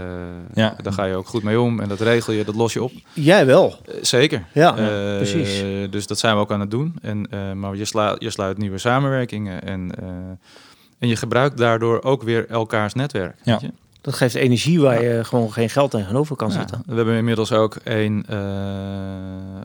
ja. 0.53 0.75
daar 0.81 0.93
ga 0.93 1.03
je 1.03 1.15
ook 1.15 1.27
goed 1.27 1.43
mee 1.43 1.59
om. 1.59 1.79
En 1.79 1.87
dat 1.87 1.99
regel 1.99 2.33
je, 2.33 2.43
dat 2.43 2.55
los 2.55 2.73
je 2.73 2.83
op. 2.83 2.91
Jij 3.13 3.45
wel. 3.45 3.79
Uh, 3.89 3.95
zeker. 4.01 4.45
Ja, 4.53 4.71
precies. 5.17 5.63
Dus 5.89 6.07
dat 6.07 6.19
zijn 6.19 6.35
we 6.35 6.41
ook 6.41 6.51
aan 6.51 6.59
het 6.59 6.71
doen. 6.71 6.95
En, 7.01 7.29
maar 7.59 7.75
je, 7.75 7.85
sla, 7.85 8.15
je 8.19 8.29
sluit 8.29 8.57
nieuwe 8.57 8.77
samenwerkingen. 8.77 9.63
En, 9.63 9.91
en 10.99 11.07
je 11.07 11.15
gebruikt 11.15 11.57
daardoor 11.57 12.03
ook 12.03 12.23
weer 12.23 12.49
elkaars 12.49 12.93
netwerk. 12.93 13.35
Ja. 13.43 13.51
Weet 13.51 13.61
je? 13.61 13.71
Dat 14.07 14.15
geeft 14.15 14.35
energie 14.35 14.81
waar 14.81 15.03
je 15.03 15.23
gewoon 15.23 15.53
geen 15.53 15.69
geld 15.69 15.91
tegenover 15.91 16.35
kan 16.35 16.51
zetten. 16.51 16.83
we 16.85 16.95
hebben 16.95 17.15
inmiddels 17.15 17.51
ook 17.51 17.77
een 17.83 18.25
uh, 18.29 18.37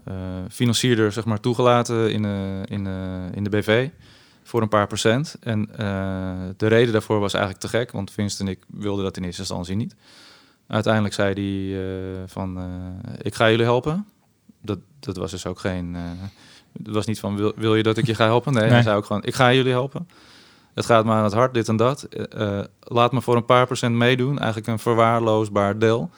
uh, 0.09 0.15
financierder 0.51 1.13
zeg 1.13 1.25
maar, 1.25 1.41
toegelaten 1.41 2.13
in, 2.13 2.25
uh, 2.25 2.63
in, 2.65 2.87
in 3.35 3.45
de 3.45 3.51
BV 3.51 3.89
voor 4.43 4.63
een 4.63 4.69
paar 4.69 4.87
procent. 4.87 5.37
En 5.41 5.69
de 6.57 6.67
reden 6.67 6.93
daarvoor 6.93 7.21
was 7.21 7.35
eigenlijk 7.35 7.65
te 7.65 7.69
gek, 7.79 7.93
want 7.93 8.11
Vinst 8.11 8.41
en 8.41 8.49
ik 8.49 8.59
wilden 8.67 9.05
dat 9.05 9.17
in 9.17 9.25
eerste 9.25 9.41
instantie 9.41 9.77
niet. 9.77 9.95
Uiteindelijk 10.67 11.15
zei 11.15 11.35
hij 11.35 12.27
van, 12.27 12.59
ik 13.21 13.35
ga 13.35 13.51
jullie 13.51 13.65
helpen. 13.65 14.07
Dat, 14.63 14.79
dat 15.01 15.17
was 15.17 15.31
dus 15.31 15.47
ook 15.47 15.59
geen... 15.59 15.97
het 16.83 16.95
was 16.95 17.07
niet 17.07 17.21
van, 17.21 17.37
wil, 17.37 17.53
wil 17.57 17.77
je 17.77 17.83
dat 17.83 17.97
ik 17.97 18.07
je 18.07 18.15
ga 18.15 18.25
helpen? 18.25 18.53
Nee, 18.53 18.63
nee. 18.63 18.73
hij 18.73 18.83
zei 18.83 18.97
ook 18.97 19.05
gewoon, 19.05 19.25
ik 19.25 19.35
ga 19.35 19.53
jullie 19.53 19.73
helpen 19.73 20.07
het 20.75 20.87
gaat 20.87 21.05
me 21.05 21.13
aan 21.13 21.25
het 21.25 21.33
hart, 21.33 21.55
dit 21.55 21.69
en 21.69 21.77
dat. 21.77 22.09
Uh, 22.37 22.61
laat 22.81 23.13
me 23.13 23.21
voor 23.21 23.37
een 23.37 23.45
paar 23.45 23.67
procent 23.67 23.95
meedoen. 23.95 24.39
Eigenlijk 24.39 24.67
een 24.67 24.79
verwaarloosbaar 24.79 25.79
deel. 25.79 26.11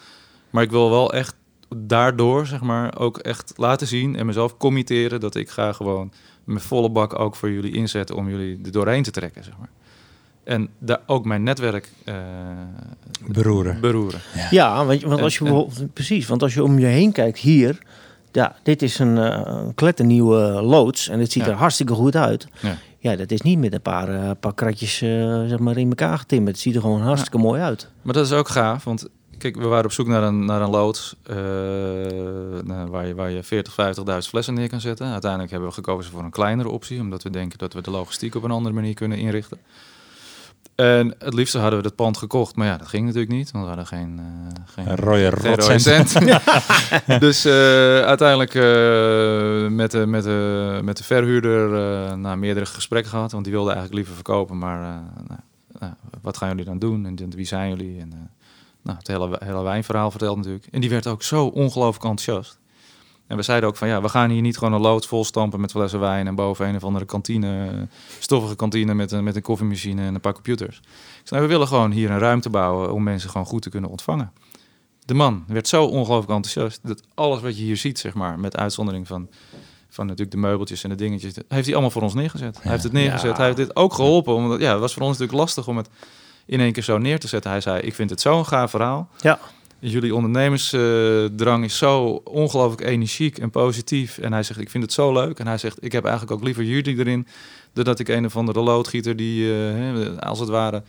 Maar 0.50 0.62
ik 0.62 0.70
wil 0.70 0.90
wel 0.90 1.12
echt 1.12 1.34
daardoor, 1.76 2.46
zeg 2.46 2.60
maar, 2.60 2.98
ook 2.98 3.18
echt 3.18 3.52
laten 3.56 3.86
zien 3.86 4.16
en 4.16 4.26
mezelf 4.26 4.56
committeren 4.56 5.20
dat 5.20 5.34
ik 5.34 5.50
ga 5.50 5.72
gewoon 5.72 6.12
mijn 6.44 6.60
volle 6.60 6.90
bak 6.90 7.18
ook 7.18 7.36
voor 7.36 7.50
jullie 7.50 7.74
inzetten 7.74 8.16
om 8.16 8.28
jullie 8.28 8.60
er 8.64 8.72
doorheen 8.72 9.02
te 9.02 9.10
trekken, 9.10 9.44
zeg 9.44 9.54
maar. 9.58 9.68
En 10.44 10.68
daar 10.78 11.00
ook 11.06 11.24
mijn 11.24 11.42
netwerk 11.42 11.92
uh, 12.04 12.14
beroeren. 13.26 13.80
beroeren. 13.80 14.20
Ja, 14.34 14.48
ja 14.50 14.84
want, 14.84 15.02
want 15.02 15.20
als 15.20 15.38
je 15.38 15.66
precies, 15.92 16.26
want 16.26 16.42
als 16.42 16.54
je 16.54 16.62
om 16.62 16.78
je 16.78 16.86
heen 16.86 17.12
kijkt 17.12 17.38
hier, 17.38 17.78
ja, 18.32 18.56
dit 18.62 18.82
is 18.82 18.98
een, 18.98 19.16
uh, 19.16 19.40
een 19.44 19.74
kletternieuwe 19.74 20.62
loods 20.62 21.08
en 21.08 21.20
het 21.20 21.32
ziet 21.32 21.46
er 21.46 21.52
hartstikke 21.52 21.94
goed 21.94 22.16
uit. 22.16 22.48
Ja. 22.60 22.76
Ja, 23.04 23.16
dat 23.16 23.30
is 23.30 23.40
niet 23.40 23.58
met 23.58 23.72
een 23.72 23.82
paar, 23.82 24.08
uh, 24.08 24.30
paar 24.40 24.54
kratjes 24.54 25.02
uh, 25.02 25.08
zeg 25.46 25.58
maar 25.58 25.76
in 25.76 25.88
elkaar 25.88 26.18
getimmerd. 26.18 26.54
Het 26.54 26.64
ziet 26.64 26.74
er 26.74 26.80
gewoon 26.80 27.00
hartstikke 27.00 27.38
mooi 27.38 27.60
uit. 27.60 27.88
Maar 28.02 28.14
dat 28.14 28.26
is 28.26 28.32
ook 28.32 28.48
gaaf, 28.48 28.84
want 28.84 29.08
kijk, 29.38 29.56
we 29.56 29.66
waren 29.66 29.84
op 29.84 29.92
zoek 29.92 30.06
naar 30.06 30.22
een, 30.22 30.44
naar 30.44 30.60
een 30.60 30.70
loods 30.70 31.16
uh, 31.30 31.36
waar 32.88 33.06
je, 33.06 33.14
waar 33.14 33.30
je 33.30 33.42
40, 33.42 33.76
50.000 33.98 34.28
flessen 34.28 34.54
neer 34.54 34.68
kan 34.68 34.80
zetten. 34.80 35.06
Uiteindelijk 35.06 35.50
hebben 35.50 35.68
we 35.68 35.74
gekozen 35.74 36.12
voor 36.12 36.22
een 36.22 36.30
kleinere 36.30 36.68
optie, 36.68 37.00
omdat 37.00 37.22
we 37.22 37.30
denken 37.30 37.58
dat 37.58 37.72
we 37.72 37.82
de 37.82 37.90
logistiek 37.90 38.34
op 38.34 38.42
een 38.42 38.50
andere 38.50 38.74
manier 38.74 38.94
kunnen 38.94 39.18
inrichten. 39.18 39.58
En 40.74 41.14
het 41.18 41.34
liefste 41.34 41.58
hadden 41.58 41.76
we 41.76 41.84
dat 41.84 41.94
pand 41.94 42.16
gekocht, 42.16 42.56
maar 42.56 42.66
ja, 42.66 42.76
dat 42.76 42.88
ging 42.88 43.04
natuurlijk 43.04 43.32
niet, 43.32 43.50
want 43.50 43.64
we 43.64 43.68
hadden 43.70 43.86
geen, 43.86 44.20
uh, 44.20 44.24
geen, 44.64 44.88
een 44.88 44.96
rode, 44.96 45.36
geen 45.36 45.54
rode 45.54 45.78
cent. 45.78 46.16
dus 47.26 47.46
uh, 47.46 47.52
uiteindelijk 48.00 48.54
uh, 48.54 49.68
met, 49.68 49.90
de, 49.90 50.06
met, 50.06 50.24
de, 50.24 50.80
met 50.82 50.96
de 50.96 51.04
verhuurder 51.04 51.68
na 52.18 52.34
meerdere 52.34 52.66
gesprekken 52.66 53.10
gehad, 53.10 53.32
want 53.32 53.44
die 53.44 53.52
wilde 53.52 53.70
eigenlijk 53.70 53.98
liever 53.98 54.14
verkopen, 54.14 54.58
maar 54.58 54.80
nou, 55.28 55.40
nou, 55.78 55.92
wat 56.22 56.36
gaan 56.36 56.48
jullie 56.48 56.64
dan 56.64 56.78
doen 56.78 57.06
en 57.06 57.30
wie 57.30 57.46
zijn 57.46 57.68
jullie? 57.68 58.00
En, 58.00 58.30
nou, 58.82 58.98
het 58.98 59.06
hele, 59.06 59.40
hele 59.44 59.62
wijnverhaal 59.62 60.10
verteld 60.10 60.36
natuurlijk. 60.36 60.66
En 60.70 60.80
die 60.80 60.90
werd 60.90 61.06
ook 61.06 61.22
zo 61.22 61.46
ongelooflijk 61.46 62.04
enthousiast. 62.04 62.58
En 63.26 63.36
we 63.36 63.42
zeiden 63.42 63.68
ook 63.68 63.76
van 63.76 63.88
ja, 63.88 64.02
we 64.02 64.08
gaan 64.08 64.30
hier 64.30 64.42
niet 64.42 64.58
gewoon 64.58 64.74
een 64.74 64.80
loods 64.80 65.06
vol 65.06 65.24
stampen 65.24 65.60
met 65.60 65.70
flessen 65.70 66.00
wijn 66.00 66.26
en 66.26 66.34
boven 66.34 66.68
een 66.68 66.76
of 66.76 66.84
andere 66.84 67.04
kantine, 67.04 67.86
stoffige 68.18 68.56
kantine 68.56 68.94
met 68.94 69.12
een, 69.12 69.24
met 69.24 69.36
een 69.36 69.42
koffiemachine 69.42 70.02
en 70.02 70.14
een 70.14 70.20
paar 70.20 70.32
computers. 70.32 70.80
Nou, 71.30 71.42
we 71.42 71.48
willen 71.48 71.66
gewoon 71.66 71.90
hier 71.90 72.10
een 72.10 72.18
ruimte 72.18 72.50
bouwen 72.50 72.92
om 72.92 73.02
mensen 73.02 73.30
gewoon 73.30 73.46
goed 73.46 73.62
te 73.62 73.70
kunnen 73.70 73.90
ontvangen. 73.90 74.32
De 75.04 75.14
man 75.14 75.44
werd 75.46 75.68
zo 75.68 75.84
ongelooflijk 75.84 76.32
enthousiast 76.32 76.80
dat 76.82 77.02
alles 77.14 77.40
wat 77.40 77.56
je 77.56 77.62
hier 77.62 77.76
ziet, 77.76 77.98
zeg 77.98 78.14
maar, 78.14 78.38
met 78.38 78.56
uitzondering 78.56 79.06
van, 79.06 79.28
van 79.88 80.04
natuurlijk 80.06 80.32
de 80.32 80.42
meubeltjes 80.42 80.84
en 80.84 80.90
de 80.90 80.96
dingetjes, 80.96 81.34
heeft 81.48 81.64
hij 81.64 81.72
allemaal 81.72 81.90
voor 81.90 82.02
ons 82.02 82.14
neergezet. 82.14 82.62
Hij 82.62 82.70
heeft 82.70 82.82
het 82.82 82.92
neergezet. 82.92 83.36
Hij 83.36 83.46
heeft 83.46 83.56
dit 83.56 83.76
ook 83.76 83.94
geholpen, 83.94 84.34
omdat 84.34 84.60
ja, 84.60 84.70
het 84.70 84.80
was 84.80 84.92
voor 84.92 85.02
ons 85.02 85.18
natuurlijk 85.18 85.38
lastig 85.38 85.68
om 85.68 85.76
het 85.76 85.88
in 86.46 86.60
één 86.60 86.72
keer 86.72 86.82
zo 86.82 86.98
neer 86.98 87.18
te 87.18 87.28
zetten. 87.28 87.50
Hij 87.50 87.60
zei, 87.60 87.80
ik 87.80 87.94
vind 87.94 88.10
het 88.10 88.20
zo'n 88.20 88.46
gaaf 88.46 88.70
verhaal. 88.70 89.08
Ja. 89.20 89.38
Jullie 89.86 90.14
ondernemersdrang 90.14 91.64
is 91.64 91.78
zo 91.78 92.04
ongelooflijk 92.24 92.82
energiek 92.82 93.38
en 93.38 93.50
positief. 93.50 94.18
En 94.18 94.32
hij 94.32 94.42
zegt, 94.42 94.60
ik 94.60 94.70
vind 94.70 94.82
het 94.82 94.92
zo 94.92 95.12
leuk. 95.12 95.38
En 95.38 95.46
hij 95.46 95.58
zegt, 95.58 95.84
ik 95.84 95.92
heb 95.92 96.04
eigenlijk 96.04 96.36
ook 96.36 96.44
liever 96.44 96.64
jullie 96.64 96.98
erin... 96.98 97.26
dan 97.72 97.84
dat 97.84 97.98
ik 97.98 98.08
een 98.08 98.24
of 98.24 98.36
andere 98.36 98.60
loodgieter 98.60 99.16
die, 99.16 99.44
uh, 99.44 100.18
als 100.18 100.38
het 100.38 100.48
ware... 100.48 100.82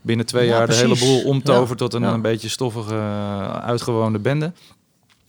binnen 0.00 0.26
twee 0.26 0.46
jaar 0.46 0.66
de 0.66 0.74
hele 0.74 0.98
boel 0.98 1.22
omtovert 1.22 1.78
tot 1.78 1.94
een, 1.94 2.02
een 2.02 2.22
beetje 2.22 2.48
stoffige, 2.48 2.94
uitgewoonde 3.62 4.18
bende. 4.18 4.52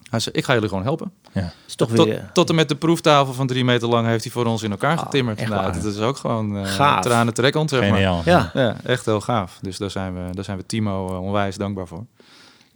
Hij 0.09 0.19
zei, 0.19 0.35
ik 0.35 0.45
ga 0.45 0.53
jullie 0.53 0.69
gewoon 0.69 0.83
helpen. 0.83 1.11
Ja. 1.31 1.53
Is 1.67 1.75
toch 1.75 1.89
tot, 1.89 2.07
weer... 2.07 2.29
tot 2.33 2.49
en 2.49 2.55
met 2.55 2.69
de 2.69 2.75
proeftafel 2.75 3.33
van 3.33 3.47
drie 3.47 3.65
meter 3.65 3.87
lang 3.87 4.07
heeft 4.07 4.23
hij 4.23 4.31
voor 4.33 4.45
ons 4.45 4.63
in 4.63 4.71
elkaar 4.71 4.97
ah, 4.97 5.03
getimmerd. 5.03 5.47
Nou, 5.47 5.73
dat 5.73 5.83
is 5.83 5.99
ook 5.99 6.17
gewoon 6.17 6.57
uh, 6.57 6.99
tranen 6.99 7.33
trekkend, 7.33 7.69
zeg 7.69 7.89
maar. 7.89 7.99
Ja. 7.99 8.51
ja. 8.53 8.75
echt 8.83 9.05
heel 9.05 9.21
gaaf. 9.21 9.59
Dus 9.61 9.77
daar 9.77 9.91
zijn 9.91 10.13
we, 10.13 10.33
daar 10.35 10.43
zijn 10.43 10.57
we 10.57 10.65
Timo 10.65 11.19
onwijs 11.19 11.55
dankbaar 11.55 11.87
voor. 11.87 12.05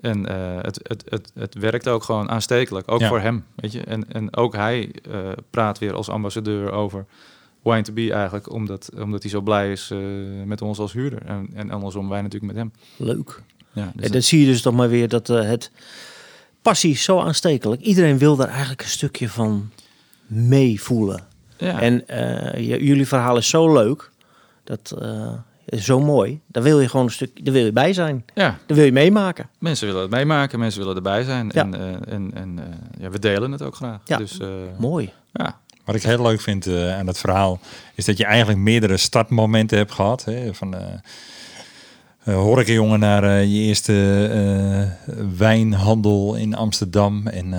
En 0.05 0.31
uh, 0.31 0.61
het, 0.61 0.79
het, 0.83 1.03
het, 1.09 1.31
het 1.35 1.53
werkt 1.53 1.87
ook 1.87 2.03
gewoon 2.03 2.29
aanstekelijk, 2.29 2.91
ook 2.91 3.03
voor 3.03 3.19
hem. 3.19 3.45
Weet 3.55 3.71
je? 3.71 3.81
En, 3.81 4.11
en 4.11 4.35
ook 4.35 4.53
hij 4.55 4.91
uh, 5.09 5.29
praat 5.49 5.79
weer 5.79 5.93
als 5.93 6.09
ambassadeur 6.09 6.71
over 6.71 7.05
Wine 7.61 7.81
to 7.81 7.93
Be 7.93 8.13
eigenlijk, 8.13 8.51
omdat, 8.51 8.89
omdat 8.97 9.21
hij 9.21 9.31
zo 9.31 9.41
blij 9.41 9.71
is 9.71 9.89
uh, 9.91 9.99
met 10.45 10.61
ons 10.61 10.79
als 10.79 10.93
huurder. 10.93 11.21
En, 11.25 11.49
en 11.53 11.71
andersom 11.71 12.09
wij 12.09 12.21
natuurlijk 12.21 12.53
met 12.53 12.61
hem. 12.61 12.71
Leuk. 13.07 13.41
Ja, 13.71 13.91
dus 13.95 14.05
en 14.05 14.11
dan 14.11 14.21
zie 14.21 14.39
je 14.39 14.45
dus 14.45 14.61
toch 14.61 14.73
maar 14.73 14.89
weer 14.89 15.07
dat 15.07 15.27
het 15.27 15.71
passie 16.61 16.95
zo 16.95 17.19
aanstekelijk. 17.19 17.81
Iedereen 17.81 18.17
wil 18.17 18.35
daar 18.35 18.49
eigenlijk 18.49 18.81
een 18.81 18.87
stukje 18.87 19.29
van 19.29 19.69
meevoelen. 20.25 21.27
Ja. 21.57 21.81
En 21.81 22.03
jullie 22.85 23.07
verhaal 23.07 23.37
is 23.37 23.49
zo 23.49 23.73
leuk 23.73 24.11
dat 24.63 24.97
zo 25.65 25.99
mooi. 25.99 26.39
Daar 26.47 26.63
wil 26.63 26.79
je 26.79 26.89
gewoon 26.89 27.05
een 27.05 27.11
stuk, 27.11 27.45
daar 27.45 27.53
wil 27.53 27.65
je 27.65 27.71
bij 27.71 27.93
zijn. 27.93 28.25
Ja. 28.33 28.57
Daar 28.65 28.77
wil 28.77 28.85
je 28.85 28.91
meemaken. 28.91 29.49
Mensen 29.59 29.87
willen 29.87 30.01
het 30.01 30.11
meemaken, 30.11 30.59
mensen 30.59 30.79
willen 30.79 30.95
erbij 30.95 31.23
zijn. 31.23 31.51
Ja. 31.53 31.61
En, 31.61 31.75
uh, 31.75 32.13
en, 32.13 32.31
en 32.33 32.57
uh, 32.59 32.63
ja, 32.99 33.09
we 33.09 33.19
delen 33.19 33.51
het 33.51 33.61
ook 33.61 33.75
graag. 33.75 33.99
Ja. 34.05 34.17
Dus, 34.17 34.39
uh, 34.39 34.47
mooi. 34.77 35.13
Ja. 35.33 35.59
Wat 35.85 35.95
ik 35.95 36.03
heel 36.03 36.21
leuk 36.21 36.41
vind 36.41 36.67
aan 36.67 37.07
het 37.07 37.17
verhaal, 37.17 37.59
is 37.95 38.05
dat 38.05 38.17
je 38.17 38.25
eigenlijk 38.25 38.59
meerdere 38.59 38.97
startmomenten 38.97 39.77
hebt 39.77 39.91
gehad. 39.91 40.23
Hè, 40.23 40.53
van 40.53 40.75
uh, 42.25 42.35
horecajongen 42.35 42.99
naar 42.99 43.23
uh, 43.23 43.43
je 43.43 43.59
eerste 43.59 43.93
uh, 45.07 45.15
wijnhandel 45.37 46.35
in 46.35 46.55
Amsterdam 46.55 47.27
en 47.27 47.53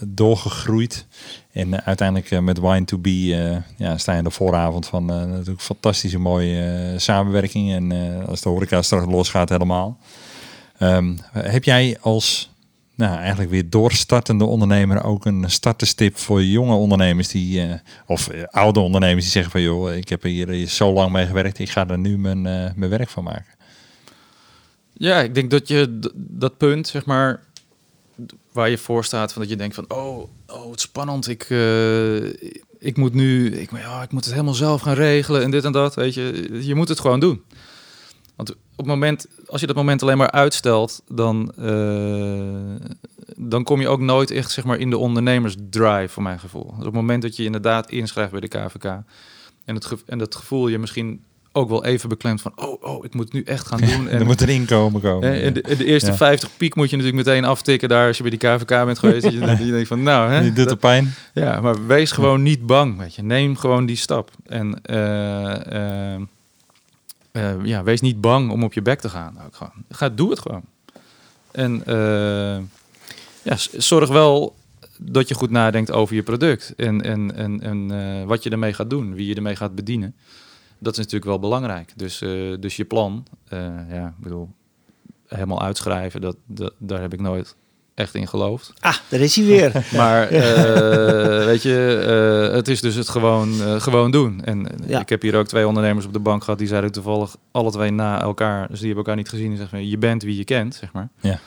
doorgegroeid. 0.00 1.06
En 1.52 1.84
uiteindelijk 1.84 2.40
met 2.40 2.60
Wine 2.60 2.84
to 2.84 2.98
Be 2.98 3.26
ja, 3.76 3.98
sta 3.98 4.12
je 4.12 4.18
in 4.18 4.24
de 4.24 4.30
vooravond 4.30 4.86
van 4.86 5.06
natuurlijk 5.06 5.60
fantastische 5.60 6.18
mooie 6.18 6.94
samenwerking. 6.96 7.72
En 7.72 7.92
als 8.26 8.40
de 8.40 8.48
horeca 8.48 8.82
straks 8.82 9.06
losgaat 9.06 9.48
helemaal. 9.48 9.98
Um, 10.80 11.18
heb 11.32 11.64
jij 11.64 11.96
als 12.00 12.50
nou, 12.94 13.18
eigenlijk 13.18 13.50
weer 13.50 13.70
doorstartende 13.70 14.44
ondernemer 14.44 15.04
ook 15.04 15.24
een 15.24 15.50
starterstip 15.50 16.16
voor 16.16 16.44
jonge 16.44 16.74
ondernemers 16.74 17.28
die, 17.28 17.80
of 18.06 18.28
oude 18.50 18.80
ondernemers 18.80 19.22
die 19.22 19.32
zeggen 19.32 19.52
van 19.52 19.60
joh, 19.60 19.94
ik 19.94 20.08
heb 20.08 20.22
hier 20.22 20.66
zo 20.66 20.92
lang 20.92 21.12
mee 21.12 21.26
gewerkt, 21.26 21.58
ik 21.58 21.70
ga 21.70 21.88
er 21.88 21.98
nu 21.98 22.18
mijn, 22.18 22.42
mijn 22.42 22.88
werk 22.88 23.08
van 23.08 23.24
maken? 23.24 23.57
Ja, 24.98 25.20
ik 25.20 25.34
denk 25.34 25.50
dat 25.50 25.68
je 25.68 25.98
dat 26.14 26.56
punt, 26.56 26.88
zeg 26.88 27.04
maar, 27.04 27.40
waar 28.52 28.70
je 28.70 28.78
voor 28.78 29.04
staat, 29.04 29.32
van 29.32 29.42
dat 29.42 29.50
je 29.50 29.56
denkt 29.56 29.74
van, 29.74 29.84
oh, 29.88 30.28
oh 30.46 30.70
het 30.70 30.80
spannend, 30.80 31.28
ik, 31.28 31.50
uh, 31.50 32.24
ik 32.78 32.96
moet 32.96 33.14
nu, 33.14 33.56
ik, 33.56 33.70
ja, 33.70 34.02
ik 34.02 34.12
moet 34.12 34.24
het 34.24 34.32
helemaal 34.32 34.54
zelf 34.54 34.80
gaan 34.80 34.94
regelen 34.94 35.42
en 35.42 35.50
dit 35.50 35.64
en 35.64 35.72
dat, 35.72 35.94
weet 35.94 36.14
je. 36.14 36.58
Je 36.62 36.74
moet 36.74 36.88
het 36.88 37.00
gewoon 37.00 37.20
doen. 37.20 37.42
Want 38.36 38.50
op 38.50 38.56
het 38.76 38.86
moment, 38.86 39.26
als 39.46 39.60
je 39.60 39.66
dat 39.66 39.76
moment 39.76 40.02
alleen 40.02 40.18
maar 40.18 40.30
uitstelt, 40.30 41.02
dan, 41.08 41.52
eh, 41.56 42.88
dan 43.36 43.64
kom 43.64 43.80
je 43.80 43.88
ook 43.88 44.00
nooit 44.00 44.30
echt 44.30 44.50
zeg 44.50 44.64
maar, 44.64 44.78
in 44.78 44.90
de 44.90 44.98
ondernemersdrive, 44.98 46.08
voor 46.08 46.22
mijn 46.22 46.40
gevoel. 46.40 46.64
Dus 46.64 46.78
op 46.78 46.84
het 46.84 46.92
moment 46.92 47.22
dat 47.22 47.36
je 47.36 47.44
inderdaad 47.44 47.90
inschrijft 47.90 48.30
bij 48.30 48.40
de 48.40 48.48
KVK 48.48 48.84
en, 49.64 49.74
het 49.74 50.04
en 50.06 50.18
dat 50.18 50.34
gevoel 50.34 50.68
je 50.68 50.78
misschien 50.78 51.24
ook 51.52 51.68
wel 51.68 51.84
even 51.84 52.08
beklemt 52.08 52.40
van, 52.40 52.52
oh, 52.56 52.82
oh, 52.82 53.04
ik 53.04 53.14
moet 53.14 53.32
nu 53.32 53.42
echt 53.42 53.66
gaan 53.66 53.80
doen. 53.80 54.08
er 54.08 54.20
En, 54.20 54.26
moet 54.26 54.40
een 54.40 54.48
inkomen 54.48 55.00
komen. 55.00 55.28
hè, 55.28 55.40
en 55.40 55.52
de, 55.52 55.60
de 55.76 55.84
eerste 55.84 56.10
Ja. 56.10 56.16
50 56.16 56.56
piek 56.56 56.74
moet 56.74 56.90
je 56.90 56.96
natuurlijk 56.96 57.26
meteen 57.26 57.44
aftikken 57.44 57.88
daar 57.88 58.06
als 58.06 58.16
je 58.16 58.22
bij 58.22 58.36
die 58.38 58.48
KVK 58.48 58.66
bent 58.84 58.98
geweest. 58.98 59.22
dat 59.22 59.32
je, 59.32 59.38
dat 59.56 59.58
je 59.58 59.70
denkt 59.70 59.88
van, 59.88 60.02
nou, 60.02 60.30
hè, 60.30 60.40
Die 60.40 60.48
doet 60.52 60.56
dat- 60.64 60.70
er 60.70 60.76
pijn. 60.76 61.14
ja, 61.34 61.60
maar 61.60 61.86
wees 61.86 62.10
gewoon 62.12 62.42
niet 62.42 62.66
bang, 62.66 62.98
weet 62.98 63.14
je. 63.14 63.22
Neem 63.22 63.56
gewoon 63.56 63.86
die 63.86 63.96
stap. 63.96 64.30
En 64.46 64.80
eh, 64.82 66.14
eh, 66.14 66.20
eh, 67.32 67.54
ja, 67.64 67.82
wees 67.82 68.00
niet 68.00 68.20
bang 68.20 68.50
om 68.50 68.64
op 68.64 68.72
je 68.72 68.82
bek 68.82 69.00
te 69.00 69.08
gaan. 69.08 69.38
Ook 69.46 69.54
gewoon. 69.56 69.72
Ga, 69.90 70.08
doe 70.08 70.30
het 70.30 70.38
gewoon. 70.40 70.62
En 71.50 71.82
ja, 73.42 73.56
zorg 73.76 74.08
wel 74.08 74.56
dat 74.96 75.28
je 75.28 75.34
goed 75.34 75.50
nadenkt 75.50 75.92
over 75.92 76.14
je 76.14 76.22
product. 76.22 76.74
En, 76.76 77.02
en, 77.02 77.34
en, 77.36 77.60
en 77.62 78.26
wat 78.26 78.42
je 78.42 78.50
ermee 78.50 78.72
gaat 78.72 78.90
doen, 78.90 79.14
wie 79.14 79.26
je 79.26 79.34
ermee 79.34 79.56
gaat 79.56 79.74
bedienen. 79.74 80.14
Dat 80.78 80.92
is 80.92 80.98
natuurlijk 80.98 81.24
wel 81.24 81.38
belangrijk. 81.38 81.92
Dus, 81.96 82.20
eh, 82.20 82.30
dus 82.60 82.76
je 82.76 82.84
plan, 82.84 83.26
eh, 83.48 83.58
ja, 83.90 84.06
ik 84.06 84.22
bedoel, 84.22 84.48
helemaal 85.26 85.62
uitschrijven, 85.62 86.20
dat, 86.20 86.36
dat, 86.46 86.72
daar 86.78 87.00
heb 87.00 87.12
ik 87.12 87.20
nooit 87.20 87.56
echt 87.94 88.14
in 88.14 88.28
geloofd. 88.28 88.72
Ah, 88.80 88.94
daar 89.08 89.20
is 89.20 89.36
hij 89.36 89.44
weer. 89.44 89.84
Maar 89.96 90.28
eh, 90.28 91.44
weet 91.44 91.62
je, 91.62 92.04
eh, 92.48 92.54
het 92.54 92.68
is 92.68 92.80
dus 92.80 92.94
het 92.94 93.08
gewoon, 93.08 93.60
eh, 93.62 93.80
gewoon 93.80 94.10
doen. 94.10 94.44
En 94.44 94.66
Ja. 94.86 95.00
ik 95.00 95.08
heb 95.08 95.22
hier 95.22 95.36
ook 95.36 95.46
twee 95.46 95.66
ondernemers 95.66 96.06
op 96.06 96.12
de 96.12 96.18
bank 96.18 96.44
gehad, 96.44 96.58
die 96.58 96.68
zeiden 96.68 96.92
toevallig 96.92 97.36
alle 97.50 97.70
twee 97.70 97.90
na 97.90 98.20
elkaar, 98.20 98.68
dus 98.68 98.78
die 98.78 98.86
hebben 98.86 99.04
elkaar 99.04 99.16
niet 99.16 99.28
gezien. 99.28 99.50
En 99.50 99.56
zeggen 99.56 99.78
van, 99.78 99.88
je 99.88 99.98
bent 99.98 100.22
wie 100.22 100.36
je 100.36 100.44
kent, 100.44 100.74
zeg 100.74 100.92
maar. 100.92 101.08
Ja. 101.20 101.38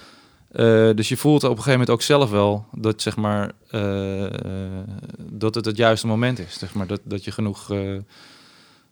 Eh, 0.51 0.95
dus 0.95 1.09
je 1.09 1.17
voelt 1.17 1.43
op 1.43 1.49
een 1.49 1.55
gegeven 1.55 1.71
moment 1.71 1.89
ook 1.89 2.01
zelf 2.01 2.29
wel 2.29 2.65
dat, 2.71 3.01
zeg 3.01 3.15
maar, 3.15 3.51
dat 5.31 5.55
het 5.55 5.65
het 5.65 5.77
juiste 5.77 6.07
moment 6.07 6.39
is. 6.39 6.59
Zeg 6.59 6.73
maar, 6.73 6.87
dat, 6.87 6.99
dat 7.03 7.23
je 7.23 7.31
genoeg 7.31 7.71
eh, 7.71 7.79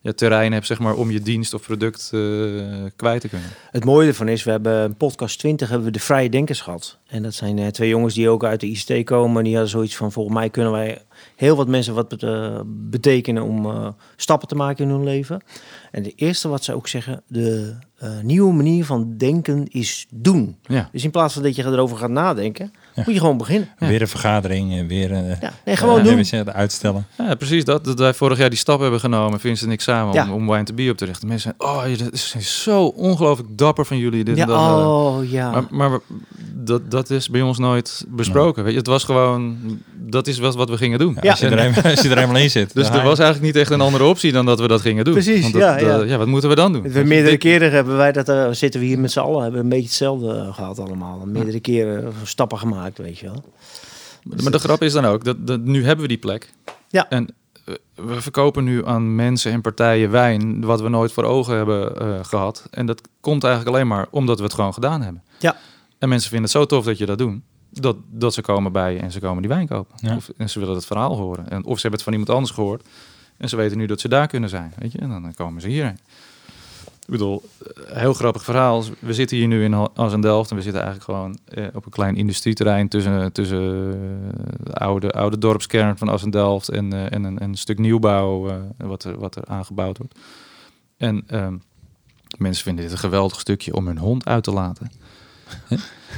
ja, 0.01 0.11
terrein 0.11 0.51
hebt 0.51 0.65
zeg 0.65 0.79
maar, 0.79 0.95
om 0.95 1.11
je 1.11 1.19
dienst 1.19 1.53
of 1.53 1.61
product 1.61 2.09
eh, 2.13 2.19
kwijt 2.95 3.21
te 3.21 3.27
kunnen. 3.27 3.49
Het 3.71 3.85
mooie 3.85 4.07
ervan 4.07 4.27
is, 4.27 4.43
we 4.43 4.51
hebben 4.51 4.83
in 4.83 4.95
podcast 4.95 5.39
20 5.39 5.69
hebben 5.69 5.87
we 5.87 5.93
de 5.93 5.99
Vrije 5.99 6.29
Denkers 6.29 6.61
gehad. 6.61 6.97
En 7.07 7.23
dat 7.23 7.33
zijn 7.33 7.59
eh, 7.59 7.67
twee 7.67 7.89
jongens 7.89 8.13
die 8.13 8.29
ook 8.29 8.43
uit 8.43 8.59
de 8.59 8.67
ICT 8.67 9.03
komen. 9.03 9.43
Die 9.43 9.53
hadden 9.53 9.71
zoiets 9.71 9.95
van, 9.95 10.11
volgens 10.11 10.35
mij 10.35 10.49
kunnen 10.49 10.71
wij 10.71 11.01
heel 11.35 11.55
wat 11.55 11.67
mensen 11.67 11.93
wat 11.93 12.07
bet- 12.07 12.63
betekenen 12.89 13.43
om 13.43 13.65
eh, 13.65 13.87
stappen 14.15 14.47
te 14.47 14.55
maken 14.55 14.83
in 14.83 14.89
hun 14.89 15.03
leven. 15.03 15.41
En 15.91 16.03
de 16.03 16.13
eerste 16.15 16.47
wat 16.47 16.63
ze 16.63 16.73
ook 16.73 16.87
zeggen, 16.87 17.23
de 17.27 17.77
nieuwe 18.21 18.53
manier 18.53 18.85
van 18.85 19.17
denken 19.17 19.67
is 19.67 20.07
doen. 20.09 20.57
Ja. 20.61 20.89
Dus 20.91 21.03
in 21.03 21.11
plaats 21.11 21.33
van 21.33 21.43
dat 21.43 21.55
je 21.55 21.63
erover 21.63 21.97
gaat 21.97 22.09
nadenken, 22.09 22.71
Ja. 22.99 23.03
moet 23.05 23.13
je 23.13 23.19
gewoon 23.19 23.37
beginnen. 23.37 23.69
Ja. 23.79 23.87
Weer 23.87 24.01
een 24.01 24.07
vergadering, 24.07 24.73
en 24.77 24.87
weer 24.87 25.11
een 25.11 25.25
Ja, 25.41 25.53
nee, 25.65 25.75
gewoon 25.75 25.97
Ja, 25.97 26.03
doen. 26.03 26.15
we 26.15 26.23
zeggen, 26.23 26.53
uitstellen. 26.53 27.05
Ja, 27.17 27.35
precies 27.35 27.65
dat. 27.65 27.85
Dat 27.85 27.99
wij 27.99 28.13
vorig 28.13 28.37
jaar 28.37 28.49
die 28.49 28.57
stap 28.59 28.79
hebben 28.79 28.99
genomen, 28.99 29.39
Vincent 29.39 29.67
en 29.67 29.73
ik 29.73 29.81
samen, 29.81 30.13
Ja. 30.13 30.23
om, 30.23 30.31
om 30.31 30.47
Wine 30.47 30.63
to 30.63 30.73
Be 30.73 30.87
op 30.91 30.97
te 30.97 31.05
richten. 31.05 31.27
Mensen 31.27 31.53
zeiden, 31.59 31.83
oh, 31.83 31.89
je- 31.97 32.03
dat 32.03 32.13
is 32.13 32.63
zo 32.63 32.85
ongelooflijk 32.85 33.57
dapper 33.57 33.85
van 33.85 33.97
jullie. 33.97 34.23
Dit 34.23 34.35
Ja, 34.37 34.41
en 34.43 34.47
dat. 34.49 34.85
oh 34.85 35.29
ja. 35.29 35.51
Maar, 35.51 35.63
maar 35.69 35.99
dat, 36.53 36.91
dat 36.91 37.09
is 37.09 37.29
bij 37.29 37.41
ons 37.41 37.57
nooit 37.57 38.05
besproken. 38.07 38.63
Weet 38.63 38.71
je, 38.71 38.77
het 38.77 38.87
was 38.87 39.03
gewoon, 39.03 39.57
dat 40.09 40.27
is 40.27 40.39
wat, 40.39 40.55
wat 40.55 40.69
we 40.69 40.77
gingen 40.77 40.99
doen. 40.99 41.17
Ja. 41.21 41.29
Als, 41.29 41.39
je 41.39 41.47
er 41.47 41.59
eenmaal, 41.59 41.81
als 41.83 42.01
je 42.01 42.09
er 42.09 42.17
eenmaal 42.17 42.37
in 42.37 42.49
zit. 42.49 42.73
Dus 42.75 42.87
er 42.89 43.03
was 43.03 43.19
eigenlijk 43.19 43.41
niet 43.41 43.55
echt 43.63 43.71
een 43.71 43.81
andere 43.81 44.03
optie 44.03 44.31
dan 44.31 44.45
dat 44.45 44.59
we 44.59 44.67
dat 44.67 44.81
gingen 44.81 45.03
doen. 45.03 45.13
Precies, 45.13 45.41
Want 45.41 45.53
dat- 45.53 45.61
ja, 45.63 45.77
ja. 45.79 45.97
dat- 45.97 46.09
ja, 46.09 46.17
wat 46.17 46.27
moeten 46.27 46.49
we 46.49 46.55
dan 46.55 46.73
doen? 46.73 46.81
We 46.91 47.03
meerdere 47.03 47.37
keren 47.37 47.71
hebben 47.71 47.97
wij 47.97 48.11
dat, 48.11 48.29
eh, 48.29 48.47
zitten 48.51 48.79
we 48.79 48.85
hier 48.85 48.99
met 48.99 49.11
z'n 49.11 49.19
allen, 49.19 49.41
hebben 49.41 49.53
we 49.59 49.63
een 49.63 49.69
beetje 49.69 49.85
hetzelfde 49.85 50.35
eh, 50.35 50.53
gehad 50.53 50.79
allemaal. 50.79 51.23
Meerdere 51.25 51.59
keren 51.59 52.13
stappen 52.23 52.57
gemaakt, 52.57 52.97
weet 52.97 53.17
je 53.19 53.25
wel. 53.25 53.43
Maar 54.41 54.51
de 54.51 54.59
grap 54.59 54.81
is 54.83 54.93
dan 54.93 55.05
ook, 55.05 55.23
dat, 55.23 55.47
dat 55.47 55.59
nu 55.61 55.83
hebben 55.85 56.01
we 56.01 56.07
die 56.07 56.17
plek. 56.17 56.49
Ja. 56.89 57.09
En 57.09 57.27
eh, 57.65 57.73
we 57.95 58.21
verkopen 58.21 58.63
nu 58.63 58.85
aan 58.85 59.15
mensen 59.15 59.51
en 59.51 59.61
partijen 59.61 60.11
wijn 60.11 60.65
wat 60.65 60.81
we 60.81 60.89
nooit 60.89 61.11
voor 61.11 61.23
ogen 61.23 61.55
hebben 61.55 61.97
eh, 61.97 62.07
gehad. 62.21 62.67
En 62.71 62.85
dat 62.85 63.01
komt 63.21 63.43
eigenlijk 63.43 63.75
alleen 63.75 63.87
maar 63.87 64.07
omdat 64.11 64.37
we 64.37 64.43
het 64.43 64.53
gewoon 64.53 64.73
gedaan 64.73 65.01
hebben. 65.01 65.23
Ja. 65.39 65.55
En 65.99 66.09
mensen 66.09 66.29
vinden 66.29 66.49
het 66.49 66.57
zo 66.57 66.65
tof 66.65 66.85
dat 66.85 66.97
je 66.97 67.05
dat 67.05 67.17
doet. 67.17 67.35
Dat, 67.71 67.97
dat 68.09 68.33
ze 68.33 68.41
komen 68.41 68.71
bij 68.71 68.99
en 68.99 69.11
ze 69.11 69.19
komen 69.19 69.41
die 69.41 69.51
wijn 69.51 69.67
kopen. 69.67 69.95
Ja. 70.01 70.15
Of, 70.15 70.29
en 70.37 70.49
ze 70.49 70.59
willen 70.59 70.75
het 70.75 70.85
verhaal 70.85 71.15
horen. 71.17 71.49
En, 71.49 71.65
of 71.65 71.75
ze 71.75 71.81
hebben 71.81 71.91
het 71.91 72.03
van 72.03 72.11
iemand 72.13 72.29
anders 72.31 72.51
gehoord. 72.51 72.83
En 73.37 73.49
ze 73.49 73.55
weten 73.55 73.77
nu 73.77 73.85
dat 73.85 73.99
ze 73.99 74.07
daar 74.07 74.27
kunnen 74.27 74.49
zijn. 74.49 74.73
Weet 74.77 74.91
je? 74.91 74.97
En 74.97 75.09
dan, 75.09 75.33
komen 75.33 75.61
ze 75.61 75.67
hierheen. 75.67 75.99
Ik 76.85 77.15
bedoel, 77.15 77.43
eh, 77.85 77.97
heel 77.97 78.13
grappig 78.13 78.43
verhaal. 78.43 78.83
We 78.99 79.13
zitten 79.13 79.37
hier 79.37 79.47
nu 79.47 79.63
in 79.63 79.73
Ha- 79.73 80.17
Delft 80.19 80.49
en 80.49 80.55
we 80.55 80.61
zitten 80.61 80.81
eigenlijk 80.83 81.11
gewoon 81.11 81.39
eh, 81.45 81.67
op 81.73 81.85
een 81.85 81.91
klein 81.91 82.15
industrieterrein 82.15 82.87
tussen, 82.87 83.31
tussen 83.31 83.57
eh, 83.57 84.43
de 84.63 84.73
oude, 84.73 85.11
oude 85.11 85.37
dorpskern 85.37 85.97
van 85.97 86.29
Delft 86.29 86.69
en, 86.69 86.93
eh, 86.93 87.11
en 87.11 87.23
een, 87.23 87.43
een 87.43 87.55
stuk 87.55 87.77
nieuwbouw 87.77 88.49
eh, 88.49 88.55
wat, 88.77 89.03
er, 89.03 89.19
wat 89.19 89.35
er 89.35 89.45
aangebouwd 89.45 89.97
wordt. 89.97 90.19
En 90.97 91.23
ehm, 91.27 91.55
mensen 92.37 92.63
vinden 92.63 92.83
dit 92.83 92.93
een 92.93 92.99
geweldig 92.99 93.39
stukje 93.39 93.75
om 93.75 93.87
hun 93.87 93.97
hond 93.97 94.25
uit 94.25 94.43
te 94.43 94.51
laten. 94.51 94.91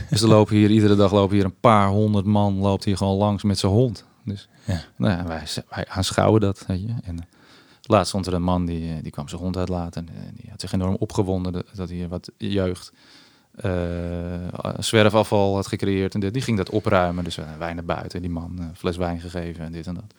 Dus 0.09 0.21
er 0.21 0.27
lopen 0.27 0.55
hier 0.55 0.69
iedere 0.69 0.95
dag 0.95 1.11
lopen 1.11 1.35
hier 1.35 1.45
een 1.45 1.59
paar 1.59 1.87
honderd 1.87 2.25
man 2.25 2.57
loopt 2.57 2.83
hier 2.83 2.97
gewoon 2.97 3.17
langs 3.17 3.43
met 3.43 3.59
zijn 3.59 3.71
hond. 3.71 4.05
Dus 4.25 4.49
Ja. 4.65 4.81
nou 4.95 5.17
ja, 5.17 5.27
wij, 5.27 5.43
wij 5.69 5.85
aanschouwen 5.87 6.41
dat. 6.41 6.63
Weet 6.67 6.81
je? 6.81 6.93
En, 7.03 7.19
eh, 7.19 7.25
Laatst 7.81 8.07
stond 8.09 8.25
er 8.27 8.33
een 8.33 8.43
man 8.43 8.65
die, 8.65 8.93
eh, 8.93 9.01
die 9.01 9.11
kwam 9.11 9.27
zijn 9.27 9.41
hond 9.41 9.57
uitlaten. 9.57 10.07
En 10.07 10.15
eh, 10.15 10.21
die 10.35 10.49
had 10.49 10.61
zich 10.61 10.71
enorm 10.71 10.95
opgewonden 10.99 11.53
dat, 11.53 11.65
dat 11.73 11.89
hij 11.89 12.07
wat 12.07 12.31
jeugd 12.37 12.91
eh, 13.55 13.71
zwerfafval 14.79 15.55
had 15.55 15.67
gecreëerd. 15.67 16.13
En 16.13 16.19
dit. 16.19 16.33
die 16.33 16.41
ging 16.41 16.57
dat 16.57 16.69
opruimen. 16.69 17.23
Dus 17.23 17.37
uh, 17.37 17.45
wij 17.57 17.73
naar 17.73 17.85
buiten. 17.85 18.21
Die 18.21 18.29
man 18.29 18.55
een 18.59 18.75
fles 18.75 18.97
wijn 18.97 19.19
gegeven 19.19 19.65
en 19.65 19.71
dit 19.71 19.87
en 19.87 19.93
dat. 19.93 20.13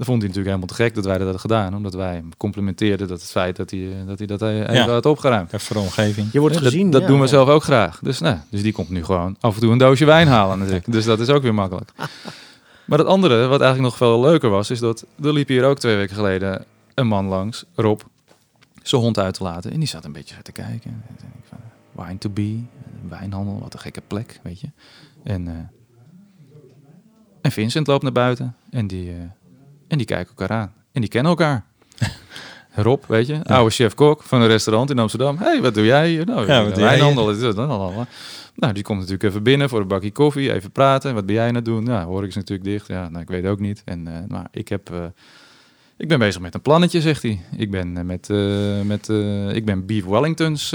Dat 0.00 0.08
vond 0.08 0.22
hij 0.22 0.30
natuurlijk 0.30 0.56
helemaal 0.56 0.76
te 0.76 0.82
gek 0.82 0.94
dat 0.94 1.04
wij 1.04 1.12
dat 1.14 1.22
hadden 1.22 1.40
gedaan. 1.40 1.74
Omdat 1.74 1.94
wij 1.94 2.14
hem 2.14 2.30
complimenteerden 2.36 3.08
dat 3.08 3.20
het 3.20 3.30
feit 3.30 3.56
dat 3.56 3.70
hij 3.70 3.80
eh, 4.00 4.06
dat, 4.06 4.18
hij 4.18 4.26
dat 4.26 4.42
even 4.42 4.74
Ja. 4.74 4.88
had 4.88 5.06
opgeruimd. 5.06 5.46
Even 5.52 5.60
voor 5.66 5.76
de 5.76 5.82
omgeving. 5.82 6.32
Je 6.32 6.40
wordt 6.40 6.54
Ja, 6.54 6.60
gezien. 6.60 6.82
Dat, 6.82 6.92
dat 6.92 7.00
ja, 7.00 7.06
doen 7.06 7.16
we 7.16 7.22
ja. 7.22 7.30
zelf 7.30 7.48
ook 7.48 7.62
graag. 7.62 7.98
Dus, 8.02 8.18
nou, 8.20 8.36
dus 8.50 8.62
die 8.62 8.72
komt 8.72 8.88
nu 8.90 9.04
gewoon 9.04 9.36
af 9.40 9.54
en 9.54 9.60
toe 9.60 9.72
een 9.72 9.78
doosje 9.78 10.04
wijn 10.04 10.28
halen 10.28 10.58
natuurlijk. 10.58 10.92
Dus 10.92 11.04
dat 11.04 11.20
is 11.20 11.28
ook 11.28 11.42
weer 11.42 11.54
makkelijk. 11.54 11.90
Maar 12.84 12.98
het 12.98 13.08
andere, 13.08 13.46
wat 13.46 13.60
eigenlijk 13.60 13.80
nog 13.80 13.96
veel 13.96 14.20
leuker 14.20 14.50
was, 14.50 14.70
is 14.70 14.78
dat 14.78 15.06
er 15.22 15.32
liep 15.32 15.48
hier 15.48 15.64
ook 15.64 15.78
twee 15.78 15.96
weken 15.96 16.14
geleden 16.16 16.64
een 16.94 17.06
man 17.06 17.26
langs, 17.26 17.64
Rob, 17.74 18.00
zijn 18.82 19.02
hond 19.02 19.18
uit 19.18 19.34
te 19.34 19.42
laten. 19.42 19.70
En 19.72 19.78
die 19.78 19.88
zat 19.88 20.04
een 20.04 20.12
beetje 20.12 20.34
te 20.42 20.52
kijken. 20.52 20.90
En 20.90 21.02
toen 21.06 21.16
denk 21.20 21.32
ik 21.34 21.44
van, 21.48 21.58
Wine 22.04 22.18
to 22.18 22.30
be, 22.30 22.58
wijnhandel, 23.08 23.58
wat 23.60 23.74
een 23.74 23.80
gekke 23.80 24.02
plek, 24.06 24.40
weet 24.42 24.60
je. 24.60 24.66
En, 25.24 25.48
eh, 25.48 25.54
en 27.40 27.52
Vincent 27.52 27.86
loopt 27.86 28.02
naar 28.02 28.12
buiten 28.12 28.56
en 28.70 28.86
die, 28.86 29.10
eh, 29.10 29.16
en 29.90 29.98
die 29.98 30.06
kijken 30.06 30.34
elkaar 30.36 30.56
aan. 30.56 30.72
En 30.92 31.00
die 31.00 31.10
kennen 31.10 31.30
elkaar. 31.30 31.64
Rob, 32.74 33.04
weet 33.06 33.26
je, 33.26 33.44
oude 33.44 33.70
chef-kok 33.70 34.22
van 34.22 34.40
een 34.40 34.48
restaurant 34.48 34.90
in 34.90 34.98
Amsterdam. 34.98 35.36
Hey, 35.38 35.60
wat 35.60 35.74
doe 35.74 35.84
jij 35.84 36.08
hier? 36.08 36.26
Nou, 36.26 36.46
Ja, 36.46 36.64
wat 36.64 36.74
doe 36.74 36.84
dat. 37.54 38.06
Nou, 38.54 38.72
die 38.72 38.82
komt 38.82 38.98
natuurlijk 38.98 39.28
even 39.28 39.42
binnen 39.42 39.68
voor 39.68 39.80
een 39.80 39.88
bakje 39.88 40.12
koffie, 40.12 40.52
even 40.52 40.70
praten. 40.70 41.14
Wat 41.14 41.26
ben 41.26 41.34
jij 41.34 41.48
aan 41.48 41.54
het 41.54 41.64
doen? 41.64 41.84
Nou, 41.84 42.06
hoor 42.06 42.22
ik 42.22 42.28
is 42.28 42.34
natuurlijk 42.34 42.68
dicht. 42.68 42.86
Ja, 42.86 43.08
nou, 43.08 43.22
ik 43.22 43.28
weet 43.28 43.46
ook 43.46 43.60
niet. 43.60 43.82
En 43.84 44.06
eh, 44.06 44.28
maar 44.28 44.46
ik 44.50 44.68
heb, 44.68 44.90
eh, 44.90 45.04
ik 45.96 46.08
ben 46.08 46.18
bezig 46.18 46.40
met 46.40 46.54
een 46.54 46.62
plannetje, 46.62 47.00
zegt 47.00 47.22
hij. 47.22 47.40
Ik 47.56 47.70
ben 47.70 47.96
eh, 47.96 48.04
met, 48.04 48.28
met, 48.86 49.08
ik 49.56 49.64
ben 49.64 49.86
beef 49.86 50.04
Wellingtons, 50.04 50.68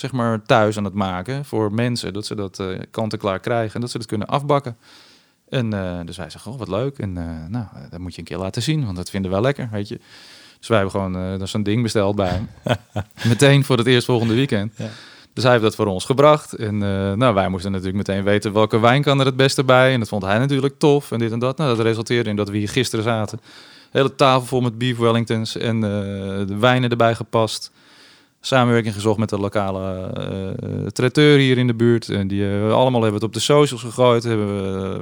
zeg 0.00 0.12
maar, 0.12 0.42
thuis 0.42 0.76
aan 0.76 0.84
het 0.84 0.94
maken 0.94 1.44
voor 1.44 1.72
mensen, 1.72 2.12
dat 2.12 2.26
ze 2.26 2.34
dat 2.34 2.62
kant-en-klaar 2.90 3.40
krijgen 3.40 3.74
en 3.74 3.80
dat 3.80 3.90
ze 3.90 3.98
dat 3.98 4.06
kunnen 4.06 4.28
afbakken. 4.28 4.76
En 5.54 5.72
eh, 5.72 6.00
dus 6.04 6.16
wij 6.16 6.30
zeggen, 6.30 6.52
oh, 6.52 6.58
wat 6.58 6.68
leuk. 6.68 6.98
En 6.98 7.18
eh, 7.18 7.24
nou, 7.48 7.66
dat 7.90 8.00
moet 8.00 8.14
je 8.14 8.18
een 8.18 8.26
keer 8.26 8.38
laten 8.38 8.62
zien, 8.62 8.84
want 8.84 8.96
dat 8.96 9.10
vinden 9.10 9.30
we 9.30 9.36
wel 9.36 9.46
lekker, 9.46 9.68
weet 9.72 9.88
je. 9.88 10.00
Dus 10.58 10.68
wij 10.68 10.78
hebben 10.78 11.00
gewoon 11.00 11.40
uh, 11.40 11.46
zo'n 11.46 11.62
ding 11.62 11.82
besteld 11.82 12.16
bij 12.16 12.28
hem. 12.28 12.48
Meteen 13.32 13.64
voor 13.64 13.76
het 13.76 13.86
eerstvolgende 13.86 14.34
weekend. 14.34 14.72
Ja. 14.76 14.88
Dus 15.32 15.42
hij 15.42 15.52
heeft 15.52 15.64
dat 15.64 15.74
voor 15.74 15.86
ons 15.86 16.04
gebracht. 16.04 16.52
En 16.52 16.74
uh, 16.74 17.12
nou, 17.12 17.34
wij 17.34 17.48
moesten 17.48 17.70
natuurlijk 17.70 17.96
meteen 17.96 18.24
weten 18.24 18.52
welke 18.52 18.80
wijn 18.80 19.02
kan 19.02 19.20
er 19.20 19.26
het 19.26 19.36
beste 19.36 19.64
bij. 19.64 19.92
En 19.92 19.98
dat 19.98 20.08
vond 20.08 20.22
hij 20.22 20.38
natuurlijk 20.38 20.78
tof 20.78 21.12
en 21.12 21.18
dit 21.18 21.32
en 21.32 21.38
dat. 21.38 21.56
Nou, 21.56 21.76
dat 21.76 21.86
resulteerde 21.86 22.30
in 22.30 22.36
dat 22.36 22.48
we 22.48 22.56
hier 22.56 22.68
gisteren 22.68 23.04
zaten. 23.04 23.40
Hele 23.90 24.14
tafel 24.14 24.46
vol 24.46 24.60
met 24.60 24.78
beef 24.78 24.98
Wellingtons 24.98 25.56
en 25.56 25.76
uh, 25.76 25.82
de 26.46 26.56
wijnen 26.58 26.90
erbij 26.90 27.14
gepast. 27.14 27.70
Samenwerking 28.46 28.94
gezocht 28.94 29.18
met 29.18 29.28
de 29.28 29.38
lokale 29.38 30.10
uh, 30.62 30.86
traiteur 30.86 31.38
hier 31.38 31.58
in 31.58 31.66
de 31.66 31.74
buurt. 31.74 32.08
En 32.08 32.28
die 32.28 32.40
uh, 32.42 32.72
allemaal 32.72 33.02
hebben 33.02 33.20
het 33.20 33.28
op 33.28 33.32
de 33.34 33.40
socials 33.40 33.82
gegooid. 33.82 34.24
Hebben 34.24 34.46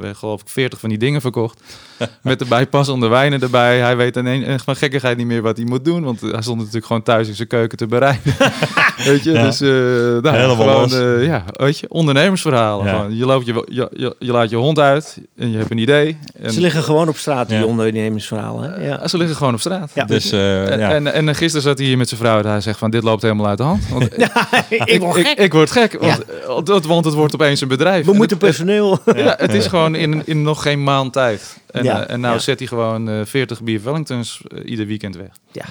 we, 0.01 0.07
uh, 0.07 0.15
geloof 0.15 0.41
ik, 0.41 0.49
40 0.49 0.81
van 0.81 0.89
die 0.89 0.99
dingen 0.99 1.21
verkocht. 1.21 1.61
met 2.23 2.39
de 2.39 2.45
bijpassende 2.45 3.09
wijnen 3.09 3.41
erbij. 3.41 3.79
Hij 3.79 3.97
weet 3.97 4.17
echt 4.17 4.65
van 4.65 4.77
gekkigheid 4.77 5.17
niet 5.17 5.27
meer 5.27 5.43
wat 5.43 5.57
hij 5.57 5.67
moet 5.67 5.85
doen. 5.85 6.03
Want 6.05 6.21
hij 6.21 6.43
stond 6.43 6.59
natuurlijk 6.59 6.87
gewoon 6.87 7.03
thuis 7.03 7.29
in 7.29 7.35
zijn 7.35 7.49
keuken 7.49 7.79
te 7.79 7.87
bereiden. 7.87 8.23
weet 9.07 9.25
je, 9.25 9.33
Ja. 9.33 9.43
dus 9.43 9.63
uh, 9.63 9.69
nou, 9.71 10.29
Helemaal 10.29 10.57
gewoon, 10.57 10.81
los. 10.81 10.95
uh, 10.95 11.25
ja, 11.27 11.45
weet 11.53 11.79
je, 11.79 11.89
ondernemersverhalen. 11.89 12.87
Ja. 12.87 12.93
Gewoon, 12.95 13.17
je, 13.17 13.27
loopt 13.27 13.47
je, 13.47 13.67
je, 13.71 13.89
je, 13.97 14.17
je 14.19 14.33
laat 14.33 14.51
je 14.51 14.57
hond 14.57 14.79
uit 14.79 15.19
en 15.37 15.51
je 15.51 15.59
hebt 15.59 15.71
een 15.71 15.79
idee. 15.79 16.19
En, 16.41 16.53
Ze 16.53 16.61
liggen 16.61 16.83
gewoon 16.83 17.09
op 17.09 17.17
straat, 17.17 17.49
die 17.49 17.59
Ja. 17.59 17.65
ondernemersverhalen. 17.65 18.73
hè? 18.73 18.87
Ja. 18.87 19.09
ze 19.09 19.17
liggen 19.17 19.37
gewoon 19.37 19.55
op 19.55 19.61
straat. 19.61 19.91
Ja. 19.95 20.05
Dus 20.05 20.33
eh, 20.33 20.71
En, 20.73 20.79
ja. 20.79 20.91
en, 20.93 21.13
en 21.13 21.35
gisteren 21.35 21.63
zat 21.63 21.79
hij 21.79 21.87
hier 21.87 21.97
met 21.97 22.09
zijn 22.09 22.21
vrouw 22.21 22.39
en 22.39 22.47
hij 22.47 22.61
zegt 22.61 22.79
van 22.79 22.91
dit 22.91 23.03
loopt 23.03 23.23
helemaal 23.23 23.31
helemaal 23.33 23.49
uit 23.49 23.59
de 23.59 23.65
hand. 23.65 23.89
Want 23.89 24.13
ik 24.95 25.01
word 25.01 25.17
ik, 25.17 25.27
gek. 25.27 25.39
ik 25.39 25.53
word 25.53 25.71
gek, 25.71 25.99
want, 26.47 26.69
want, 26.69 26.87
want 26.87 27.05
het 27.05 27.15
wordt 27.15 27.35
opeens 27.35 27.61
een 27.61 27.69
bedrijf. 27.69 28.07
We 28.07 28.11
En 28.11 28.17
moeten 28.17 28.39
personeel. 28.39 28.99
Ja, 29.17 29.35
het 29.39 29.55
is 29.55 29.67
gewoon 29.67 29.95
in, 29.95 30.23
in 30.27 30.43
nog 30.43 30.63
geen 30.63 30.83
maand 30.83 31.13
tijd. 31.13 31.57
En, 31.71 31.85
Ja, 31.85 32.07
eh, 32.07 32.15
en 32.15 32.21
nou 32.21 32.35
ja. 32.35 32.41
zet 32.41 32.59
hij 32.59 32.69
gewoon 32.69 33.09
eh 33.09 33.21
40 33.25 33.63
Beer 33.63 33.83
Wellingtons 33.83 34.43
eh, 34.49 34.71
ieder 34.71 34.87
weekend 34.87 35.17
weg. 35.17 35.31
Ja, 35.53 35.65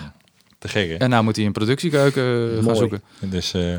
Te 0.62 0.68
gek, 0.68 0.90
hè? 0.90 0.96
En 0.96 1.10
nou 1.10 1.24
moet 1.24 1.36
hij 1.36 1.46
een 1.46 1.52
productiekeuken 1.52 2.58
eh, 2.58 2.66
gaan 2.66 2.76
zoeken. 2.76 3.02
Dus 3.20 3.54
eh, 3.54 3.72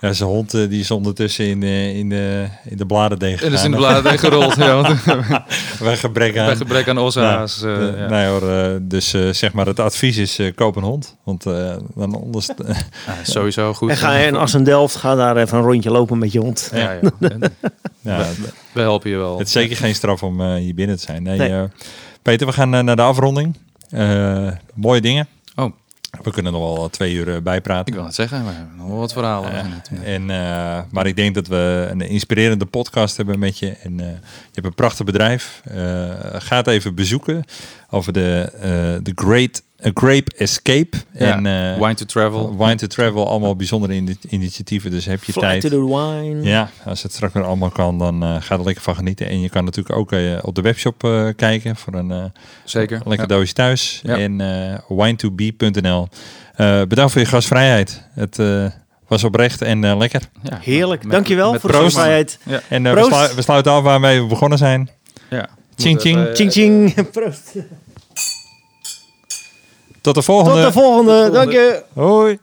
ja. 0.00 0.12
zijn 0.12 0.28
hond 0.28 0.54
eh, 0.54 0.68
die 0.68 0.80
is 0.80 0.90
ondertussen 0.90 1.44
in, 1.46 1.60
de 1.60 1.92
in, 1.94 2.08
de, 2.08 2.46
in 2.64 2.76
de 2.76 2.86
bladerdeeg 2.86 3.42
En 3.42 3.52
is 3.52 3.64
in 3.64 3.70
de 3.70 3.76
bladen 3.76 4.18
gerold. 4.18 4.54
ja, 4.56 4.74
want 4.82 5.04
Bij 5.82 5.96
gebrek 5.96 6.36
aan... 6.38 6.46
bij 6.46 6.56
gebrek 6.56 6.88
aan 6.88 6.98
ossa's. 6.98 7.62
eh, 7.62 7.88
Eh, 7.88 7.98
ja. 7.98 8.08
Nee 8.08 8.26
hoor, 8.26 8.50
eh, 8.50 8.70
dus 8.82 9.12
eh, 9.14 9.28
zeg 9.32 9.52
maar 9.52 9.66
het 9.66 9.80
advies 9.80 10.16
is 10.16 10.38
eh, 10.38 10.54
koop 10.54 10.76
een 10.76 10.82
hond. 10.82 11.16
Want 11.24 11.46
eh, 11.46 11.76
dan 11.94 12.14
anders... 12.14 12.46
Ja, 12.46 12.74
sowieso 13.32 13.74
goed. 13.74 13.90
en 13.90 13.96
ga 13.96 14.16
je 14.16 14.26
in 14.26 14.36
Assendelft, 14.36 14.96
ga 14.96 15.14
daar 15.14 15.36
even 15.36 15.58
een 15.58 15.64
rondje 15.64 15.90
lopen 15.90 16.18
met 16.18 16.32
je 16.32 16.38
hond. 16.38 16.70
Ja, 16.74 16.92
ja. 18.00 18.26
We 18.72 18.80
helpen 18.80 19.10
je 19.10 19.16
wel. 19.16 19.38
het 19.38 19.46
is 19.46 19.52
zeker 19.52 19.76
geen 19.76 19.94
straf 19.94 20.22
om 20.22 20.40
eh, 20.40 20.54
hier 20.54 20.74
binnen 20.74 20.96
te 20.96 21.02
zijn. 21.02 21.22
Nee, 21.22 21.38
Nee. 21.38 21.50
eh, 21.50 21.62
Peter, 22.22 22.46
we 22.46 22.52
gaan 22.52 22.70
naar 22.70 22.96
de 22.96 23.02
afronding. 23.02 23.56
Eh, 23.90 24.48
mooie 24.74 25.00
dingen. 25.00 25.26
Oh. 25.56 25.72
We 26.22 26.30
kunnen 26.30 26.52
nog 26.52 26.74
wel 26.74 26.88
twee 26.88 27.14
uur 27.14 27.34
eh, 27.34 27.42
bijpraten. 27.42 27.86
Ik 27.86 27.94
wil 27.94 28.04
het 28.04 28.14
zeggen, 28.14 28.44
we 28.44 28.52
hebben 28.52 28.76
nog 28.76 28.86
wel 28.88 28.98
wat 28.98 29.12
verhalen. 29.12 29.52
En, 30.04 30.30
eh, 30.30 30.80
maar 30.90 31.06
ik 31.06 31.16
denk 31.16 31.34
dat 31.34 31.46
we 31.46 31.88
een 31.90 32.00
inspirerende 32.00 32.66
podcast 32.66 33.16
hebben 33.16 33.38
met 33.38 33.58
je. 33.58 33.70
En 33.70 34.00
eh, 34.00 34.06
je 34.06 34.50
hebt 34.52 34.66
een 34.66 34.74
prachtig 34.74 35.06
bedrijf. 35.06 35.60
Eh, 35.64 35.74
ga 36.32 36.56
het 36.56 36.66
even 36.66 36.94
bezoeken 36.94 37.44
over 37.90 38.12
de, 38.12 38.50
eh, 38.54 39.04
de 39.04 39.12
Great 39.14 39.62
A 39.86 39.90
Grape 39.94 40.26
Escape. 40.36 40.96
Ja, 41.12 41.36
En, 41.36 41.46
eh, 41.46 41.78
Wine 41.78 41.94
to 41.94 42.04
Travel. 42.04 42.56
Wine 42.58 42.74
to 42.74 42.86
Travel, 42.86 43.28
allemaal 43.28 43.56
bijzondere 43.56 43.94
ini- 43.94 44.16
initiatieven. 44.28 44.90
Dus 44.90 45.04
heb 45.04 45.24
je 45.24 45.32
Fly 45.32 45.42
tijd. 45.42 45.60
to 45.62 45.68
the 45.68 45.84
wine. 45.86 46.42
Ja, 46.42 46.70
als 46.84 47.02
het 47.02 47.12
straks 47.12 47.32
weer 47.34 47.44
allemaal 47.44 47.70
kan, 47.70 47.98
dan 47.98 48.22
eh 48.22 48.36
ga 48.40 48.54
er 48.54 48.64
lekker 48.64 48.82
van 48.82 48.94
genieten. 48.94 49.28
En 49.28 49.40
je 49.40 49.48
kan 49.48 49.64
natuurlijk 49.64 49.96
ook 49.96 50.12
eh, 50.12 50.20
op 50.42 50.54
de 50.54 50.60
webshop 50.60 51.04
eh, 51.04 51.28
kijken 51.36 51.76
voor 51.76 51.94
een 51.94 52.10
eh, 52.10 52.24
Zeker. 52.64 52.96
lekker 53.04 53.28
Ja. 53.28 53.34
doosje 53.36 53.52
thuis. 53.52 54.00
Ja. 54.02 54.16
En 54.18 54.40
eh 54.40 54.78
wine2be.nl. 54.88 56.08
Eh, 56.54 56.82
bedankt 56.82 57.12
voor 57.12 57.20
je 57.20 57.26
gastvrijheid. 57.26 58.02
Het 58.14 58.38
eh, 58.38 58.66
was 59.08 59.24
oprecht 59.24 59.62
en 59.62 59.84
eh, 59.84 59.96
lekker. 59.96 60.20
Ja. 60.42 60.58
Heerlijk. 60.62 61.02
Met- 61.02 61.12
Dankjewel 61.12 61.52
met 61.52 61.60
voor 61.60 61.70
de 61.70 61.76
proost. 61.76 61.94
gastvrijheid. 61.94 62.38
En 62.68 62.86
eh, 62.86 62.92
we, 62.92 63.00
Proost. 63.00 63.24
slu- 63.26 63.34
we 63.36 63.42
sluiten 63.42 63.72
af 63.72 63.82
waarmee 63.82 64.20
we 64.20 64.26
begonnen 64.26 64.58
zijn. 64.58 64.90
Ja. 65.30 65.48
Ching, 65.76 65.94
Moet 65.94 66.02
ching. 66.04 66.96
even, 66.96 67.22
eh, 67.22 67.62
Tot 70.00 70.14
de 70.14 70.22
volgende. 70.22 70.62
Tot 70.62 70.72
de 70.72 70.80
volgende. 70.80 71.30
Dank 71.30 71.52
je. 71.52 71.82
Hoi. 71.94 72.38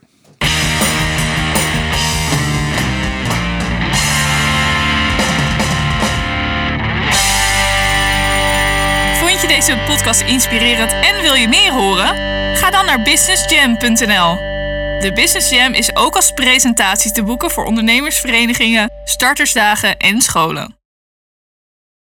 Vond 9.20 9.40
je 9.40 9.46
deze 9.46 9.78
podcast 9.86 10.20
inspirerend 10.20 10.92
en 10.92 11.22
wil 11.22 11.34
je 11.34 11.48
meer 11.48 11.72
horen? 11.72 12.16
Ga 12.56 12.70
dan 12.70 12.84
naar 12.84 13.02
businessjam.nl. 13.02 14.56
De 15.00 15.12
Business 15.14 15.50
Jam 15.50 15.72
is 15.72 15.96
ook 15.96 16.14
als 16.14 16.32
presentatie 16.32 17.12
te 17.12 17.22
boeken 17.22 17.50
voor 17.50 17.64
ondernemersverenigingen, 17.64 18.90
startersdagen 19.04 19.96
en 19.96 20.20
scholen. 20.20 20.77